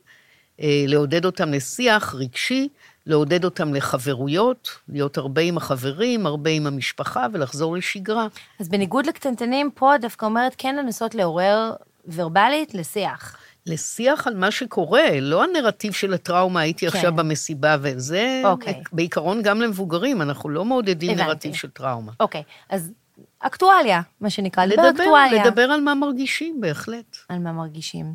אה, 0.61 0.85
לעודד 0.87 1.25
אותם 1.25 1.53
לשיח 1.53 2.15
רגשי, 2.15 2.69
לעודד 3.07 3.45
אותם 3.45 3.75
לחברויות, 3.75 4.69
להיות 4.89 5.19
הרבה 5.19 5.43
עם 5.43 5.57
החברים, 5.57 6.27
הרבה 6.27 6.51
עם 6.51 6.67
המשפחה, 6.67 7.27
ולחזור 7.33 7.77
לשגרה. 7.77 8.27
אז 8.61 8.69
בניגוד 8.69 9.07
לקטנטנים, 9.07 9.71
פה 9.75 9.93
דווקא 10.01 10.27
אומרת 10.27 10.55
כן 10.59 10.77
לנסות 10.77 11.15
לעורר 11.15 11.73
ורבלית 12.15 12.75
לשיח. 12.75 13.37
לשיח 13.67 14.27
על 14.27 14.35
מה 14.35 14.51
שקורה, 14.51 15.21
לא 15.21 15.45
הנרטיב 15.45 15.93
של 15.93 16.15
הטראומה, 16.15 16.61
הייתי 16.61 16.91
כן. 16.91 16.97
עכשיו 16.97 17.13
במסיבה, 17.13 17.77
וזה 17.81 18.43
אוקיי. 18.45 18.83
בעיקרון 18.93 19.43
גם 19.43 19.61
למבוגרים, 19.61 20.23
אנחנו 20.23 20.49
לא 20.49 20.65
מעודדים 20.65 21.11
הבנתי. 21.11 21.29
נרטיב 21.29 21.55
של 21.55 21.71
טראומה. 21.71 22.13
אוקיי, 22.21 22.43
אז 22.69 22.93
אקטואליה, 23.41 24.01
מה 24.21 24.31
שנקרא, 24.31 24.65
לדבר 24.65 24.89
לדבר, 24.89 25.03
אקטואליה. 25.03 25.47
לדבר 25.47 25.63
על 25.63 25.81
מה 25.81 25.95
מרגישים, 25.95 26.61
בהחלט. 26.61 27.17
על 27.29 27.39
מה 27.39 27.53
מרגישים. 27.53 28.15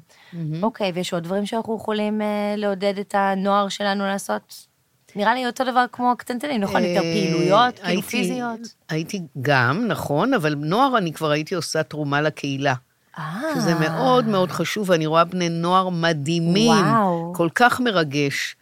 אוקיי, 0.62 0.92
ויש 0.96 1.14
עוד 1.14 1.24
דברים 1.24 1.46
שאנחנו 1.46 1.76
יכולים 1.76 2.22
אה, 2.22 2.54
לעודד 2.58 3.00
את 3.00 3.16
הנוער 3.18 3.70
שלנו 3.70 4.06
לעשות? 4.06 4.68
נראה 5.16 5.34
לי 5.34 5.48
אותו 5.48 5.64
דבר 5.64 5.86
כמו 5.92 6.12
הקטנטנים, 6.12 6.62
נכון? 6.62 6.84
יותר 6.84 7.06
אה, 7.06 7.14
פעילויות, 7.14 7.80
כאילו 7.80 8.02
פיזיות. 8.02 8.60
הייתי 8.90 9.22
גם, 9.42 9.88
נכון, 9.88 10.34
אבל 10.34 10.56
נוער 10.56 10.98
אני 10.98 11.14
כבר 11.14 11.32
הייתי 11.32 11.56
עושה 11.56 11.84
תרומה 11.84 12.22
לקהילה. 12.22 12.74
אה, 13.18 13.42
שזה 13.56 13.76
מאוד 13.76 14.26
מאוד 14.26 14.52
חשוב, 14.52 14.90
ואני 14.90 15.06
רואה 15.06 15.24
בני 15.24 15.50
נוער 15.50 15.90
מדהימים, 15.90 16.86
וואו. 16.86 17.34
כל 17.36 17.50
כך 17.56 17.80
מרגש. 17.80 18.56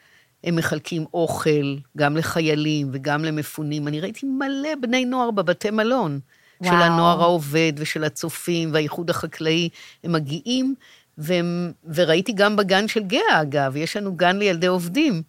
הם 0.44 0.56
מחלקים 0.56 1.06
אוכל, 1.14 1.76
גם 1.98 2.18
לחיילים 2.18 2.90
וגם 2.94 3.26
למפונים. 3.26 3.88
אני 3.88 4.00
ראיתי 4.00 4.26
מלא 4.26 4.70
בני 4.82 5.06
נוער 5.06 5.32
בבתי 5.32 5.72
מלון, 5.72 6.20
של 6.64 6.70
וואו. 6.70 6.84
הנוער 6.84 7.22
העובד 7.22 7.74
ושל 7.78 8.04
הצופים 8.04 8.74
והאיחוד 8.74 9.10
החקלאי. 9.10 9.70
הם 10.04 10.12
מגיעים, 10.12 10.76
והם, 11.18 11.72
וראיתי 11.94 12.32
גם 12.32 12.56
בגן 12.56 12.88
של 12.88 13.04
גאה, 13.04 13.42
אגב, 13.42 13.76
יש 13.76 13.98
לנו 13.98 14.16
גן 14.16 14.38
לילדי 14.38 14.68
עובדים. 14.68 15.24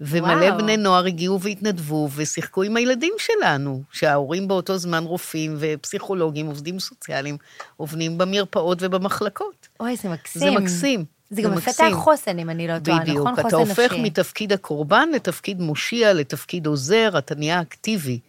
ומלא 0.00 0.44
וואו. 0.44 0.58
בני 0.58 0.76
נוער 0.76 1.04
הגיעו 1.04 1.40
והתנדבו 1.40 2.08
ושיחקו 2.14 2.62
עם 2.62 2.76
הילדים 2.76 3.12
שלנו, 3.18 3.82
שההורים 3.92 4.48
באותו 4.48 4.78
זמן 4.78 5.04
רופאים 5.04 5.56
ופסיכולוגים, 5.58 6.46
עובדים 6.46 6.78
סוציאליים, 6.78 7.36
עובדים 7.76 8.18
במרפאות 8.18 8.78
ובמחלקות. 8.80 9.68
אוי, 9.80 9.96
זה 9.96 10.08
מקסים. 10.08 10.40
זה 10.40 10.50
מקסים. 10.50 11.04
זה 11.30 11.42
גם 11.42 11.54
מקסים. 11.54 11.86
מפתח 11.86 11.98
חוסן, 11.98 12.38
אם 12.38 12.50
אני 12.50 12.68
לא 12.68 12.78
טועה, 12.78 12.96
נכון? 12.96 13.10
בדיוק, 13.10 13.28
חוסן 13.28 13.48
אתה 13.48 13.56
הופך 13.56 13.78
נפשי. 13.78 14.02
מתפקיד 14.02 14.52
הקורבן 14.52 15.08
לתפקיד 15.14 15.60
מושיע, 15.60 16.12
לתפקיד 16.12 16.66
עוזר, 16.66 17.18
אתה 17.18 17.34
נהיה 17.34 17.60
אקטיבי. 17.60 18.20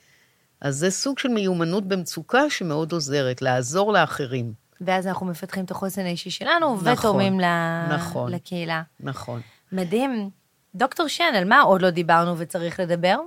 אז 0.61 0.75
זה 0.75 0.91
סוג 0.91 1.19
של 1.19 1.29
מיומנות 1.29 1.87
במצוקה 1.87 2.49
שמאוד 2.49 2.91
עוזרת, 2.91 3.41
לעזור 3.41 3.93
לאחרים. 3.93 4.53
ואז 4.81 5.07
אנחנו 5.07 5.25
מפתחים 5.25 5.65
את 5.65 5.71
החוסן 5.71 6.01
האישי 6.05 6.29
שלנו, 6.29 6.75
נכון, 6.75 6.93
ותורמים. 6.93 7.41
נכון. 7.89 8.31
לקהילה. 8.31 8.81
נכון. 8.99 9.41
מדהים. 9.71 10.29
דוקטור 10.77 11.07
שן, 11.07 11.33
על 11.35 11.45
מה 11.45 11.61
עוד 11.61 11.81
לא 11.81 11.89
דיברנו 11.89 12.37
וצריך 12.37 12.79
לדבר? 12.79 13.17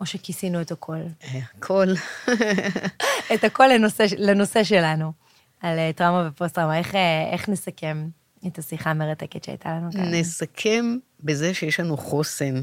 או 0.00 0.06
שכיסינו 0.06 0.60
את 0.60 0.70
הכל? 0.70 0.96
אה, 1.24 1.38
הכל. 1.58 1.86
את 3.34 3.44
הכל 3.44 3.66
לנושא, 3.66 4.04
לנושא 4.18 4.64
שלנו, 4.64 5.12
על 5.60 5.78
אה, 5.78 5.90
טראומה 5.96 6.28
ופוסט-טראומה. 6.28 6.78
איך, 6.78 6.94
אה, 6.94 7.28
איך 7.32 7.48
נסכם 7.48 8.06
את 8.46 8.58
השיחה 8.58 8.90
המרתקת 8.90 9.44
שהייתה 9.44 9.68
לנו 9.68 9.92
כאן? 9.92 10.14
נסכם 10.14 10.96
בזה 11.20 11.54
שיש 11.54 11.80
לנו 11.80 11.96
חוסן. 11.96 12.62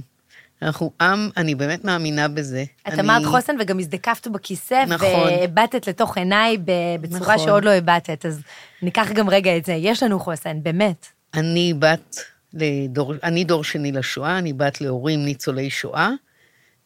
אנחנו 0.62 0.91
עם, 1.01 1.30
אני 1.38 1.55
באמת 1.55 1.84
מאמינה 1.86 2.28
בזה. 2.28 2.64
את 2.88 2.93
אני- 2.93 3.01
אמרת 3.01 3.26
חוסן 3.26 3.55
וגם 3.60 3.80
הזדקפת 3.80 4.28
בכיסא, 4.28 4.84
נכון. 4.88 5.07
והבטת 5.28 5.88
לתוך 5.88 6.18
עיניי 6.18 6.57
בצורה 7.01 7.20
נכון. 7.36 7.38
שעוד 7.47 7.64
לא 7.66 7.72
הבטת, 7.72 8.26
אז 8.26 8.41
ניקח 8.82 9.12
גם 9.12 9.30
רגע 9.30 9.57
את 9.57 9.66
זה. 9.66 9.74
יש 9.74 10.03
לנו 10.03 10.20
חוסן, 10.20 10.64
באמת. 10.64 11.05
אני 11.34 11.74
בת 11.80 12.16
לדור, 12.54 13.14
אני 13.24 13.43
דור 13.43 13.64
שני 13.64 13.91
לשואה, 13.91 14.38
אני 14.38 14.54
בת 14.54 14.82
להורים 14.82 15.26
ניצולי 15.26 15.70
שואה, 15.70 16.10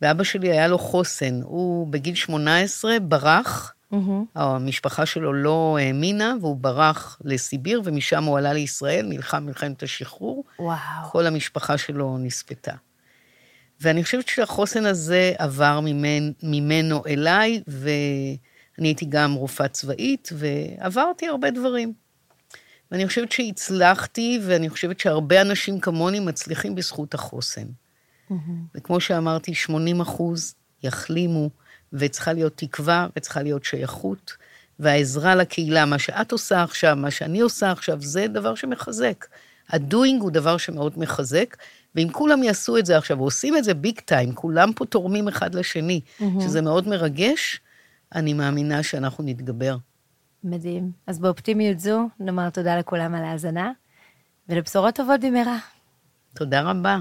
ואבא 0.02 0.24
שלי 0.24 0.52
היה 0.52 0.68
לו 0.68 0.78
חוסן. 0.78 1.42
הוא 1.44 1.88
בגיל 1.88 2.16
18 2.16 3.00
ברח, 3.00 3.74
המשפחה 4.36 5.06
שלו 5.06 5.34
לא 5.34 5.78
האמינה, 5.82 6.36
והוא 6.42 6.58
ברח 6.58 7.20
לסיביר, 7.24 7.82
ומשם 7.86 8.24
הוא 8.24 8.38
עלה 8.38 8.54
לישראל, 8.54 9.06
נלחם 9.06 9.44
מלחמת 9.46 9.84
השחרור. 9.84 10.44
וואו. 10.60 10.78
כל 11.12 11.28
המשפחה 11.28 11.78
שלו 11.78 12.18
נספתה. 12.18 12.74
ואני 13.82 14.04
חושבת 14.04 14.28
שהחוסן 14.28 14.86
הזה 14.86 15.34
עבר 15.38 15.80
ממנ, 15.84 16.32
ממנו 16.44 17.04
אליי, 17.08 17.62
ואני 17.68 18.38
הייתי 18.78 19.06
גם 19.06 19.34
רופאה 19.34 19.68
צבאית, 19.68 20.30
ועברתי 20.34 21.28
הרבה 21.28 21.52
דברים. 21.52 21.94
ואני 22.94 23.08
חושבת 23.08 23.32
שהצלחתי, 23.32 24.40
ואני 24.44 24.70
חושבת 24.70 25.00
שהרבה 25.00 25.42
אנשים 25.42 25.80
כמוני 25.80 26.20
מצליחים 26.20 26.76
בזכות 26.76 27.14
החוסן. 27.14 27.66
Mm-hmm. 27.66 28.34
וכמו 28.76 29.00
שאמרתי, 29.00 29.54
80 29.54 30.02
אחוז 30.02 30.56
יחלימו, 30.84 31.50
וצריכה 31.94 32.34
להיות 32.34 32.54
תקווה, 32.56 33.08
וצריכה 33.16 33.42
להיות 33.42 33.64
שייכות, 33.64 34.34
והעזרה 34.80 35.36
לקהילה, 35.36 35.86
מה 35.86 36.00
שאת 36.00 36.32
עושה 36.32 36.64
עכשיו, 36.64 36.96
מה 36.96 37.12
שאני 37.12 37.42
עושה 37.42 37.72
עכשיו, 37.72 38.02
זה 38.02 38.28
דבר 38.28 38.56
שמחזק. 38.56 39.26
הדוינג 39.70 40.22
הוא 40.22 40.32
דבר 40.32 40.58
שמאוד 40.58 41.00
מחזק, 41.00 41.58
ואם 41.96 42.08
כולם 42.12 42.44
יעשו 42.44 42.78
את 42.78 42.86
זה 42.86 42.98
עכשיו, 42.98 43.18
ועושים 43.18 43.58
את 43.58 43.64
זה 43.64 43.74
ביג 43.74 44.00
טיים, 44.00 44.34
כולם 44.34 44.74
פה 44.74 44.86
תורמים 44.86 45.28
אחד 45.28 45.56
לשני, 45.56 46.02
mm-hmm. 46.06 46.24
שזה 46.44 46.62
מאוד 46.62 46.88
מרגש, 46.88 47.60
אני 48.16 48.34
מאמינה 48.34 48.84
שאנחנו 48.84 49.24
נתגבר. 49.24 49.78
מדהים. 50.44 50.92
אז 51.08 51.20
באופטימיות 51.20 51.80
זו 51.80 52.10
נאמר 52.20 52.50
תודה 52.50 52.78
לכולם 52.78 53.16
על 53.16 53.24
ההאזנה, 53.24 53.72
ולבשורות 54.50 54.96
טובות 54.96 55.20
במהרה. 55.22 55.58
תודה 56.36 56.62
רבה. 56.62 56.98